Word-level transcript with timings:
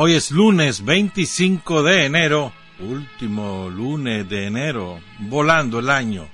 Hoy 0.00 0.14
es 0.14 0.30
lunes 0.30 0.84
25 0.84 1.82
de 1.82 2.04
enero, 2.04 2.52
último 2.78 3.68
lunes 3.68 4.28
de 4.28 4.46
enero, 4.46 5.00
volando 5.18 5.80
el 5.80 5.90
año 5.90 6.28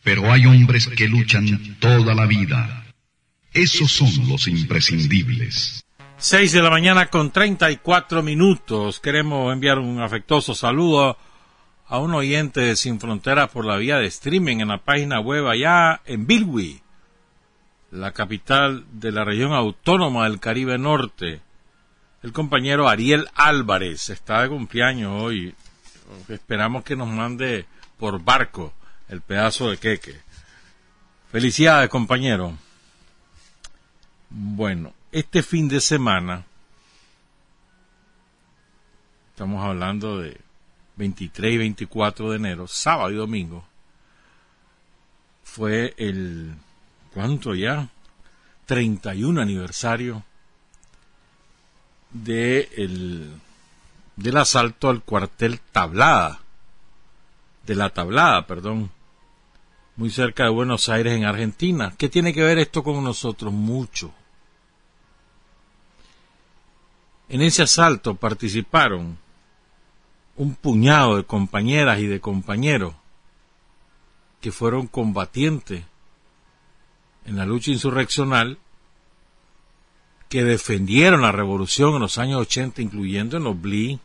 Pero 0.04 0.32
hay 0.32 0.46
hombres 0.46 0.88
que 0.88 1.08
luchan 1.08 1.78
toda 1.80 2.14
la 2.14 2.28
vida. 2.28 2.86
Esos 3.54 3.92
son 3.92 4.30
los 4.30 4.48
imprescindibles. 4.48 5.84
6 6.18 6.52
de 6.52 6.62
la 6.62 6.70
mañana 6.70 7.08
con 7.08 7.32
34 7.32 8.22
minutos. 8.22 9.00
Queremos 9.00 9.52
enviar 9.52 9.80
un 9.80 10.00
afectuoso 10.00 10.54
saludo 10.54 11.18
a 11.88 11.98
un 11.98 12.14
oyente 12.14 12.62
de 12.62 12.76
Sin 12.76 13.00
Fronteras 13.00 13.50
por 13.50 13.66
la 13.66 13.78
vía 13.78 13.98
de 13.98 14.06
streaming 14.06 14.58
en 14.58 14.68
la 14.68 14.78
página 14.78 15.20
web 15.22 15.48
allá 15.48 16.02
en 16.06 16.28
Bilwi, 16.28 16.82
la 17.90 18.12
capital 18.12 18.86
de 18.92 19.12
la 19.12 19.26
región 19.26 19.54
autónoma 19.54 20.30
del 20.30 20.40
Caribe 20.40 20.78
Norte. 20.78 21.42
El 22.24 22.34
compañero 22.34 22.88
Ariel 22.88 23.28
Álvarez 23.34 24.10
está 24.10 24.44
de 24.44 24.50
cumpleaños 24.50 25.12
hoy. 25.24 25.56
Esperamos 26.28 26.84
que 26.84 26.96
nos 26.96 27.08
mande 27.08 27.66
por 27.98 28.24
barco 28.24 28.74
el 29.10 29.22
pedazo 29.22 29.72
de 29.72 29.78
queque. 29.78 30.20
Felicidades, 31.32 31.90
compañero. 31.90 32.56
Bueno, 34.30 34.94
este 35.12 35.42
fin 35.42 35.68
de 35.68 35.82
semana, 35.82 36.46
estamos 39.32 39.66
hablando 39.66 40.20
de 40.20 40.40
23 40.98 41.54
y 41.54 41.58
24 41.58 42.30
de 42.30 42.36
enero, 42.36 42.68
sábado 42.68 43.10
y 43.10 43.16
domingo, 43.16 43.66
fue 45.44 45.96
el, 45.98 46.54
¿cuánto 47.14 47.56
ya? 47.56 47.90
31 48.68 49.42
aniversario 49.42 50.24
de 52.14 52.70
el, 52.78 53.32
del 54.16 54.38
asalto 54.38 54.90
al 54.90 55.04
cuartel 55.04 55.60
Tablada, 55.72 56.40
de 57.66 57.76
la 57.76 57.90
Tablada, 57.90 58.48
perdón, 58.48 58.92
muy 59.96 60.10
cerca 60.10 60.44
de 60.44 60.50
Buenos 60.50 60.90
Aires, 60.90 61.14
en 61.14 61.26
Argentina. 61.26 61.94
¿Qué 61.98 62.10
tiene 62.10 62.34
que 62.34 62.44
ver 62.44 62.58
esto 62.58 62.84
con 62.84 63.04
nosotros? 63.04 63.54
Mucho. 63.54 64.14
En 67.30 67.42
ese 67.42 67.64
asalto 67.64 68.16
participaron 68.16 69.18
un 70.36 70.56
puñado 70.56 71.18
de 71.18 71.24
compañeras 71.24 72.00
y 72.00 72.08
de 72.08 72.20
compañeros 72.20 72.94
que 74.42 74.52
fueron 74.52 74.88
combatientes 74.88 75.84
en 77.26 77.38
la 77.38 77.46
lucha 77.46 77.72
insurreccional, 77.72 78.58
que 80.32 80.46
defendieron 80.46 81.24
la 81.24 81.34
revolución 81.34 81.96
en 81.96 82.00
los 82.00 82.18
años 82.18 82.40
80, 82.40 82.82
incluyendo 82.82 83.36
en 83.36 83.48
Oblí, 83.48 84.00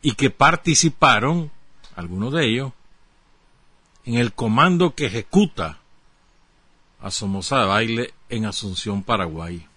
y 0.00 0.12
que 0.12 0.30
participaron, 0.30 1.50
algunos 1.96 2.32
de 2.32 2.46
ellos, 2.46 2.72
en 4.06 4.14
el 4.14 4.32
comando 4.32 4.94
que 4.94 5.04
ejecuta 5.04 5.80
a 6.98 7.10
Somoza 7.10 7.58
de 7.58 7.66
Baile 7.66 8.14
en 8.30 8.46
Asunción, 8.46 9.02
Paraguay. 9.02 9.68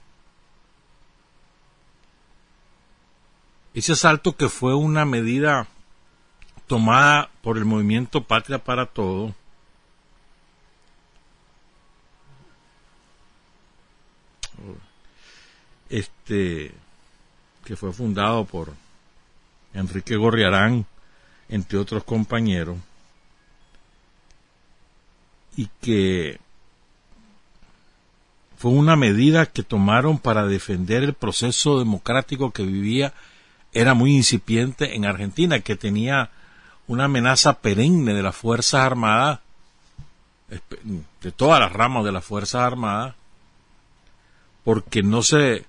Ese 3.73 3.91
asalto 3.91 4.37
que 4.37 4.47
fue 4.47 4.73
una 4.73 5.03
medida 5.03 5.67
tomada 6.65 7.29
por 7.41 7.57
el 7.57 7.65
movimiento 7.65 8.23
Patria 8.23 8.63
para 8.63 8.85
Todo, 8.85 9.35
este 15.89 16.73
que 17.65 17.75
fue 17.75 17.93
fundado 17.93 18.45
por 18.45 18.73
Enrique 19.73 20.15
Gorriarán, 20.15 20.85
entre 21.49 21.77
otros 21.77 22.03
compañeros, 22.03 22.77
y 25.55 25.69
que 25.81 26.39
fue 28.57 28.71
una 28.71 28.95
medida 28.95 29.45
que 29.45 29.63
tomaron 29.63 30.17
para 30.17 30.45
defender 30.45 31.03
el 31.03 31.13
proceso 31.13 31.79
democrático 31.79 32.51
que 32.51 32.63
vivía 32.63 33.13
era 33.71 33.93
muy 33.93 34.15
incipiente 34.15 34.95
en 34.95 35.05
Argentina, 35.05 35.59
que 35.59 35.75
tenía 35.75 36.31
una 36.87 37.05
amenaza 37.05 37.59
perenne 37.59 38.13
de 38.13 38.23
las 38.23 38.35
Fuerzas 38.35 38.81
Armadas, 38.81 39.39
de 41.21 41.31
todas 41.31 41.59
las 41.59 41.71
ramas 41.71 42.03
de 42.03 42.11
las 42.11 42.25
Fuerzas 42.25 42.61
Armadas, 42.61 43.15
porque 44.63 45.03
no 45.03 45.21
se, 45.21 45.65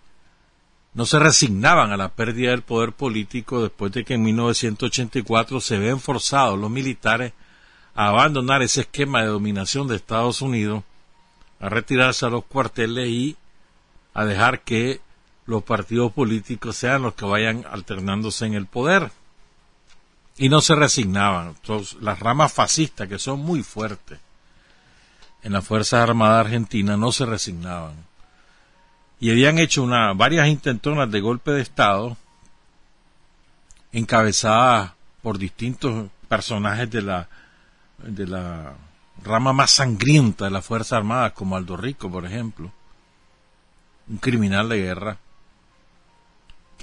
no 0.92 1.06
se 1.06 1.18
resignaban 1.18 1.92
a 1.92 1.96
la 1.96 2.08
pérdida 2.10 2.50
del 2.50 2.62
poder 2.62 2.92
político 2.92 3.62
después 3.62 3.92
de 3.92 4.04
que 4.04 4.14
en 4.14 4.22
1984 4.22 5.60
se 5.60 5.78
ven 5.78 6.00
forzados 6.00 6.58
los 6.58 6.70
militares 6.70 7.32
a 7.94 8.08
abandonar 8.08 8.62
ese 8.62 8.82
esquema 8.82 9.20
de 9.20 9.28
dominación 9.28 9.86
de 9.86 9.96
Estados 9.96 10.42
Unidos, 10.42 10.82
a 11.60 11.68
retirarse 11.68 12.26
a 12.26 12.30
los 12.30 12.44
cuarteles 12.44 13.08
y 13.08 13.36
a 14.14 14.24
dejar 14.24 14.62
que 14.62 15.00
los 15.46 15.62
partidos 15.62 16.12
políticos 16.12 16.76
sean 16.76 17.02
los 17.02 17.14
que 17.14 17.24
vayan 17.24 17.64
alternándose 17.70 18.46
en 18.46 18.54
el 18.54 18.66
poder. 18.66 19.12
Y 20.36 20.48
no 20.48 20.60
se 20.60 20.74
resignaban. 20.74 21.54
las 22.00 22.18
ramas 22.18 22.52
fascistas, 22.52 23.08
que 23.08 23.18
son 23.18 23.40
muy 23.40 23.62
fuertes 23.62 24.18
en 25.42 25.52
las 25.52 25.66
Fuerzas 25.66 26.08
Armadas 26.08 26.46
Argentinas, 26.46 26.98
no 26.98 27.12
se 27.12 27.26
resignaban. 27.26 28.09
Y 29.20 29.30
habían 29.30 29.58
hecho 29.58 29.82
una, 29.82 30.14
varias 30.14 30.48
intentonas 30.48 31.10
de 31.10 31.20
golpe 31.20 31.52
de 31.52 31.60
Estado 31.60 32.16
encabezadas 33.92 34.92
por 35.22 35.36
distintos 35.36 36.08
personajes 36.26 36.90
de 36.90 37.02
la, 37.02 37.28
de 37.98 38.26
la 38.26 38.72
rama 39.22 39.52
más 39.52 39.72
sangrienta 39.72 40.46
de 40.46 40.50
las 40.50 40.64
Fuerzas 40.64 40.94
Armadas, 40.94 41.32
como 41.32 41.56
Aldo 41.56 41.76
Rico, 41.76 42.10
por 42.10 42.24
ejemplo, 42.24 42.72
un 44.08 44.16
criminal 44.16 44.70
de 44.70 44.78
guerra, 44.78 45.18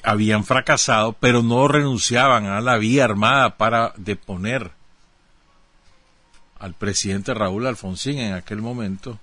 habían 0.03 0.43
fracasado, 0.43 1.13
pero 1.13 1.41
no 1.41 1.67
renunciaban 1.67 2.45
a 2.45 2.61
la 2.61 2.77
vía 2.77 3.03
armada 3.03 3.57
para 3.57 3.93
deponer 3.97 4.71
al 6.59 6.75
presidente 6.75 7.33
Raúl 7.33 7.65
Alfonsín 7.65 8.19
en 8.19 8.33
aquel 8.33 8.61
momento 8.61 9.19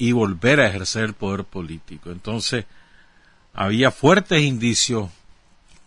y 0.00 0.12
volver 0.12 0.60
a 0.60 0.66
ejercer 0.66 1.04
el 1.04 1.12
poder 1.12 1.44
político. 1.44 2.10
Entonces, 2.10 2.64
había 3.52 3.90
fuertes 3.90 4.40
indicios, 4.40 5.10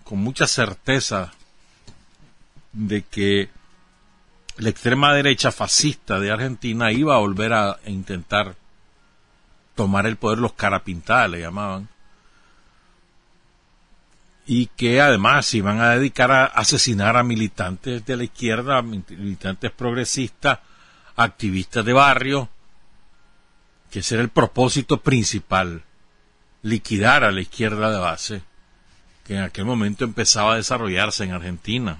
con 0.04 0.20
mucha 0.20 0.46
certeza, 0.46 1.34
de 2.74 3.02
que 3.02 3.50
la 4.58 4.70
extrema 4.70 5.16
derecha 5.16 5.52
fascista 5.52 6.20
de 6.20 6.30
Argentina 6.30 6.92
iba 6.92 7.16
a 7.16 7.20
volver 7.20 7.54
a 7.54 7.80
intentar 7.88 8.56
tomar 9.74 10.06
el 10.06 10.18
poder, 10.18 10.38
los 10.38 10.54
carapintadas 10.54 11.32
le 11.32 11.40
llamaban, 11.40 11.90
y 14.46 14.68
que 14.68 15.02
además 15.02 15.48
se 15.48 15.58
iban 15.58 15.80
a 15.80 15.90
dedicar 15.90 16.32
a 16.32 16.46
asesinar 16.46 17.18
a 17.18 17.24
militantes 17.24 18.06
de 18.06 18.16
la 18.16 18.26
izquierda, 18.26 18.84
militantes 18.84 19.72
progresistas, 19.72 20.60
activistas 21.16 21.84
de 21.84 21.94
barrio, 21.94 22.50
que 23.94 24.00
ese 24.00 24.16
era 24.16 24.24
el 24.24 24.30
propósito 24.30 25.02
principal, 25.02 25.84
liquidar 26.64 27.24
a 27.24 27.32
la 27.32 27.42
izquierda 27.42 27.92
de 27.92 28.00
base, 28.00 28.42
que 29.24 29.36
en 29.36 29.44
aquel 29.44 29.66
momento 29.66 30.04
empezaba 30.04 30.54
a 30.54 30.56
desarrollarse 30.56 31.24
en 31.24 31.32
Argentina. 31.32 32.00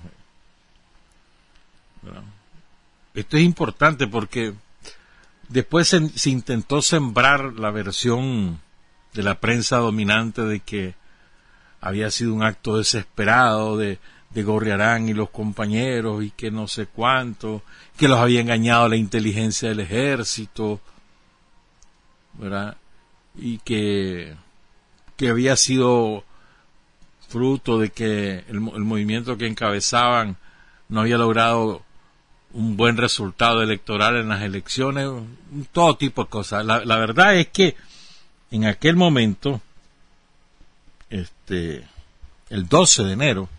Esto 3.14 3.38
es 3.38 3.44
importante 3.44 4.08
porque 4.08 4.56
después 5.50 5.88
se, 5.88 6.30
intentó 6.32 6.82
sembrar 6.82 7.54
la 7.60 7.70
versión 7.70 8.60
de 9.14 9.22
la 9.22 9.40
prensa 9.40 9.78
dominante 9.78 10.42
de 10.42 10.62
que 10.62 10.96
había 11.80 12.10
sido 12.10 12.34
un 12.34 12.42
acto 12.42 12.78
desesperado 12.78 13.78
de, 13.78 14.00
de 14.32 14.42
Gorriarán 14.42 15.10
y 15.10 15.14
los 15.14 15.30
compañeros 15.30 16.24
y 16.24 16.32
que 16.32 16.50
no 16.50 16.68
sé 16.68 16.88
cuánto, 16.88 17.62
que 17.96 18.08
los 18.08 18.18
había 18.18 18.42
engañado 18.42 18.90
la 18.90 18.96
inteligencia 18.96 19.70
del 19.70 19.82
ejército, 19.82 20.82
¿verdad? 22.34 22.78
Y 23.36 23.60
que, 23.60 24.36
que 25.18 25.30
había 25.30 25.56
sido 25.56 26.24
fruto 27.28 27.80
de 27.80 27.90
que 27.90 28.44
el, 28.48 28.56
el 28.56 28.84
movimiento 28.84 29.38
que 29.38 29.48
encabezaban 29.48 30.38
no 30.90 31.02
había 31.02 31.18
logrado 31.18 31.84
un 32.54 32.78
buen 32.78 32.98
resultado 32.98 33.64
electoral 33.64 34.16
en 34.18 34.30
las 34.30 34.44
elecciones, 34.44 35.10
todo 35.72 35.98
tipo 35.98 36.24
de 36.24 36.30
cosas. 36.30 36.64
La, 36.66 36.86
la 36.86 36.98
verdad 36.98 37.36
es 37.36 37.48
que 37.48 37.76
en 38.52 38.66
aquel 38.66 38.96
momento, 38.96 39.62
este, 41.10 41.88
el 42.50 42.68
12 42.68 43.04
de 43.04 43.14
enero, 43.14 43.50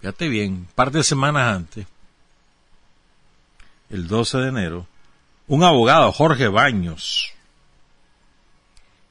fíjate 0.00 0.28
bien, 0.28 0.52
un 0.52 0.68
par 0.76 0.92
de 0.92 1.02
semanas 1.02 1.56
antes, 1.56 1.86
el 3.90 4.06
12 4.06 4.38
de 4.38 4.48
enero, 4.48 4.86
un 5.48 5.62
abogado, 5.62 6.12
Jorge 6.12 6.48
Baños, 6.48 7.32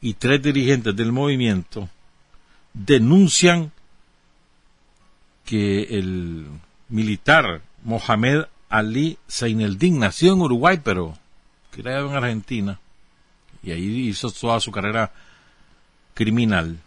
y 0.02 0.14
tres 0.14 0.42
dirigentes 0.42 0.96
del 0.96 1.12
movimiento 1.12 1.90
denuncian 2.74 3.72
que 5.46 5.84
el 5.98 6.48
militar 6.90 7.62
Mohamed 7.84 8.44
Ali 8.70 9.18
Zeineldin 9.30 10.00
nació 10.00 10.34
en 10.34 10.42
Uruguay, 10.42 10.82
pero 10.84 11.18
creado 11.72 12.10
en 12.10 12.16
Argentina, 12.16 12.80
y 13.64 13.72
ahí 13.72 14.10
hizo 14.10 14.30
toda 14.32 14.60
su 14.60 14.72
carrera 14.72 15.12
criminal. 16.14 16.78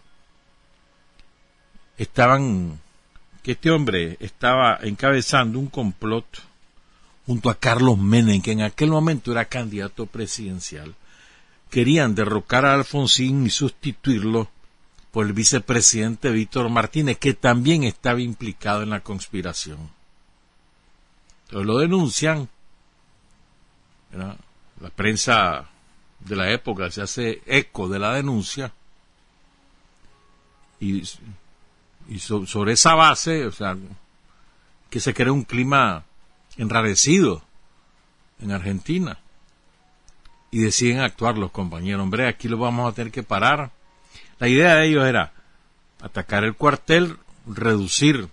Estaban, 1.97 2.79
que 3.43 3.53
este 3.53 3.71
hombre 3.71 4.17
estaba 4.21 4.79
encabezando 4.83 5.59
un 5.59 5.69
complot 5.69 6.48
junto 7.29 7.51
a 7.51 7.55
Carlos 7.55 7.97
Menem, 7.99 8.43
que 8.43 8.51
en 8.51 8.63
aquel 8.63 8.91
momento 8.91 9.31
era 9.31 9.45
candidato 9.45 10.07
presidencial. 10.07 10.97
Querían 11.71 12.17
derrocar 12.17 12.65
a 12.65 12.75
Alfonsín 12.75 13.47
y 13.47 13.51
sustituirlo 13.51 14.51
por 15.13 15.27
el 15.27 15.35
vicepresidente 15.35 16.33
Víctor 16.33 16.69
Martínez, 16.69 17.19
que 17.19 17.35
también 17.35 17.85
estaba 17.85 18.21
implicado 18.21 18.83
en 18.83 18.91
la 18.91 19.01
conspiración 19.01 19.97
lo 21.51 21.79
denuncian. 21.79 22.49
La 24.13 24.91
prensa 24.95 25.69
de 26.21 26.37
la 26.37 26.51
época 26.51 26.91
se 26.91 27.03
hace 27.03 27.43
eco 27.47 27.89
de 27.89 27.99
la 27.99 28.15
denuncia 28.15 28.73
y, 30.81 31.03
y 32.09 32.19
sobre 32.19 32.73
esa 32.73 32.95
base, 32.95 33.47
o 33.47 33.53
sea, 33.53 33.77
que 34.89 35.01
se 35.01 35.15
crea 35.15 35.33
un 35.33 35.45
clima 35.45 36.05
enrarecido 36.59 37.43
en 38.41 38.53
Argentina. 38.53 39.19
Y 40.51 40.61
deciden 40.61 41.01
actuar 41.01 41.39
los 41.39 41.51
compañeros. 41.51 42.03
Hombre, 42.03 42.27
aquí 42.27 42.49
lo 42.49 42.59
vamos 42.59 42.91
a 42.91 42.95
tener 42.95 43.13
que 43.13 43.23
parar. 43.23 43.71
La 44.39 44.49
idea 44.49 44.77
de 44.77 44.87
ellos 44.89 45.07
era 45.07 45.33
atacar 46.01 46.45
el 46.45 46.55
cuartel, 46.55 47.17
reducir 47.47 48.29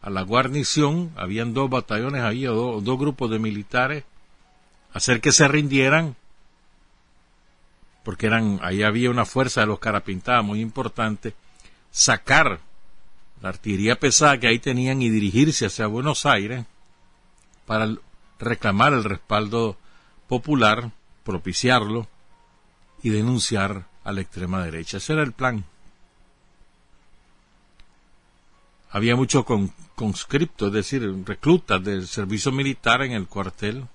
a 0.00 0.10
la 0.10 0.22
guarnición, 0.22 1.12
habían 1.16 1.54
dos 1.54 1.70
batallones, 1.70 2.22
había 2.22 2.50
dos, 2.50 2.98
grupos 2.98 3.30
de 3.30 3.38
militares, 3.38 4.04
hacer 4.92 5.20
que 5.20 5.32
se 5.32 5.48
rindieran, 5.48 6.16
porque 8.04 8.26
eran, 8.26 8.60
ahí 8.62 8.82
había 8.82 9.10
una 9.10 9.24
fuerza 9.24 9.60
de 9.60 9.66
los 9.66 9.78
carapintadas 9.78 10.44
muy 10.44 10.60
importante, 10.60 11.34
sacar 11.90 12.60
la 13.40 13.50
artillería 13.50 13.98
pesada 13.98 14.38
que 14.38 14.48
ahí 14.48 14.58
tenían 14.58 15.00
y 15.02 15.10
dirigirse 15.10 15.66
hacia 15.66 15.86
Buenos 15.86 16.26
Aires 16.26 16.64
para 17.68 17.94
reclamar 18.40 18.94
el 18.94 19.04
respaldo 19.04 19.76
popular, 20.26 20.90
propiciarlo 21.22 22.08
y 23.04 23.10
denunciar 23.10 23.84
a 24.02 24.10
la 24.10 24.22
extrema 24.22 24.64
derecha. 24.64 24.96
Ese 24.96 25.12
era 25.12 25.22
el 25.22 25.32
plan. 25.32 25.64
había 28.90 29.16
mucho 29.16 29.44
con, 29.44 29.72
conscriptos, 29.94 30.68
es 30.68 30.74
decir, 30.74 31.24
reclutas 31.24 31.82
del 31.82 32.06
servicio 32.06 32.52
militar 32.52 33.02
en 33.02 33.12
el 33.12 33.26
cuartel. 33.26 33.86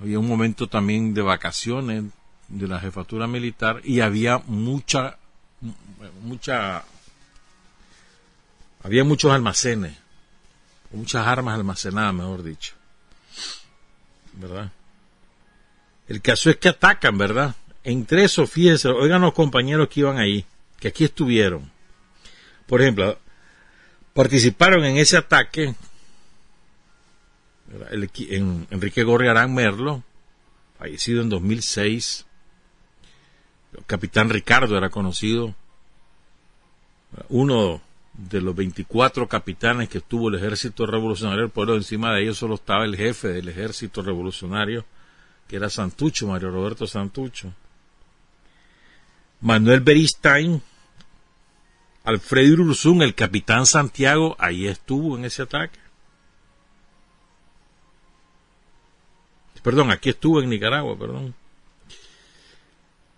Había 0.00 0.18
un 0.18 0.28
momento 0.28 0.68
también 0.68 1.14
de 1.14 1.22
vacaciones 1.22 2.04
de 2.48 2.68
la 2.68 2.80
jefatura 2.80 3.26
militar 3.26 3.80
y 3.84 4.00
había 4.00 4.38
mucha, 4.46 5.16
mucha, 6.22 6.84
había 8.82 9.04
muchos 9.04 9.32
almacenes, 9.32 9.96
muchas 10.94 11.26
armas 11.26 11.54
almacenadas, 11.54 12.14
mejor 12.14 12.42
dicho. 12.42 12.74
¿Verdad? 14.34 14.70
El 16.08 16.20
caso 16.20 16.50
es 16.50 16.56
que 16.56 16.68
atacan, 16.68 17.16
¿verdad? 17.16 17.54
Entre 17.82 18.24
eso, 18.24 18.46
fíjense, 18.46 18.88
oigan 18.88 19.22
los 19.22 19.34
compañeros 19.34 19.88
que 19.88 20.00
iban 20.00 20.18
ahí, 20.18 20.44
que 20.78 20.88
aquí 20.88 21.04
estuvieron 21.04 21.74
por 22.66 22.80
ejemplo, 22.80 23.18
participaron 24.12 24.84
en 24.84 24.96
ese 24.96 25.16
ataque 25.16 25.74
en 27.90 28.66
Enrique 28.70 29.02
Gorriarán 29.02 29.52
Merlo, 29.52 30.02
fallecido 30.78 31.22
en 31.22 31.28
2006. 31.28 32.24
El 33.76 33.84
capitán 33.84 34.30
Ricardo 34.30 34.78
era 34.78 34.90
conocido, 34.90 35.54
uno 37.28 37.82
de 38.16 38.40
los 38.40 38.54
24 38.54 39.28
capitanes 39.28 39.88
que 39.88 40.00
tuvo 40.00 40.28
el 40.28 40.36
ejército 40.36 40.86
revolucionario, 40.86 41.48
pero 41.48 41.74
encima 41.74 42.12
de 42.14 42.22
ellos 42.22 42.38
solo 42.38 42.54
estaba 42.54 42.84
el 42.84 42.96
jefe 42.96 43.28
del 43.28 43.48
ejército 43.48 44.02
revolucionario, 44.02 44.84
que 45.48 45.56
era 45.56 45.68
Santucho, 45.68 46.28
Mario 46.28 46.50
Roberto 46.50 46.86
Santucho. 46.86 47.52
Manuel 49.40 49.80
Beristain, 49.80 50.62
Alfredo 52.04 52.62
Urzún, 52.62 53.02
el 53.02 53.14
capitán 53.14 53.66
Santiago, 53.66 54.36
ahí 54.38 54.66
estuvo 54.68 55.18
en 55.18 55.24
ese 55.24 55.42
ataque. 55.42 55.78
Perdón, 59.62 59.90
aquí 59.90 60.10
estuvo 60.10 60.42
en 60.42 60.50
Nicaragua, 60.50 60.96
perdón. 60.98 61.34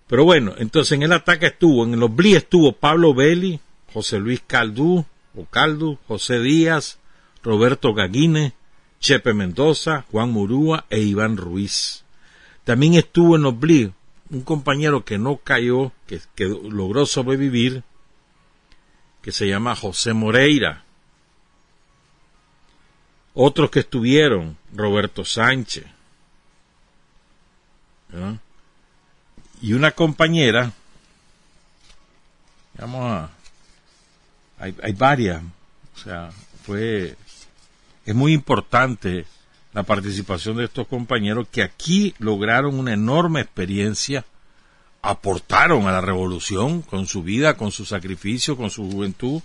Pero 0.06 0.24
bueno, 0.24 0.54
entonces 0.58 0.92
en 0.92 1.02
el 1.02 1.12
ataque 1.12 1.46
estuvo, 1.46 1.84
en 1.84 1.98
los 1.98 2.14
BLI 2.14 2.36
estuvo 2.36 2.72
Pablo 2.72 3.12
Belli, 3.12 3.58
José 3.92 4.18
Luis 4.18 4.42
Caldú, 4.46 5.06
o 5.34 5.44
Caldu, 5.44 5.98
José 6.08 6.40
Díaz, 6.40 6.98
Roberto 7.42 7.94
Gaguine, 7.94 8.54
Chepe 9.00 9.34
Mendoza, 9.34 10.04
Juan 10.10 10.32
Murúa 10.32 10.86
e 10.90 11.00
Iván 11.00 11.36
Ruiz. 11.36 12.04
También 12.64 12.94
estuvo 12.94 13.36
en 13.36 13.42
los 13.42 13.58
BLI 13.58 13.92
un 14.30 14.42
compañero 14.42 15.04
que 15.04 15.18
no 15.18 15.36
cayó, 15.36 15.92
que 16.06 16.20
logró 16.38 17.06
sobrevivir, 17.06 17.84
que 19.22 19.32
se 19.32 19.46
llama 19.46 19.76
José 19.76 20.12
Moreira. 20.12 20.84
Otros 23.34 23.70
que 23.70 23.80
estuvieron, 23.80 24.56
Roberto 24.74 25.24
Sánchez. 25.24 25.84
Y 29.60 29.72
una 29.74 29.90
compañera, 29.92 30.72
vamos 32.78 33.12
a, 33.12 33.30
hay, 34.58 34.74
hay 34.82 34.92
varias, 34.92 35.42
o 35.96 35.98
sea, 36.02 36.30
fue, 36.64 37.16
es 38.04 38.14
muy 38.14 38.32
importante 38.32 39.26
la 39.72 39.82
participación 39.82 40.56
de 40.56 40.64
estos 40.64 40.86
compañeros 40.86 41.48
que 41.50 41.62
aquí 41.62 42.14
lograron 42.18 42.78
una 42.78 42.94
enorme 42.94 43.40
experiencia, 43.40 44.24
aportaron 45.02 45.86
a 45.86 45.92
la 45.92 46.00
revolución 46.00 46.82
con 46.82 47.06
su 47.06 47.22
vida, 47.22 47.56
con 47.56 47.70
su 47.70 47.84
sacrificio, 47.84 48.56
con 48.56 48.70
su 48.70 48.90
juventud, 48.90 49.42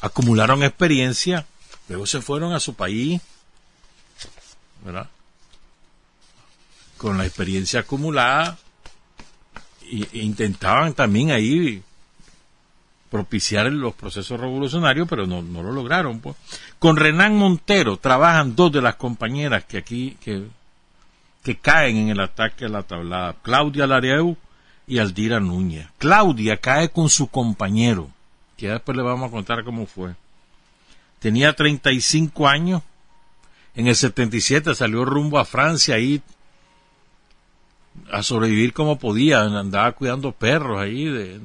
acumularon 0.00 0.62
experiencia, 0.62 1.46
luego 1.88 2.04
se 2.06 2.20
fueron 2.20 2.52
a 2.52 2.60
su 2.60 2.74
país, 2.74 3.22
¿verdad? 4.84 5.08
Con 6.98 7.16
la 7.16 7.26
experiencia 7.26 7.80
acumulada 7.80 8.58
e 9.82 10.18
intentaban 10.18 10.94
también 10.94 11.30
ahí 11.30 11.82
propiciar 13.14 13.66
los 13.66 13.94
procesos 13.94 14.40
revolucionarios, 14.40 15.06
pero 15.08 15.24
no, 15.24 15.40
lo 15.40 15.70
lograron. 15.70 16.18
Pues. 16.18 16.34
Con 16.80 16.96
Renan 16.96 17.36
Montero 17.36 17.96
trabajan 17.96 18.56
dos 18.56 18.72
de 18.72 18.82
las 18.82 18.96
compañeras 18.96 19.62
que 19.62 19.78
aquí 19.78 20.16
que, 20.20 20.42
que 21.44 21.56
caen 21.56 21.96
en 21.96 22.08
el 22.08 22.18
ataque 22.18 22.64
a 22.64 22.68
la 22.68 22.82
tablada, 22.82 23.36
Claudia 23.40 23.86
Lareu 23.86 24.36
y 24.88 24.98
Aldira 24.98 25.38
Núñez. 25.38 25.86
Claudia 25.96 26.56
cae 26.56 26.88
con 26.88 27.08
su 27.08 27.28
compañero, 27.28 28.10
que 28.56 28.70
después 28.70 28.96
le 28.96 29.04
vamos 29.04 29.28
a 29.28 29.30
contar 29.30 29.62
cómo 29.62 29.86
fue. 29.86 30.16
Tenía 31.20 31.52
35 31.52 32.48
años, 32.48 32.82
en 33.76 33.86
el 33.86 33.94
77 33.94 34.74
salió 34.74 35.04
rumbo 35.04 35.38
a 35.38 35.44
Francia 35.44 35.94
ahí 35.94 36.20
a 38.10 38.24
sobrevivir 38.24 38.72
como 38.72 38.98
podía, 38.98 39.42
andaba 39.42 39.92
cuidando 39.92 40.32
perros 40.32 40.80
ahí 40.80 41.04
de, 41.04 41.38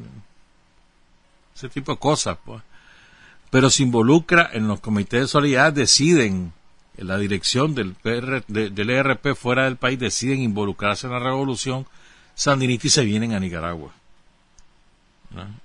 ese 1.60 1.70
tipo 1.70 1.92
de 1.92 2.00
cosas. 2.00 2.38
Pues. 2.44 2.62
Pero 3.50 3.70
se 3.70 3.84
involucra 3.84 4.50
en 4.54 4.68
los 4.68 4.80
comités 4.80 5.22
de 5.22 5.28
solidaridad, 5.28 5.74
deciden, 5.74 6.54
en 6.98 7.08
la 7.08 7.18
dirección 7.18 7.76
del, 7.76 7.96
del 8.48 8.90
ERP 8.90 9.36
fuera 9.36 9.66
del 9.66 9.78
país, 9.78 10.00
deciden 10.00 10.42
involucrarse 10.42 11.08
en 11.08 11.14
la 11.14 11.20
revolución 11.20 11.86
sandinista 12.36 12.88
y 12.88 12.90
se 12.90 13.06
vienen 13.06 13.34
a 13.34 13.40
Nicaragua. 13.40 13.92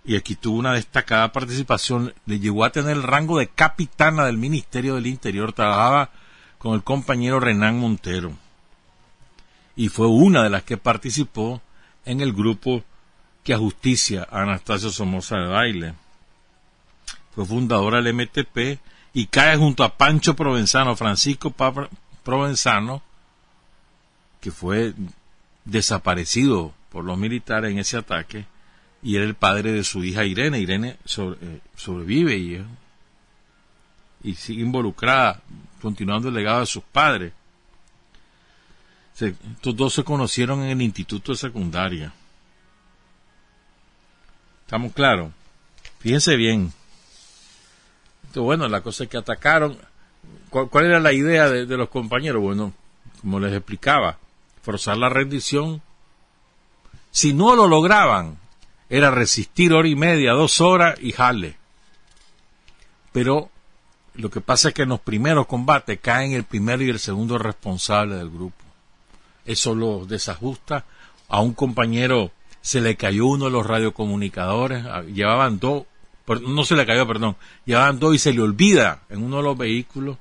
Y 0.04 0.16
aquí 0.16 0.34
tuvo 0.34 0.58
una 0.58 0.74
destacada 0.74 1.32
participación, 1.32 2.12
le 2.26 2.38
llegó 2.38 2.64
a 2.64 2.70
tener 2.70 2.92
el 2.92 3.02
rango 3.02 3.38
de 3.38 3.48
capitana 3.48 4.26
del 4.26 4.36
Ministerio 4.36 4.96
del 4.96 5.06
Interior, 5.06 5.52
trabajaba 5.52 6.10
con 6.58 6.74
el 6.74 6.82
compañero 6.82 7.40
Renán 7.40 7.78
Montero. 7.78 8.32
Y 9.76 9.88
fue 9.88 10.06
una 10.06 10.42
de 10.42 10.50
las 10.50 10.62
que 10.64 10.76
participó 10.76 11.62
en 12.04 12.20
el 12.20 12.32
grupo 12.32 12.84
que 13.44 13.52
a 13.52 13.58
justicia 13.58 14.26
a 14.30 14.42
Anastasio 14.42 14.90
Somoza 14.90 15.36
de 15.36 15.46
Baile. 15.48 15.94
Fue 17.34 17.44
fundadora 17.44 18.00
del 18.00 18.14
MTP 18.14 18.80
y 19.12 19.26
cae 19.26 19.56
junto 19.56 19.84
a 19.84 19.96
Pancho 19.96 20.34
Provenzano, 20.34 20.96
Francisco 20.96 21.54
Provenzano, 22.24 23.02
que 24.40 24.50
fue 24.50 24.94
desaparecido 25.64 26.72
por 26.90 27.04
los 27.04 27.18
militares 27.18 27.70
en 27.70 27.78
ese 27.78 27.98
ataque, 27.98 28.46
y 29.02 29.16
era 29.16 29.24
el 29.24 29.34
padre 29.34 29.72
de 29.72 29.84
su 29.84 30.02
hija 30.02 30.24
Irene. 30.24 30.58
Irene 30.60 30.96
eh, 31.18 31.60
sobrevive 31.76 32.36
y, 32.36 32.64
y 34.22 34.34
sigue 34.34 34.62
involucrada, 34.62 35.42
continuando 35.82 36.28
el 36.28 36.34
legado 36.34 36.60
de 36.60 36.66
sus 36.66 36.82
padres. 36.82 37.32
estos 39.20 39.76
dos 39.76 39.92
se 39.92 40.02
conocieron 40.02 40.62
en 40.62 40.70
el 40.70 40.82
instituto 40.82 41.32
de 41.32 41.38
secundaria. 41.38 42.12
¿Estamos 44.64 44.92
claros? 44.92 45.30
Fíjense 45.98 46.36
bien. 46.36 46.72
Entonces, 48.22 48.42
bueno, 48.42 48.68
la 48.68 48.80
cosa 48.80 49.04
es 49.04 49.10
que 49.10 49.16
atacaron. 49.16 49.78
¿Cuál, 50.50 50.86
era 50.86 51.00
la 51.00 51.12
idea 51.12 51.48
de, 51.48 51.66
los 51.76 51.88
compañeros? 51.88 52.42
Bueno, 52.42 52.72
como 53.20 53.40
les 53.40 53.52
explicaba, 53.52 54.18
forzar 54.62 54.96
la 54.96 55.08
rendición. 55.08 55.82
Si 57.10 57.32
no 57.32 57.54
lo 57.54 57.68
lograban, 57.68 58.38
era 58.88 59.10
resistir 59.10 59.72
hora 59.72 59.88
y 59.88 59.96
media, 59.96 60.32
dos 60.32 60.60
horas 60.60 60.98
y 61.00 61.12
jale. 61.12 61.56
Pero 63.12 63.50
lo 64.14 64.30
que 64.30 64.40
pasa 64.40 64.68
es 64.68 64.74
que 64.74 64.82
en 64.82 64.90
los 64.90 65.00
primeros 65.00 65.46
combates 65.46 66.00
caen 66.00 66.32
el 66.32 66.44
primero 66.44 66.82
y 66.82 66.90
el 66.90 66.98
segundo 66.98 67.38
responsable 67.38 68.16
del 68.16 68.30
grupo. 68.30 68.64
Eso 69.44 69.74
lo 69.74 70.06
desajusta 70.06 70.84
a 71.28 71.40
un 71.40 71.54
compañero 71.54 72.32
se 72.64 72.80
le 72.80 72.96
cayó 72.96 73.26
uno 73.26 73.44
de 73.44 73.50
los 73.50 73.66
radiocomunicadores, 73.66 74.86
ah, 74.86 75.02
llevaban 75.02 75.58
dos, 75.58 75.84
no 76.48 76.64
se 76.64 76.74
le 76.74 76.86
cayó, 76.86 77.06
perdón, 77.06 77.36
llevaban 77.66 77.98
dos 77.98 78.14
y 78.14 78.18
se 78.18 78.32
le 78.32 78.40
olvida 78.40 79.02
en 79.10 79.22
uno 79.22 79.36
de 79.36 79.42
los 79.42 79.58
vehículos, 79.58 80.16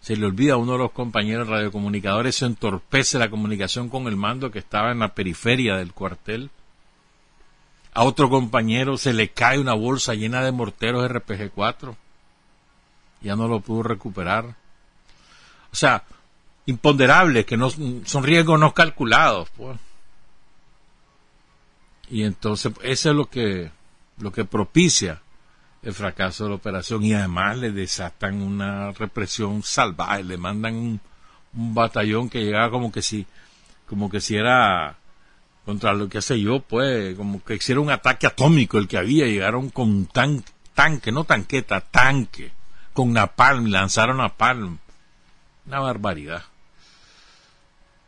se 0.00 0.14
le 0.14 0.26
olvida 0.26 0.52
a 0.52 0.58
uno 0.58 0.74
de 0.74 0.78
los 0.78 0.92
compañeros 0.92 1.48
radiocomunicadores, 1.48 2.36
se 2.36 2.46
entorpece 2.46 3.18
la 3.18 3.30
comunicación 3.30 3.88
con 3.88 4.06
el 4.06 4.16
mando 4.16 4.52
que 4.52 4.60
estaba 4.60 4.92
en 4.92 5.00
la 5.00 5.12
periferia 5.12 5.76
del 5.76 5.92
cuartel. 5.92 6.50
A 7.94 8.04
otro 8.04 8.30
compañero 8.30 8.96
se 8.96 9.12
le 9.12 9.30
cae 9.30 9.58
una 9.58 9.74
bolsa 9.74 10.14
llena 10.14 10.44
de 10.44 10.52
morteros 10.52 11.10
RPG-4. 11.10 11.96
Ya 13.22 13.34
no 13.34 13.48
lo 13.48 13.58
pudo 13.58 13.82
recuperar. 13.82 14.54
O 15.72 15.76
sea, 15.76 16.04
imponderables, 16.66 17.44
que 17.44 17.56
no, 17.56 17.70
son 17.70 18.22
riesgos 18.22 18.60
no 18.60 18.72
calculados. 18.72 19.50
Pues. 19.56 19.78
Y 22.12 22.24
entonces 22.24 22.74
eso 22.82 23.08
es 23.08 23.16
lo 23.16 23.30
que, 23.30 23.70
lo 24.18 24.32
que 24.32 24.44
propicia 24.44 25.22
el 25.80 25.94
fracaso 25.94 26.44
de 26.44 26.50
la 26.50 26.56
operación. 26.56 27.02
Y 27.02 27.14
además 27.14 27.56
le 27.56 27.72
desatan 27.72 28.42
una 28.42 28.92
represión 28.92 29.62
salvaje, 29.62 30.22
le 30.22 30.36
mandan 30.36 30.74
un, 30.74 31.00
batallón 31.54 32.28
que 32.28 32.44
llegaba 32.44 32.70
como 32.70 32.92
que 32.92 33.00
si, 33.00 33.26
como 33.86 34.10
que 34.10 34.20
si 34.20 34.36
era 34.36 34.98
contra 35.64 35.94
lo 35.94 36.10
que 36.10 36.18
hace 36.18 36.38
yo, 36.38 36.60
pues, 36.60 37.16
como 37.16 37.42
que 37.42 37.54
hiciera 37.54 37.80
un 37.80 37.90
ataque 37.90 38.26
atómico 38.26 38.76
el 38.76 38.88
que 38.88 38.98
había, 38.98 39.24
llegaron 39.24 39.70
con 39.70 40.04
tan, 40.04 40.44
tanque, 40.74 41.12
no 41.12 41.24
tanqueta, 41.24 41.80
tanque, 41.80 42.52
con 42.92 43.14
napalm, 43.14 43.66
lanzaron 43.70 44.18
napalm, 44.18 44.78
una 45.66 45.80
barbaridad. 45.80 46.44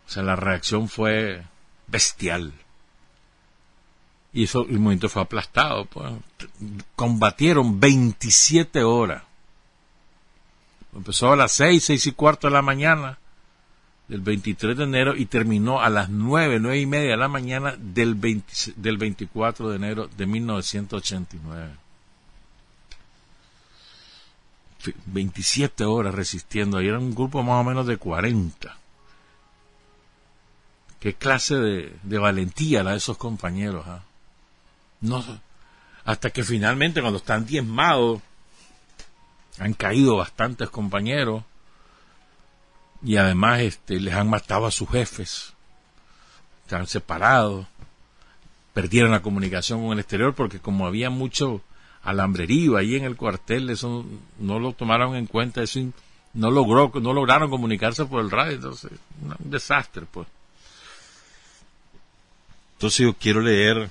O 0.07 0.11
sea, 0.11 0.23
la 0.23 0.37
reacción 0.37 0.91
fue 0.91 1.43
bestial 1.87 2.53
y 4.35 4.45
eso 4.45 4.62
el 4.62 4.81
movimiento 4.81 5.09
fue 5.09 5.23
aplastado. 5.23 5.87
Pues. 5.87 6.12
Combatieron 6.97 7.79
27 7.79 8.83
horas. 8.83 9.23
Empezó 10.95 11.33
a 11.33 11.37
las 11.37 11.53
6, 11.53 11.83
6 11.83 12.07
y 12.09 12.12
cuarto 12.12 12.49
de 12.49 12.53
la 12.53 12.62
mañana 12.62 13.19
del 14.09 14.21
23 14.21 14.76
de 14.76 14.85
enero 14.85 15.17
y 15.17 15.26
terminó 15.26 15.81
a 15.81 15.88
las 15.88 16.11
9, 16.11 16.59
9 16.61 16.79
y 16.79 16.87
media 16.87 17.11
de 17.12 17.17
la 17.17 17.29
mañana 17.29 17.76
del, 17.79 18.21
del 18.76 18.99
24 18.99 19.71
de 19.71 19.76
enero 19.76 20.11
de 20.17 20.26
1989. 20.26 21.75
27 25.07 25.85
horas 25.85 26.14
resistiendo. 26.14 26.79
Ahí 26.79 26.88
era 26.88 26.99
un 26.99 27.14
grupo 27.14 27.43
más 27.45 27.61
o 27.61 27.64
menos 27.64 27.87
de 27.87 27.97
40. 27.97 28.76
Qué 30.99 31.14
clase 31.14 31.55
de, 31.55 31.97
de 32.03 32.19
valentía 32.19 32.83
la 32.83 32.91
de 32.91 32.97
esos 32.97 33.17
compañeros. 33.17 33.87
¿ah? 33.87 34.03
No, 35.05 35.23
hasta 36.07 36.31
que 36.31 36.43
finalmente 36.43 37.03
cuando 37.03 37.19
están 37.19 37.45
diezmados, 37.45 38.23
han 39.59 39.75
caído 39.75 40.17
bastantes 40.17 40.71
compañeros 40.71 41.45
y 43.03 43.19
además 43.19 43.61
este, 43.61 44.01
les 44.01 44.15
han 44.15 44.31
matado 44.31 44.65
a 44.65 44.71
sus 44.71 44.89
jefes, 44.89 45.53
se 46.67 46.75
han 46.75 46.87
separado, 46.87 47.67
perdieron 48.73 49.11
la 49.11 49.21
comunicación 49.21 49.83
con 49.83 49.93
el 49.93 49.99
exterior 49.99 50.35
porque 50.35 50.59
como 50.59 50.87
había 50.87 51.11
mucho 51.11 51.61
alambrerío 52.03 52.79
ahí 52.79 52.97
en 52.97 53.05
el 53.05 53.17
cuartel, 53.17 53.69
eso 53.69 54.07
no 54.39 54.59
lo 54.59 54.73
tomaron 54.73 55.17
en 55.17 55.27
cuenta, 55.27 55.63
eso 55.63 55.81
no 56.33 56.51
logró, 56.51 56.91
no 57.03 57.13
lograron 57.13 57.51
comunicarse 57.51 58.07
por 58.07 58.23
el 58.23 58.31
radio, 58.31 58.55
entonces, 58.55 58.93
un 59.21 59.51
desastre 59.51 60.07
pues. 60.11 60.27
Entonces 62.73 63.01
yo 63.01 63.13
quiero 63.13 63.43
leer 63.43 63.91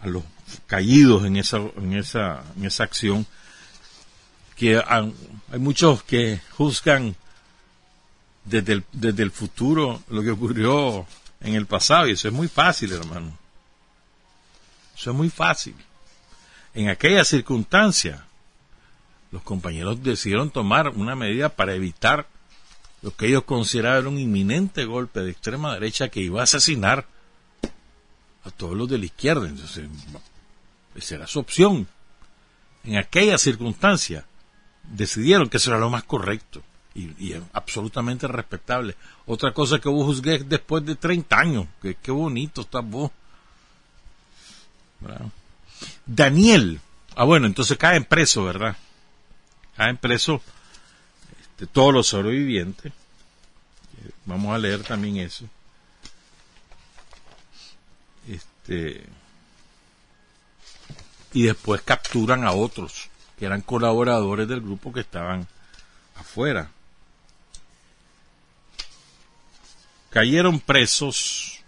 a 0.00 0.06
los 0.06 0.22
caídos 0.66 1.24
en 1.24 1.36
esa, 1.36 1.58
en 1.76 1.92
esa, 1.94 2.42
en 2.56 2.64
esa 2.64 2.84
acción, 2.84 3.26
que 4.56 4.82
hay 4.86 5.58
muchos 5.58 6.02
que 6.02 6.40
juzgan 6.50 7.16
desde 8.44 8.74
el, 8.74 8.84
desde 8.92 9.22
el 9.22 9.30
futuro 9.30 10.02
lo 10.08 10.22
que 10.22 10.30
ocurrió 10.30 11.06
en 11.40 11.54
el 11.54 11.66
pasado 11.66 12.08
y 12.08 12.12
eso 12.12 12.28
es 12.28 12.34
muy 12.34 12.48
fácil, 12.48 12.92
hermano. 12.92 13.36
Eso 14.96 15.10
es 15.10 15.16
muy 15.16 15.30
fácil. 15.30 15.74
En 16.74 16.88
aquella 16.88 17.24
circunstancia, 17.24 18.24
los 19.32 19.42
compañeros 19.42 20.02
decidieron 20.02 20.50
tomar 20.50 20.90
una 20.90 21.14
medida 21.16 21.48
para 21.48 21.74
evitar 21.74 22.26
lo 23.02 23.16
que 23.16 23.28
ellos 23.28 23.44
consideraban 23.44 24.06
un 24.06 24.18
inminente 24.18 24.84
golpe 24.84 25.20
de 25.20 25.30
extrema 25.30 25.72
derecha 25.72 26.08
que 26.08 26.20
iba 26.20 26.40
a 26.40 26.44
asesinar 26.44 27.06
a 28.44 28.50
todos 28.50 28.76
los 28.76 28.88
de 28.88 28.98
la 28.98 29.04
izquierda. 29.06 29.48
Entonces, 29.48 29.88
esa 30.94 31.14
era 31.14 31.26
su 31.26 31.38
opción. 31.38 31.86
En 32.84 32.96
aquella 32.96 33.38
circunstancia, 33.38 34.24
decidieron 34.82 35.48
que 35.48 35.58
eso 35.58 35.70
era 35.70 35.80
lo 35.80 35.90
más 35.90 36.04
correcto 36.04 36.62
y, 36.94 37.34
absolutamente 37.52 38.26
respetable. 38.26 38.96
Otra 39.26 39.52
cosa 39.52 39.78
que 39.78 39.88
vos 39.88 40.06
juzgué 40.06 40.38
después 40.40 40.84
de 40.84 40.96
30 40.96 41.38
años, 41.38 41.66
que 41.80 41.94
qué 41.94 42.10
bonito 42.10 42.62
está 42.62 42.80
vos. 42.80 43.10
Daniel, 46.04 46.80
ah 47.14 47.24
bueno, 47.24 47.46
entonces 47.46 47.78
caen 47.78 48.04
preso, 48.04 48.44
¿verdad? 48.44 48.76
Caen 49.76 49.96
preso 49.96 50.42
este, 51.40 51.66
todos 51.66 51.94
los 51.94 52.06
sobrevivientes. 52.08 52.92
Vamos 54.26 54.54
a 54.54 54.58
leer 54.58 54.82
también 54.82 55.16
eso. 55.18 55.46
Este, 58.62 59.04
y 61.32 61.42
después 61.42 61.82
capturan 61.82 62.44
a 62.44 62.52
otros 62.52 63.08
que 63.38 63.46
eran 63.46 63.62
colaboradores 63.62 64.48
del 64.48 64.60
grupo 64.60 64.92
que 64.92 65.00
estaban 65.00 65.46
afuera. 66.16 66.70
Cayeron 70.10 70.60
presos 70.60 71.60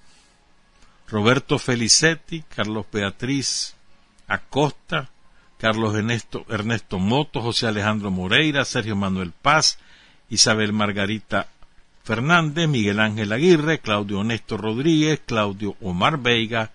Roberto 1.09 1.59
Felicetti, 1.59 2.43
Carlos 2.43 2.87
Beatriz 2.93 3.75
Acosta, 4.27 5.11
Carlos 5.59 5.95
Ernesto, 5.95 6.45
Ernesto 6.49 6.99
Moto, 6.99 7.41
José 7.41 7.69
Alejandro 7.69 8.11
Moreira, 8.11 8.65
Sergio 8.65 8.97
Manuel 8.97 9.31
Paz, 9.31 9.79
Isabel 10.29 10.73
Margarita 10.73 11.49
Fernández, 12.03 12.69
Miguel 12.69 12.99
Ángel 12.99 13.33
Aguirre, 13.33 13.79
Claudio 13.79 14.19
Honesto 14.19 14.57
Rodríguez, 14.57 15.21
Claudio 15.25 15.77
Omar 15.81 16.19
Veiga, 16.19 16.73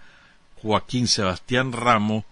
Joaquín 0.62 1.08
Sebastián 1.08 1.72
Ramos, 1.72 2.24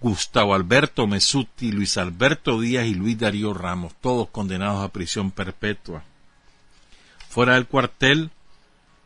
Gustavo 0.00 0.54
Alberto 0.54 1.06
Mesuti, 1.06 1.72
Luis 1.72 1.98
Alberto 1.98 2.60
Díaz 2.60 2.86
y 2.86 2.94
Luis 2.94 3.18
Darío 3.18 3.52
Ramos, 3.52 3.94
todos 4.00 4.28
condenados 4.28 4.84
a 4.84 4.92
prisión 4.92 5.30
perpetua. 5.30 6.02
Fuera 7.28 7.54
del 7.54 7.66
cuartel, 7.66 8.30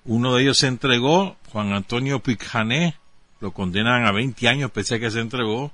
uno 0.04 0.34
de 0.34 0.42
ellos 0.42 0.58
se 0.58 0.66
entregó, 0.66 1.36
Juan 1.50 1.72
Antonio 1.72 2.20
Picjané, 2.20 2.96
lo 3.40 3.52
condenan 3.52 4.06
a 4.06 4.12
20 4.12 4.48
años 4.48 4.70
pese 4.70 4.96
a 4.96 5.00
que 5.00 5.10
se 5.10 5.20
entregó. 5.20 5.72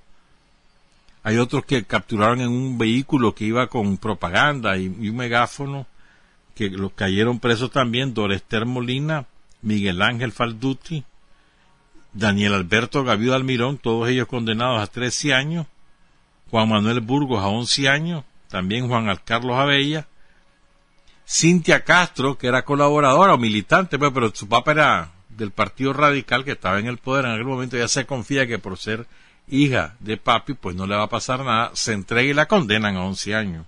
Hay 1.23 1.37
otros 1.37 1.64
que 1.64 1.85
capturaron 1.85 2.40
en 2.40 2.49
un 2.49 2.78
vehículo 2.78 3.35
que 3.35 3.45
iba 3.45 3.67
con 3.67 3.99
propaganda 3.99 4.78
y, 4.78 4.88
un 4.88 5.17
megáfono, 5.17 5.87
que 6.55 6.71
los 6.71 6.93
cayeron 6.93 7.40
presos 7.40 7.71
también, 7.71 8.14
Dorester 8.14 8.64
Molina, 8.64 9.26
Miguel 9.62 10.00
Ángel 10.00 10.33
Falduti, 10.33 11.05
Daniel 12.12 12.55
Alberto 12.55 13.05
Gavido 13.05 13.35
Almirón, 13.35 13.79
todos 13.79 14.09
ellos 14.09 14.29
condenados 14.29 14.83
a 14.83 14.87
13 14.87 15.35
años, 15.35 15.67
Juan 16.50 16.69
Manuel 16.69 17.00
Burgos 17.00 17.43
a 17.43 17.49
11 17.49 17.88
años, 17.88 18.25
también 18.49 18.88
Juan 18.88 19.15
Carlos 19.25 19.57
Abella, 19.57 20.07
Cintia 21.27 21.85
Castro, 21.85 22.38
que 22.38 22.47
era 22.47 22.65
colaboradora 22.65 23.35
o 23.35 23.38
militante, 23.38 23.99
pues, 23.99 24.11
pero 24.12 24.35
su 24.35 24.49
papá 24.49 24.73
era 24.73 25.11
del 25.28 25.50
Partido 25.50 25.93
Radical 25.93 26.45
que 26.45 26.52
estaba 26.52 26.78
en 26.78 26.87
el 26.87 26.99
poder 26.99 27.26
en 27.26 27.32
aquel 27.32 27.45
momento, 27.45 27.76
ya 27.76 27.89
se 27.89 28.06
confía 28.06 28.47
que 28.47 28.59
por 28.59 28.78
ser 28.78 29.06
hija 29.47 29.95
de 30.00 30.17
papi, 30.17 30.54
pues 30.54 30.75
no 30.75 30.87
le 30.87 30.97
va 30.97 31.04
a 31.04 31.09
pasar 31.09 31.45
nada, 31.45 31.71
se 31.75 31.93
entrega 31.93 32.30
y 32.30 32.35
la 32.35 32.47
condenan 32.47 32.97
a 32.97 33.04
11 33.04 33.35
años. 33.35 33.67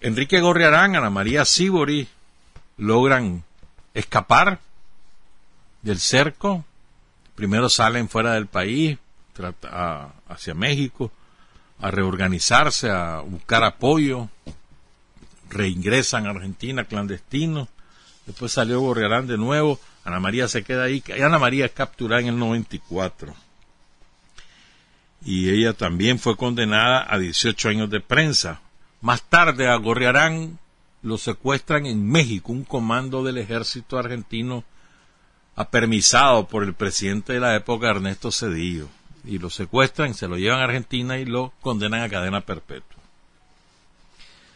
Enrique 0.00 0.40
Gorriarán, 0.40 0.96
Ana 0.96 1.10
María 1.10 1.44
Sibori 1.44 2.06
logran 2.76 3.44
escapar 3.94 4.60
del 5.84 6.00
cerco. 6.00 6.64
Primero 7.36 7.68
salen 7.68 8.08
fuera 8.08 8.32
del 8.34 8.46
país, 8.46 8.98
hacia 10.28 10.54
México, 10.54 11.12
a 11.78 11.90
reorganizarse, 11.90 12.90
a 12.90 13.20
buscar 13.20 13.62
apoyo. 13.62 14.28
Reingresan 15.50 16.26
a 16.26 16.30
Argentina 16.30 16.84
clandestino. 16.84 17.68
Después 18.26 18.52
salió 18.52 18.80
Gorriarán 18.80 19.26
de 19.26 19.36
nuevo. 19.36 19.78
Ana 20.04 20.20
María 20.20 20.48
se 20.48 20.64
queda 20.64 20.84
ahí. 20.84 21.02
Ana 21.22 21.38
María 21.38 21.66
es 21.66 21.72
capturada 21.72 22.22
en 22.22 22.28
el 22.28 22.38
94. 22.38 23.34
Y 25.24 25.50
ella 25.50 25.72
también 25.74 26.18
fue 26.18 26.36
condenada 26.36 27.06
a 27.08 27.18
18 27.18 27.68
años 27.68 27.90
de 27.90 28.00
prensa. 28.00 28.60
Más 29.00 29.22
tarde 29.22 29.68
a 29.68 29.76
Gorriarán 29.76 30.58
lo 31.02 31.18
secuestran 31.18 31.86
en 31.86 32.06
México. 32.06 32.52
Un 32.52 32.64
comando 32.64 33.22
del 33.22 33.38
ejército 33.38 33.98
argentino 33.98 34.64
apermisado 35.56 36.46
por 36.46 36.64
el 36.64 36.74
presidente 36.74 37.34
de 37.34 37.40
la 37.40 37.54
época, 37.54 37.90
Ernesto 37.90 38.30
Cedillo, 38.32 38.88
y 39.24 39.38
lo 39.38 39.50
secuestran, 39.50 40.14
se 40.14 40.28
lo 40.28 40.36
llevan 40.36 40.60
a 40.60 40.64
Argentina 40.64 41.18
y 41.18 41.24
lo 41.24 41.52
condenan 41.60 42.02
a 42.02 42.08
cadena 42.08 42.40
perpetua. 42.40 42.98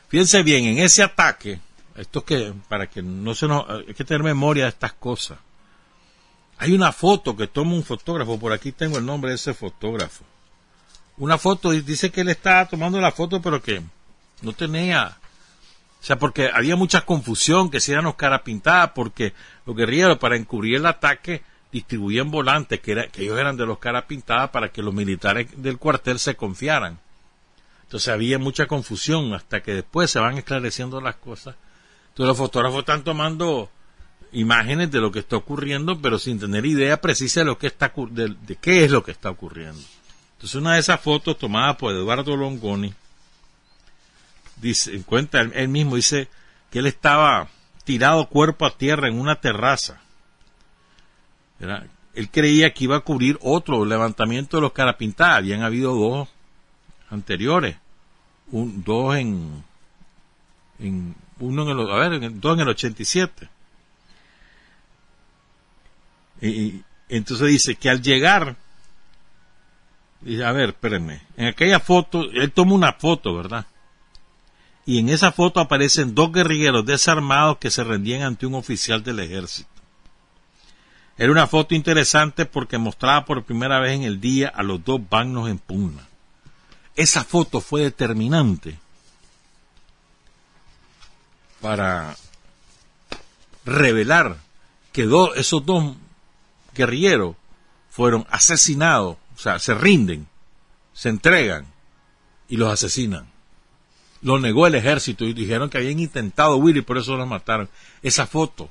Fíjense 0.08 0.42
bien, 0.42 0.64
en 0.64 0.78
ese 0.78 1.02
ataque, 1.02 1.60
esto 1.96 2.24
que, 2.24 2.52
para 2.68 2.88
que 2.88 3.02
no 3.02 3.34
se 3.34 3.46
nos, 3.46 3.68
hay 3.68 3.94
que 3.94 4.04
tener 4.04 4.22
memoria 4.22 4.64
de 4.64 4.70
estas 4.70 4.94
cosas. 4.94 5.38
Hay 6.58 6.72
una 6.72 6.92
foto 6.92 7.36
que 7.36 7.46
toma 7.46 7.74
un 7.74 7.84
fotógrafo, 7.84 8.38
por 8.38 8.52
aquí 8.52 8.72
tengo 8.72 8.98
el 8.98 9.06
nombre 9.06 9.30
de 9.30 9.36
ese 9.36 9.54
fotógrafo. 9.54 10.24
Una 11.18 11.38
foto, 11.38 11.70
dice 11.70 12.10
que 12.10 12.22
él 12.22 12.28
estaba 12.30 12.66
tomando 12.66 13.00
la 13.00 13.12
foto, 13.12 13.40
pero 13.42 13.62
que 13.62 13.82
no 14.42 14.52
tenía 14.52 15.17
o 16.00 16.04
sea, 16.04 16.18
porque 16.18 16.50
había 16.52 16.76
mucha 16.76 17.00
confusión, 17.02 17.70
que 17.70 17.80
si 17.80 17.92
eran 17.92 18.04
los 18.04 18.14
cara 18.14 18.44
pintadas, 18.44 18.92
porque 18.94 19.32
los 19.66 19.76
guerrilleros 19.76 20.18
para 20.18 20.36
encubrir 20.36 20.76
el 20.76 20.86
ataque 20.86 21.42
distribuían 21.72 22.30
volantes 22.30 22.80
que, 22.80 22.92
era, 22.92 23.08
que 23.08 23.22
ellos 23.22 23.38
eran 23.38 23.56
de 23.56 23.66
los 23.66 23.78
cara 23.78 24.06
pintadas 24.06 24.50
para 24.50 24.70
que 24.70 24.82
los 24.82 24.94
militares 24.94 25.48
del 25.56 25.78
cuartel 25.78 26.18
se 26.18 26.36
confiaran. 26.36 26.98
Entonces 27.82 28.08
había 28.08 28.38
mucha 28.38 28.66
confusión 28.66 29.34
hasta 29.34 29.60
que 29.60 29.74
después 29.74 30.10
se 30.10 30.20
van 30.20 30.38
esclareciendo 30.38 31.00
las 31.00 31.16
cosas. 31.16 31.56
Entonces 32.10 32.28
los 32.28 32.38
fotógrafos 32.38 32.80
están 32.80 33.02
tomando 33.02 33.70
imágenes 34.32 34.90
de 34.90 35.00
lo 35.00 35.10
que 35.10 35.20
está 35.20 35.36
ocurriendo, 35.36 36.00
pero 36.00 36.18
sin 36.18 36.38
tener 36.38 36.64
idea 36.64 37.00
precisa 37.00 37.40
de 37.40 37.46
lo 37.46 37.58
que 37.58 37.66
está 37.66 37.92
de, 38.10 38.56
qué 38.60 38.84
es 38.84 38.90
lo 38.90 39.02
que 39.02 39.10
está 39.10 39.30
ocurriendo. 39.30 39.80
Entonces 40.32 40.54
una 40.54 40.74
de 40.74 40.80
esas 40.80 41.00
fotos 41.00 41.38
tomadas 41.38 41.76
por 41.76 41.92
Eduardo 41.92 42.36
Longoni 42.36 42.94
dice, 44.60 45.02
cuenta 45.02 45.40
él, 45.40 45.68
mismo, 45.68 45.96
dice 45.96 46.28
que 46.70 46.80
él 46.80 46.86
estaba 46.86 47.48
tirado 47.84 48.28
cuerpo 48.28 48.66
a 48.66 48.76
tierra 48.76 49.08
en 49.08 49.18
una 49.18 49.36
terraza. 49.36 50.00
Él 52.14 52.30
creía 52.30 52.72
que 52.72 52.84
iba 52.84 52.96
a 52.96 53.00
cubrir 53.00 53.38
otro 53.40 53.84
levantamiento 53.84 54.56
de 54.56 54.62
los 54.62 54.72
carapintadas. 54.72 55.38
Habían 55.38 55.62
habido 55.62 55.94
dos 55.94 56.28
anteriores. 57.10 57.76
Un, 58.50 58.82
dos 58.82 59.16
en, 59.16 59.64
en 60.78 61.14
uno 61.38 61.62
en 61.62 61.68
el, 61.68 61.90
a 61.90 62.08
ver, 62.08 62.40
dos 62.40 62.54
en 62.54 62.60
el 62.60 62.68
87. 62.68 63.48
Y, 66.40 66.48
y 66.48 66.84
entonces 67.08 67.48
dice 67.48 67.76
que 67.76 67.90
al 67.90 68.02
llegar, 68.02 68.56
a 70.44 70.52
ver, 70.52 70.70
espérenme, 70.70 71.22
en 71.36 71.46
aquella 71.46 71.80
foto, 71.80 72.22
él 72.30 72.52
toma 72.52 72.74
una 72.74 72.92
foto, 72.92 73.34
¿verdad? 73.34 73.66
Y 74.88 75.00
en 75.00 75.10
esa 75.10 75.32
foto 75.32 75.60
aparecen 75.60 76.14
dos 76.14 76.32
guerrilleros 76.32 76.86
desarmados 76.86 77.58
que 77.58 77.70
se 77.70 77.84
rendían 77.84 78.22
ante 78.22 78.46
un 78.46 78.54
oficial 78.54 79.04
del 79.04 79.20
ejército. 79.20 79.68
Era 81.18 81.30
una 81.30 81.46
foto 81.46 81.74
interesante 81.74 82.46
porque 82.46 82.78
mostraba 82.78 83.26
por 83.26 83.44
primera 83.44 83.80
vez 83.80 83.92
en 83.92 84.04
el 84.04 84.18
día 84.18 84.48
a 84.48 84.62
los 84.62 84.82
dos 84.82 84.98
vagnos 85.06 85.50
en 85.50 85.58
pugna. 85.58 86.08
Esa 86.96 87.22
foto 87.22 87.60
fue 87.60 87.82
determinante 87.82 88.78
para 91.60 92.16
revelar 93.66 94.38
que 94.92 95.06
esos 95.36 95.66
dos 95.66 95.96
guerrilleros 96.74 97.36
fueron 97.90 98.26
asesinados, 98.30 99.18
o 99.36 99.38
sea, 99.38 99.58
se 99.58 99.74
rinden, 99.74 100.26
se 100.94 101.10
entregan 101.10 101.66
y 102.48 102.56
los 102.56 102.72
asesinan. 102.72 103.37
Lo 104.22 104.38
negó 104.38 104.66
el 104.66 104.74
ejército 104.74 105.24
y 105.24 105.32
dijeron 105.32 105.70
que 105.70 105.78
habían 105.78 106.00
intentado 106.00 106.56
huir 106.56 106.76
y 106.76 106.82
por 106.82 106.98
eso 106.98 107.16
los 107.16 107.28
mataron. 107.28 107.68
Esa 108.02 108.26
foto 108.26 108.68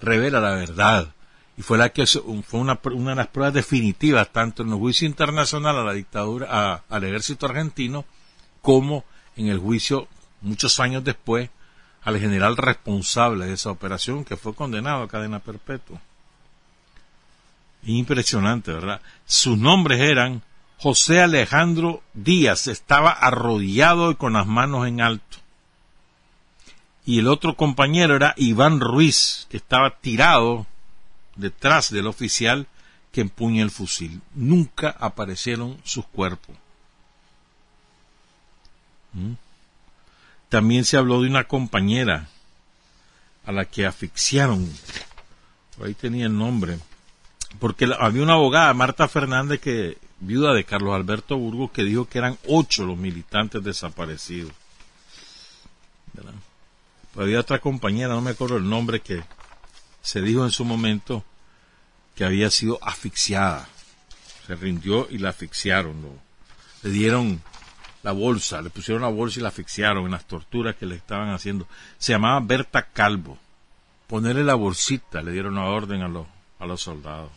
revela 0.00 0.40
la 0.40 0.56
verdad 0.56 1.14
y 1.56 1.62
fue 1.62 1.78
la 1.78 1.90
que 1.90 2.06
fue 2.06 2.60
una, 2.60 2.78
una 2.84 3.10
de 3.10 3.16
las 3.16 3.28
pruebas 3.28 3.54
definitivas 3.54 4.32
tanto 4.32 4.62
en 4.62 4.70
el 4.70 4.78
juicio 4.78 5.06
internacional 5.06 5.78
a 5.78 5.84
la 5.84 5.92
dictadura 5.92 6.82
al 6.88 7.04
ejército 7.04 7.46
argentino 7.46 8.04
como 8.60 9.04
en 9.36 9.48
el 9.48 9.58
juicio 9.58 10.08
muchos 10.40 10.80
años 10.80 11.04
después 11.04 11.50
al 12.02 12.18
general 12.18 12.56
responsable 12.56 13.46
de 13.46 13.52
esa 13.52 13.70
operación 13.70 14.24
que 14.24 14.36
fue 14.36 14.54
condenado 14.54 15.02
a 15.02 15.08
cadena 15.08 15.38
perpetua. 15.38 16.00
Impresionante, 17.84 18.72
¿verdad? 18.72 19.00
Sus 19.24 19.58
nombres 19.58 20.00
eran 20.00 20.42
José 20.82 21.20
Alejandro 21.20 22.02
Díaz, 22.12 22.66
estaba 22.66 23.12
arrodillado 23.12 24.10
y 24.10 24.16
con 24.16 24.32
las 24.32 24.48
manos 24.48 24.88
en 24.88 25.00
alto. 25.00 25.38
Y 27.06 27.20
el 27.20 27.28
otro 27.28 27.56
compañero 27.56 28.16
era 28.16 28.34
Iván 28.36 28.80
Ruiz, 28.80 29.46
que 29.48 29.58
estaba 29.58 30.00
tirado 30.00 30.66
detrás 31.36 31.92
del 31.92 32.08
oficial 32.08 32.66
que 33.12 33.20
empuña 33.20 33.62
el 33.62 33.70
fusil. 33.70 34.22
Nunca 34.34 34.90
aparecieron 34.98 35.78
sus 35.84 36.04
cuerpos. 36.04 36.56
¿Mm? 39.12 39.34
También 40.48 40.84
se 40.84 40.96
habló 40.96 41.22
de 41.22 41.28
una 41.28 41.44
compañera 41.44 42.28
a 43.46 43.52
la 43.52 43.66
que 43.66 43.86
asfixiaron. 43.86 44.68
ahí 45.80 45.94
tenía 45.94 46.26
el 46.26 46.36
nombre. 46.36 46.80
Porque 47.60 47.88
había 48.00 48.24
una 48.24 48.32
abogada, 48.32 48.74
Marta 48.74 49.06
Fernández, 49.06 49.60
que 49.60 50.01
viuda 50.22 50.54
de 50.54 50.64
Carlos 50.64 50.94
Alberto 50.94 51.36
Burgos, 51.36 51.72
que 51.72 51.82
dijo 51.82 52.08
que 52.08 52.18
eran 52.18 52.38
ocho 52.46 52.86
los 52.86 52.96
militantes 52.96 53.62
desaparecidos. 53.62 54.52
había 57.16 57.40
otra 57.40 57.58
compañera, 57.58 58.14
no 58.14 58.20
me 58.20 58.30
acuerdo 58.30 58.56
el 58.56 58.68
nombre, 58.68 59.00
que 59.00 59.22
se 60.00 60.22
dijo 60.22 60.44
en 60.44 60.50
su 60.50 60.64
momento 60.64 61.24
que 62.14 62.24
había 62.24 62.50
sido 62.50 62.78
asfixiada. 62.82 63.68
Se 64.46 64.54
rindió 64.54 65.08
y 65.10 65.18
la 65.18 65.30
asfixiaron. 65.30 65.96
Le 66.82 66.90
dieron 66.90 67.42
la 68.02 68.12
bolsa, 68.12 68.62
le 68.62 68.70
pusieron 68.70 69.02
la 69.02 69.08
bolsa 69.08 69.40
y 69.40 69.42
la 69.42 69.48
asfixiaron 69.48 70.04
en 70.04 70.12
las 70.12 70.26
torturas 70.26 70.76
que 70.76 70.86
le 70.86 70.96
estaban 70.96 71.30
haciendo. 71.30 71.66
Se 71.98 72.12
llamaba 72.12 72.40
Berta 72.40 72.82
Calvo. 72.92 73.38
Ponerle 74.06 74.44
la 74.44 74.54
bolsita, 74.54 75.22
le 75.22 75.32
dieron 75.32 75.54
la 75.54 75.64
orden 75.64 76.02
a 76.02 76.08
los, 76.08 76.26
a 76.58 76.66
los 76.66 76.80
soldados. 76.80 77.30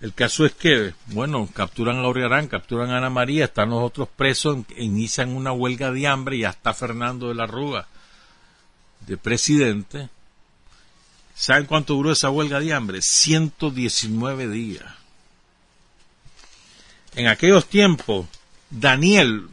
El 0.00 0.14
caso 0.14 0.46
es 0.46 0.52
que, 0.52 0.94
bueno, 1.06 1.48
capturan 1.52 1.98
a 1.98 2.06
Oriarán, 2.06 2.46
capturan 2.46 2.90
a 2.90 2.98
Ana 2.98 3.10
María, 3.10 3.46
están 3.46 3.70
los 3.70 3.82
otros 3.82 4.08
presos, 4.08 4.58
inician 4.76 5.30
una 5.30 5.52
huelga 5.52 5.90
de 5.90 6.06
hambre 6.06 6.36
y 6.36 6.40
ya 6.40 6.50
está 6.50 6.72
Fernando 6.72 7.28
de 7.28 7.34
la 7.34 7.46
Rúa 7.46 7.86
de 9.06 9.16
presidente 9.16 10.08
¿Saben 11.38 11.66
cuánto 11.66 11.94
duró 11.94 12.10
esa 12.10 12.30
huelga 12.30 12.58
de 12.58 12.74
hambre? 12.74 13.00
119 13.00 14.48
días. 14.48 14.84
En 17.14 17.28
aquellos 17.28 17.66
tiempos, 17.66 18.26
Daniel, 18.70 19.46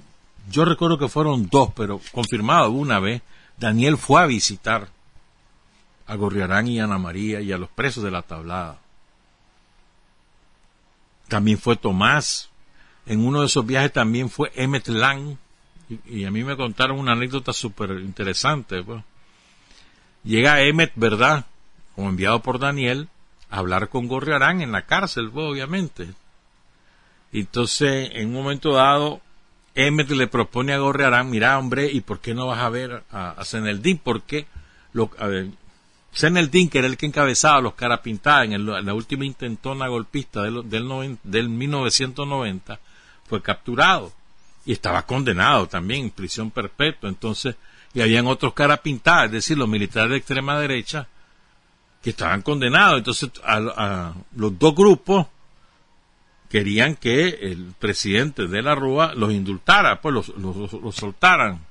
yo 0.50 0.66
recuerdo 0.66 0.98
que 0.98 1.08
fueron 1.08 1.48
dos, 1.48 1.70
pero 1.76 2.02
confirmado 2.12 2.72
una 2.72 3.00
vez, 3.00 3.22
Daniel 3.60 3.98
fue 3.98 4.20
a 4.20 4.26
visitar 4.26 4.90
a 6.08 6.16
Gorriarán 6.16 6.68
y 6.68 6.80
Ana 6.80 6.98
María 6.98 7.40
y 7.42 7.52
a 7.52 7.60
los 7.60 7.70
presos 7.70 8.04
de 8.04 8.10
la 8.10 8.24
tablada. 8.24 8.80
También 11.28 11.58
fue 11.58 11.76
Tomás. 11.76 12.50
En 13.06 13.26
uno 13.26 13.42
de 13.42 13.48
esos 13.48 13.66
viajes 13.66 13.94
también 13.94 14.30
fue 14.30 14.52
Emmet 14.56 14.88
Lang. 14.88 15.38
Y, 16.08 16.26
a 16.26 16.32
mí 16.32 16.44
me 16.44 16.58
contaron 16.58 17.00
una 17.00 17.12
anécdota 17.12 17.54
súper 17.54 17.92
interesante. 17.92 18.84
Pues. 18.84 19.04
Llega 20.24 20.62
Emmet, 20.62 20.92
¿verdad? 20.96 21.46
como 21.96 22.10
enviado 22.10 22.42
por 22.42 22.60
Daniel, 22.60 23.08
a 23.50 23.60
hablar 23.60 23.90
con 23.90 24.08
Gorriarán 24.08 24.62
en 24.62 24.72
la 24.72 24.86
cárcel, 24.86 25.32
pues, 25.32 25.46
obviamente. 25.46 26.10
Entonces, 27.32 28.10
en 28.14 28.28
un 28.28 28.34
momento 28.34 28.74
dado, 28.74 29.22
Emmet 29.76 30.10
le 30.10 30.28
propone 30.28 30.74
a 30.74 30.78
Gorriarán, 30.78 31.30
mira, 31.30 31.58
hombre, 31.58 31.90
¿y 31.92 32.02
por 32.02 32.20
qué 32.20 32.34
no 32.34 32.48
vas 32.48 32.60
a 32.60 32.70
ver 32.70 33.04
a, 33.12 33.32
a 33.32 33.46
Zeneldín? 33.46 33.98
Porque 33.98 34.46
lo, 34.94 35.10
Zeneldín, 36.16 36.70
que 36.70 36.80
era 36.80 36.88
el 36.88 36.98
que 36.98 37.06
encabezaba 37.06 37.62
los 37.62 37.74
carapintadas 37.74 38.46
en, 38.46 38.66
la 38.66 38.94
última 38.94 39.26
intentona 39.26 39.88
golpista 39.88 40.44
del, 40.44 40.70
del, 40.70 41.18
del 41.24 41.50
1990, 41.50 42.80
fue 43.28 43.42
capturado 43.42 44.14
y 44.66 44.74
estaba 44.74 45.06
condenado 45.06 45.68
también 45.68 46.06
en 46.06 46.12
prisión 46.12 46.52
perpetua. 46.52 47.10
Entonces, 47.10 47.56
y 47.94 48.02
habían 48.02 48.28
otros 48.28 48.54
carapintadas, 48.54 49.28
es 49.28 49.32
decir, 49.32 49.58
los 49.58 49.70
militares 49.70 50.12
de 50.12 50.18
extrema 50.18 50.60
derecha, 50.60 51.08
que 52.02 52.10
estaban 52.12 52.42
condenados. 52.42 52.98
Entonces, 52.98 53.32
a, 53.44 54.14
los 54.36 54.60
dos 54.60 54.76
grupos 54.76 55.28
querían 56.50 56.96
que 56.96 57.30
el 57.30 57.74
presidente 57.80 58.48
de 58.48 58.62
la 58.62 58.76
Rúa 58.76 59.14
los 59.16 59.32
indultara, 59.32 60.02
pues 60.02 60.14
los, 60.14 60.28
los, 60.38 60.96
soltaran, 60.96 61.65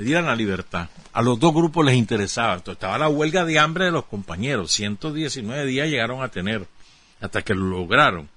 le 0.00 0.06
dieran 0.06 0.24
la 0.24 0.34
libertad. 0.34 0.88
A 1.12 1.20
los 1.20 1.38
dos 1.38 1.52
grupos 1.52 1.84
les 1.84 1.94
interesaba. 1.94 2.54
Entonces, 2.54 2.78
estaba 2.78 2.96
la 2.96 3.10
huelga 3.10 3.44
de 3.44 3.58
hambre 3.58 3.84
de 3.84 3.90
los 3.90 4.06
compañeros. 4.06 4.72
119 4.72 5.66
días 5.66 5.90
llegaron 5.90 6.22
a 6.22 6.28
tener, 6.28 6.66
hasta 7.20 7.42
que 7.42 7.54
lo 7.54 7.66
lograron. 7.66 8.30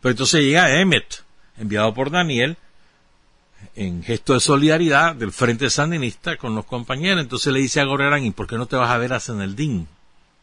Pero 0.00 0.12
entonces 0.12 0.42
llega 0.42 0.80
Emmet, 0.80 1.22
enviado 1.58 1.92
por 1.92 2.10
Daniel, 2.10 2.56
en 3.74 4.02
gesto 4.02 4.32
de 4.32 4.40
solidaridad 4.40 5.14
del 5.14 5.32
Frente 5.32 5.68
Sandinista 5.68 6.38
con 6.38 6.54
los 6.54 6.64
compañeros. 6.64 7.20
Entonces 7.20 7.52
le 7.52 7.60
dice 7.60 7.80
a 7.80 7.84
Gorrerán, 7.84 8.24
¿y 8.24 8.30
por 8.30 8.46
qué 8.46 8.56
no 8.56 8.64
te 8.64 8.76
vas 8.76 8.90
a 8.90 8.96
ver 8.96 9.12
a 9.12 9.20
Seneldín? 9.20 9.86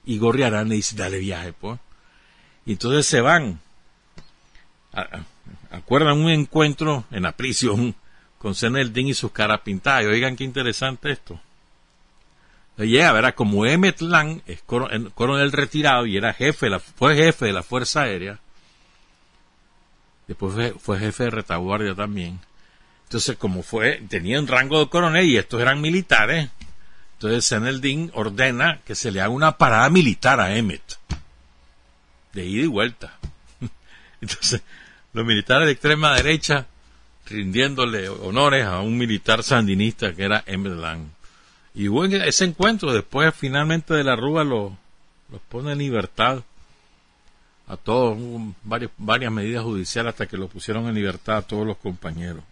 y 0.06 0.18
Gorriarán 0.20 0.70
le 0.70 0.76
dice, 0.76 0.96
dale 0.96 1.18
viaje, 1.18 1.54
pues. 1.54 1.80
Y 2.66 2.74
entonces 2.74 3.08
se 3.08 3.22
van. 3.22 3.60
acuerdan 5.72 6.20
un 6.20 6.30
encuentro 6.30 7.06
en 7.10 7.24
la 7.24 7.32
prisión 7.32 7.96
con 8.44 8.56
Seneldín 8.56 9.08
y 9.08 9.14
sus 9.14 9.32
caras 9.32 9.62
pintadas. 9.62 10.04
Y 10.04 10.08
oigan 10.08 10.36
qué 10.36 10.44
interesante 10.44 11.10
esto. 11.10 11.40
Llega, 12.76 13.14
verá, 13.14 13.34
como 13.34 13.66
Emmet 13.66 14.02
Lang 14.02 14.42
es 14.46 14.62
coronel 14.64 15.52
retirado 15.54 16.06
y 16.06 16.18
era 16.18 16.34
jefe, 16.34 16.68
fue 16.80 17.16
jefe 17.16 17.46
de 17.46 17.54
la 17.54 17.64
Fuerza 17.64 18.02
Aérea. 18.02 18.40
Después 20.28 20.74
fue, 20.78 21.00
jefe 21.00 21.24
de 21.24 21.30
retaguardia 21.30 21.96
también. 21.96 22.42
Entonces, 23.04 23.38
como 23.38 23.64
fue, 23.64 24.04
tenía 24.10 24.40
un 24.40 24.48
rango 24.48 24.80
de 24.80 24.90
coronel 24.90 25.26
y 25.26 25.38
estos 25.38 25.62
eran 25.62 25.80
militares, 25.80 26.50
entonces 27.14 27.46
Seneldin 27.46 28.12
ordena 28.14 28.82
que 28.84 28.96
se 28.96 29.12
le 29.12 29.22
haga 29.22 29.30
una 29.30 29.58
parada 29.58 29.90
militar 29.90 30.42
a 30.42 30.54
Emmet, 30.58 30.82
de 32.34 32.46
ida 32.46 32.64
y 32.64 32.68
vuelta. 32.68 33.18
Entonces, 34.22 34.64
los 35.14 35.26
militares 35.26 35.68
de 35.68 35.74
extrema 35.74 36.16
derecha 36.16 36.68
rindiéndole 37.26 38.10
honores 38.10 38.66
a 38.66 38.82
un 38.82 38.98
militar 38.98 39.44
sandinista 39.44 40.14
que 40.14 40.24
era 40.24 40.44
Emmet 40.46 40.74
Lang. 40.74 41.08
Y 41.76 41.88
hubo 41.88 42.06
ese 42.06 42.46
encuentro, 42.46 42.92
después 42.92 43.34
finalmente 43.36 43.94
de 43.94 44.04
la 44.04 44.16
Rúa 44.16 44.44
los 44.44 44.72
pone 45.50 45.72
en 45.72 45.80
libertad 45.80 46.44
a 47.68 47.78
todos, 47.78 48.18
varios, 48.64 48.92
varias 48.98 49.32
medidas 49.32 49.64
judiciales 49.64 50.12
hasta 50.12 50.28
que 50.28 50.38
los 50.38 50.52
pusieron 50.52 50.88
en 50.88 50.96
libertad 50.96 51.38
a 51.38 51.42
todos 51.42 51.66
los 51.66 51.78
compañeros 51.78 52.44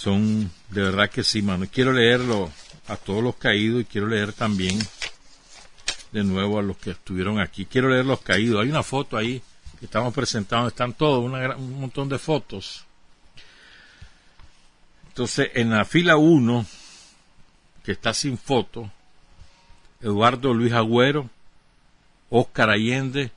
son 0.00 0.50
de 0.70 0.82
verdad 0.82 1.10
que 1.10 1.22
sí, 1.22 1.42
mano. 1.42 1.66
Quiero 1.70 1.92
leerlo 1.92 2.50
a 2.88 2.96
todos 2.96 3.22
los 3.22 3.36
caídos 3.36 3.82
y 3.82 3.84
quiero 3.84 4.06
leer 4.06 4.32
también 4.32 4.78
de 6.10 6.24
nuevo 6.24 6.58
a 6.58 6.62
los 6.62 6.78
que 6.78 6.92
estuvieron 6.92 7.38
aquí. 7.38 7.66
Quiero 7.66 7.90
leer 7.90 8.06
los 8.06 8.22
caídos. 8.22 8.62
Hay 8.62 8.70
una 8.70 8.82
foto 8.82 9.18
ahí 9.18 9.42
estamos 9.86 10.14
presentando, 10.14 10.68
están 10.68 10.92
todos, 10.92 11.24
un 11.24 11.80
montón 11.80 12.08
de 12.08 12.18
fotos. 12.18 12.84
Entonces, 15.08 15.50
en 15.54 15.70
la 15.70 15.84
fila 15.84 16.16
1, 16.16 16.66
que 17.82 17.92
está 17.92 18.14
sin 18.14 18.38
foto, 18.38 18.90
Eduardo 20.00 20.54
Luis 20.54 20.72
Agüero, 20.72 21.28
Óscar 22.30 22.70
Allende, 22.70 23.32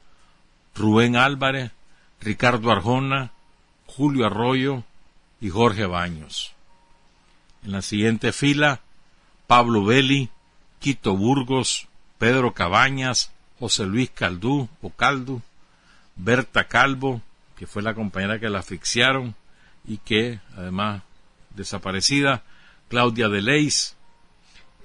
Rubén 0.76 1.16
Álvarez, 1.16 1.72
Ricardo 2.22 2.72
Arjona, 2.72 3.32
Julio 3.86 4.26
Arroyo 4.26 4.84
y 5.42 5.50
Jorge 5.50 5.86
Baños. 5.86 6.54
En 7.64 7.72
la 7.72 7.82
siguiente 7.82 8.32
fila, 8.32 8.82
Pablo 9.48 9.86
Belli, 9.86 10.30
Quito 10.80 11.16
Burgos, 11.16 11.88
Pedro 12.18 12.54
Cabañas, 12.54 13.32
José 13.60 13.86
Luis 13.86 14.10
Caldú 14.10 14.70
o 14.82 14.90
Caldu, 14.90 15.42
Berta 16.16 16.68
Calvo, 16.68 17.22
que 17.56 17.68
fue 17.68 17.82
la 17.82 17.94
compañera 17.94 18.40
que 18.40 18.50
la 18.50 18.60
asfixiaron 18.60 19.36
y 19.86 19.98
que 19.98 20.40
además 20.56 21.04
desaparecida, 21.56 22.44
Claudia 22.90 23.30
Deleis. 23.30 23.96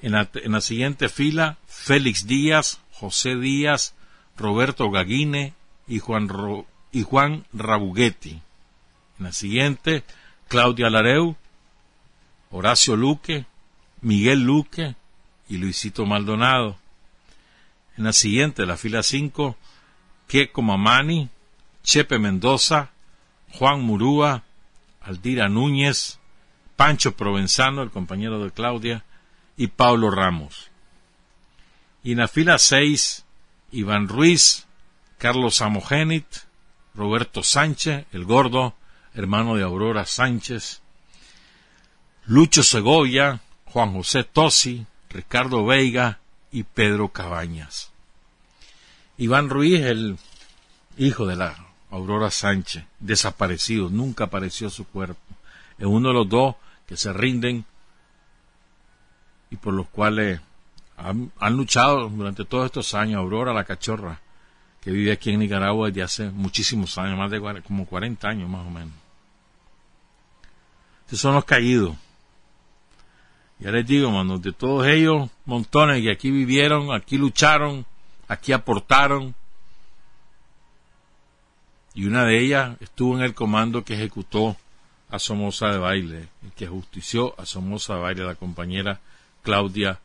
En 0.01 0.12
la, 0.12 0.31
en 0.33 0.53
la 0.53 0.61
siguiente 0.61 1.09
fila, 1.09 1.59
Félix 1.67 2.27
Díaz, 2.27 2.81
José 2.93 3.35
Díaz, 3.35 3.95
Roberto 4.37 4.91
Gaguine 4.91 5.55
y 5.88 5.99
Juan, 5.99 6.29
y 6.93 7.03
Juan. 7.03 7.45
En 7.53 8.43
la 9.19 9.33
siguiente, 9.33 10.05
Claudia 10.47 10.88
Lareu, 10.88 11.37
Horacio 12.51 12.97
Luque, 12.97 13.47
Miguel 14.01 14.43
Luque 14.43 14.95
y 15.49 15.57
Luisito 15.59 16.07
Maldonado. 16.07 16.79
En 17.97 18.05
la 18.05 18.12
siguiente, 18.12 18.64
la 18.64 18.77
fila 18.77 19.03
5, 19.03 19.57
Keko 20.29 20.62
Mamani, 20.62 21.29
Chepe 21.83 22.19
Mendoza, 22.19 22.91
Juan 23.53 23.81
Murúa, 23.81 24.45
Aldira 25.01 25.49
Núñez, 25.49 26.19
Pancho 26.77 27.17
Provenzano, 27.17 27.83
el 27.83 27.91
compañero 27.91 28.45
de 28.45 28.51
Claudia, 28.51 29.05
y 29.57 29.69
Pablo 29.69 30.11
Ramos. 30.11 30.71
Y 32.05 32.12
en 32.12 32.19
la 32.19 32.29
fila 32.29 32.59
6, 32.59 33.25
Iván 33.73 34.09
Ruiz, 34.09 34.67
Carlos 35.19 35.61
Amogénit, 35.62 36.27
Roberto 36.95 37.43
Sánchez, 37.43 38.07
el 38.12 38.25
gordo, 38.25 38.75
hermano 39.14 39.57
de 39.57 39.64
Aurora 39.64 40.05
Sánchez, 40.07 40.83
Lucho 42.27 42.62
Segovia, 42.62 43.41
Juan 43.64 43.95
José 43.95 44.23
Tosi, 44.23 44.87
Ricardo 45.11 45.64
Veiga 45.64 46.21
y 46.53 46.62
Pedro 46.62 47.09
Cabañas. 47.09 47.88
Iván 49.19 49.51
Ruiz, 49.51 49.81
el 49.81 50.17
hijo 50.97 51.27
de 51.27 51.35
la 51.35 51.57
Aurora 51.91 52.31
Sánchez, 52.31 52.85
desaparecido, 53.01 53.91
nunca 53.91 54.25
apareció 54.25 54.71
su 54.71 54.87
cuerpo. 54.87 55.21
Es 55.77 55.87
uno 55.87 56.09
de 56.09 56.15
los 56.15 56.29
dos 56.29 56.55
que 56.87 56.97
se 56.97 57.13
rinden 57.13 57.65
y 59.51 59.57
por 59.57 59.75
los 59.75 59.89
cuales 59.89 60.41
han, 60.97 61.57
luchado 61.57 62.09
durante 62.09 62.45
todos 62.45 62.67
estos 62.67 62.95
años. 62.95 63.19
Aurora, 63.19 63.53
la 63.53 63.65
cachorra, 63.65 64.21
que 64.81 64.93
vive 64.93 65.11
aquí 65.11 65.31
en 65.31 65.41
Nicaragua 65.41 65.89
desde 65.89 66.03
hace 66.03 66.31
muchísimos 66.31 66.97
años, 66.97 67.19
más 67.19 67.31
de 67.31 67.41
como 67.63 67.87
40 67.87 68.29
años 68.29 68.49
más 68.49 68.67
o 68.67 68.71
menos. 68.71 68.95
Esos 71.09 71.21
son 71.21 71.35
los 71.35 71.45
caídos. 71.45 71.97
Ya 73.59 73.73
les 73.73 73.85
digo, 73.85 74.13
mano, 74.13 74.39
de 74.39 74.53
todos 74.53 74.87
ellos, 74.87 75.29
montones 75.45 76.03
que 76.03 76.13
aquí 76.13 76.31
vivieron, 76.31 76.93
aquí 76.95 77.19
lucharon, 77.19 77.85
aquí 78.29 78.53
aportaron. 78.53 79.35
Y 81.95 82.07
una 82.07 82.25
de 82.25 82.38
ellas 82.38 82.77
estuvo 82.81 83.17
en 83.17 83.25
el 83.25 83.35
comando 83.35 83.85
que 83.85 83.95
ejecutó 83.95 84.57
a 85.11 85.19
Somoza 85.19 85.69
de 85.69 85.79
Baile, 85.79 86.29
que 86.55 86.69
justició 86.69 87.35
a 87.41 87.47
Somoza 87.47 87.95
de 87.95 88.01
Baile, 88.01 88.25
la 88.25 88.35
compañera 88.37 89.01
Claudia 89.43 89.99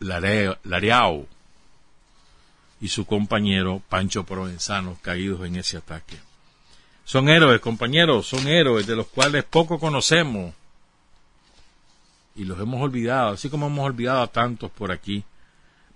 Lareao 0.00 1.26
y 2.80 2.88
su 2.88 3.04
compañero 3.04 3.82
Pancho 3.88 4.24
Provenzano 4.24 4.96
caídos 5.02 5.46
en 5.46 5.56
ese 5.56 5.76
ataque. 5.76 6.16
Son 7.04 7.28
héroes, 7.28 7.60
compañeros, 7.60 8.26
son 8.26 8.48
héroes 8.48 8.86
de 8.86 8.96
los 8.96 9.06
cuales 9.08 9.44
poco 9.44 9.78
conocemos 9.78 10.54
y 12.34 12.44
los 12.44 12.58
hemos 12.58 12.80
olvidado, 12.80 13.32
así 13.32 13.50
como 13.50 13.66
hemos 13.66 13.84
olvidado 13.84 14.22
a 14.22 14.28
tantos 14.28 14.70
por 14.70 14.92
aquí, 14.92 15.24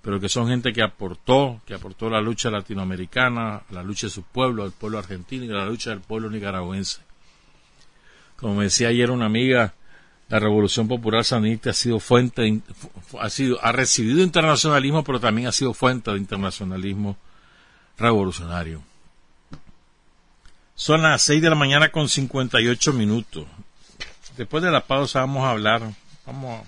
pero 0.04 0.20
que 0.20 0.28
son 0.28 0.48
gente 0.48 0.74
que 0.74 0.82
aportó, 0.82 1.62
que 1.64 1.72
aportó 1.72 2.10
la 2.10 2.20
lucha 2.20 2.50
latinoamericana, 2.50 3.62
la 3.70 3.82
lucha 3.82 4.08
de 4.08 4.12
su 4.12 4.22
pueblo, 4.22 4.64
del 4.64 4.72
pueblo 4.72 4.98
argentino 4.98 5.44
y 5.44 5.48
la 5.48 5.64
lucha 5.64 5.90
del 5.90 6.00
pueblo 6.00 6.28
nicaragüense. 6.28 7.00
Como 8.36 8.56
me 8.56 8.64
decía 8.64 8.88
ayer 8.88 9.10
una 9.10 9.24
amiga, 9.24 9.72
la 10.28 10.38
Revolución 10.38 10.88
Popular 10.88 11.24
Sandinista 11.24 11.70
ha 11.70 11.72
sido 11.72 12.00
fuente, 12.00 12.60
ha 13.18 13.30
sido, 13.30 13.58
ha 13.64 13.72
recibido 13.72 14.22
internacionalismo, 14.22 15.02
pero 15.04 15.20
también 15.20 15.48
ha 15.48 15.52
sido 15.52 15.72
fuente 15.72 16.10
de 16.10 16.18
internacionalismo 16.18 17.16
revolucionario. 17.96 18.82
Son 20.74 21.00
las 21.00 21.22
6 21.22 21.40
de 21.40 21.48
la 21.48 21.56
mañana 21.56 21.90
con 21.90 22.10
58 22.10 22.92
minutos. 22.92 23.46
Después 24.36 24.62
de 24.62 24.70
la 24.70 24.84
pausa 24.84 25.20
vamos 25.20 25.44
a 25.44 25.50
hablar, 25.50 25.94
vamos 26.26 26.66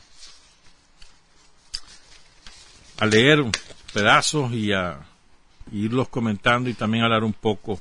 a 2.98 3.06
leer 3.06 3.44
pedazos 3.92 4.52
y 4.52 4.72
a 4.72 4.98
irlos 5.72 6.08
comentando 6.08 6.70
y 6.70 6.74
también 6.74 7.04
hablar 7.04 7.24
un 7.24 7.32
poco 7.32 7.80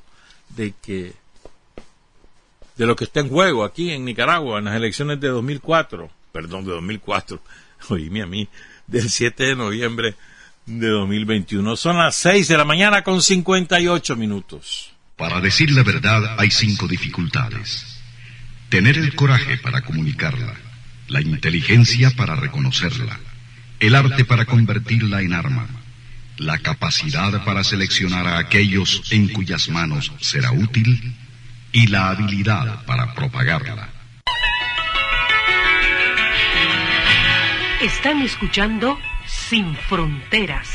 de 0.49 0.73
que 0.81 1.13
de 2.77 2.85
lo 2.85 2.95
que 2.95 3.05
está 3.05 3.21
en 3.21 3.29
juego 3.29 3.63
aquí 3.63 3.91
en 3.91 4.03
Nicaragua 4.03 4.59
en 4.59 4.65
las 4.65 4.75
elecciones 4.75 5.19
de 5.19 5.29
2004, 5.29 6.09
perdón, 6.31 6.65
de 6.65 6.71
2004, 6.71 7.41
oíme 7.89 8.21
a 8.21 8.25
mí, 8.25 8.47
del 8.87 9.09
7 9.09 9.43
de 9.43 9.55
noviembre 9.55 10.15
de 10.65 10.89
2021. 10.89 11.75
Son 11.75 11.97
las 11.97 12.15
6 12.17 12.47
de 12.47 12.57
la 12.57 12.65
mañana 12.65 13.03
con 13.03 13.21
58 13.21 14.15
minutos. 14.15 14.91
Para 15.15 15.39
decir 15.39 15.71
la 15.71 15.83
verdad 15.83 16.37
hay 16.37 16.51
cinco 16.51 16.87
dificultades. 16.87 18.01
Tener 18.69 18.97
el 18.97 19.15
coraje 19.15 19.57
para 19.57 19.81
comunicarla, 19.81 20.53
la 21.07 21.21
inteligencia 21.21 22.11
para 22.11 22.35
reconocerla, 22.35 23.19
el 23.79 23.95
arte 23.95 24.25
para 24.25 24.45
convertirla 24.45 25.21
en 25.21 25.33
arma, 25.33 25.67
la 26.37 26.57
capacidad 26.59 27.43
para 27.43 27.63
seleccionar 27.63 28.27
a 28.27 28.37
aquellos 28.37 29.03
en 29.11 29.29
cuyas 29.29 29.69
manos 29.69 30.11
será 30.19 30.51
útil 30.51 31.13
y 31.71 31.87
la 31.87 32.09
habilidad 32.09 32.85
para 32.85 33.13
propagarla. 33.13 33.89
Están 37.81 38.21
escuchando 38.21 38.97
Sin 39.27 39.75
Fronteras. 39.75 40.69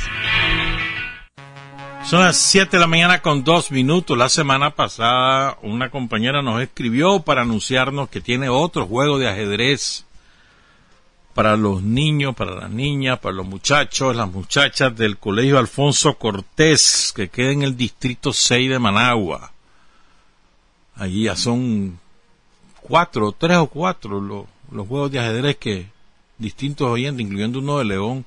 Son 2.04 2.20
las 2.20 2.36
7 2.36 2.76
de 2.76 2.80
la 2.80 2.86
mañana 2.86 3.22
con 3.22 3.44
dos 3.44 3.70
minutos. 3.70 4.16
La 4.16 4.28
semana 4.28 4.70
pasada 4.70 5.58
una 5.62 5.90
compañera 5.90 6.42
nos 6.42 6.62
escribió 6.62 7.20
para 7.20 7.42
anunciarnos 7.42 8.08
que 8.08 8.20
tiene 8.20 8.48
otro 8.48 8.86
juego 8.86 9.18
de 9.18 9.28
ajedrez 9.28 10.06
para 11.34 11.56
los 11.56 11.82
niños, 11.82 12.34
para 12.34 12.54
las 12.54 12.70
niñas, 12.70 13.18
para 13.18 13.34
los 13.36 13.46
muchachos, 13.46 14.16
las 14.16 14.30
muchachas 14.30 14.96
del 14.96 15.18
Colegio 15.18 15.58
Alfonso 15.58 16.14
Cortés, 16.14 17.12
que 17.14 17.28
queda 17.28 17.52
en 17.52 17.62
el 17.62 17.76
distrito 17.76 18.32
6 18.32 18.68
de 18.68 18.78
Managua. 18.78 19.52
Allí 20.96 21.24
ya 21.24 21.36
son 21.36 21.98
cuatro, 22.80 23.32
tres 23.32 23.58
o 23.58 23.68
cuatro 23.68 24.20
los, 24.20 24.86
juegos 24.86 25.10
de 25.10 25.20
ajedrez 25.20 25.56
que 25.56 25.86
distintos 26.38 26.88
oyentes, 26.88 27.24
incluyendo 27.24 27.60
uno 27.60 27.78
de 27.78 27.84
León, 27.84 28.24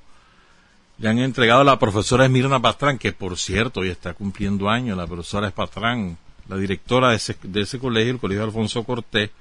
le 0.97 1.09
han 1.09 1.19
entregado 1.19 1.61
a 1.61 1.65
la 1.65 1.79
profesora 1.79 2.25
Esmirna 2.25 2.61
Pastrán, 2.61 2.97
que 2.97 3.11
por 3.11 3.37
cierto 3.37 3.83
ya 3.83 3.91
está 3.91 4.13
cumpliendo 4.13 4.69
años, 4.69 4.97
la 4.97 5.07
profesora 5.07 5.51
Pastrán, 5.51 6.17
la 6.47 6.57
directora 6.57 7.09
de 7.09 7.17
ese, 7.17 7.35
de 7.43 7.61
ese 7.61 7.79
colegio, 7.79 8.13
el 8.13 8.19
Colegio 8.19 8.43
Alfonso 8.43 8.83
Cortés, 8.83 9.31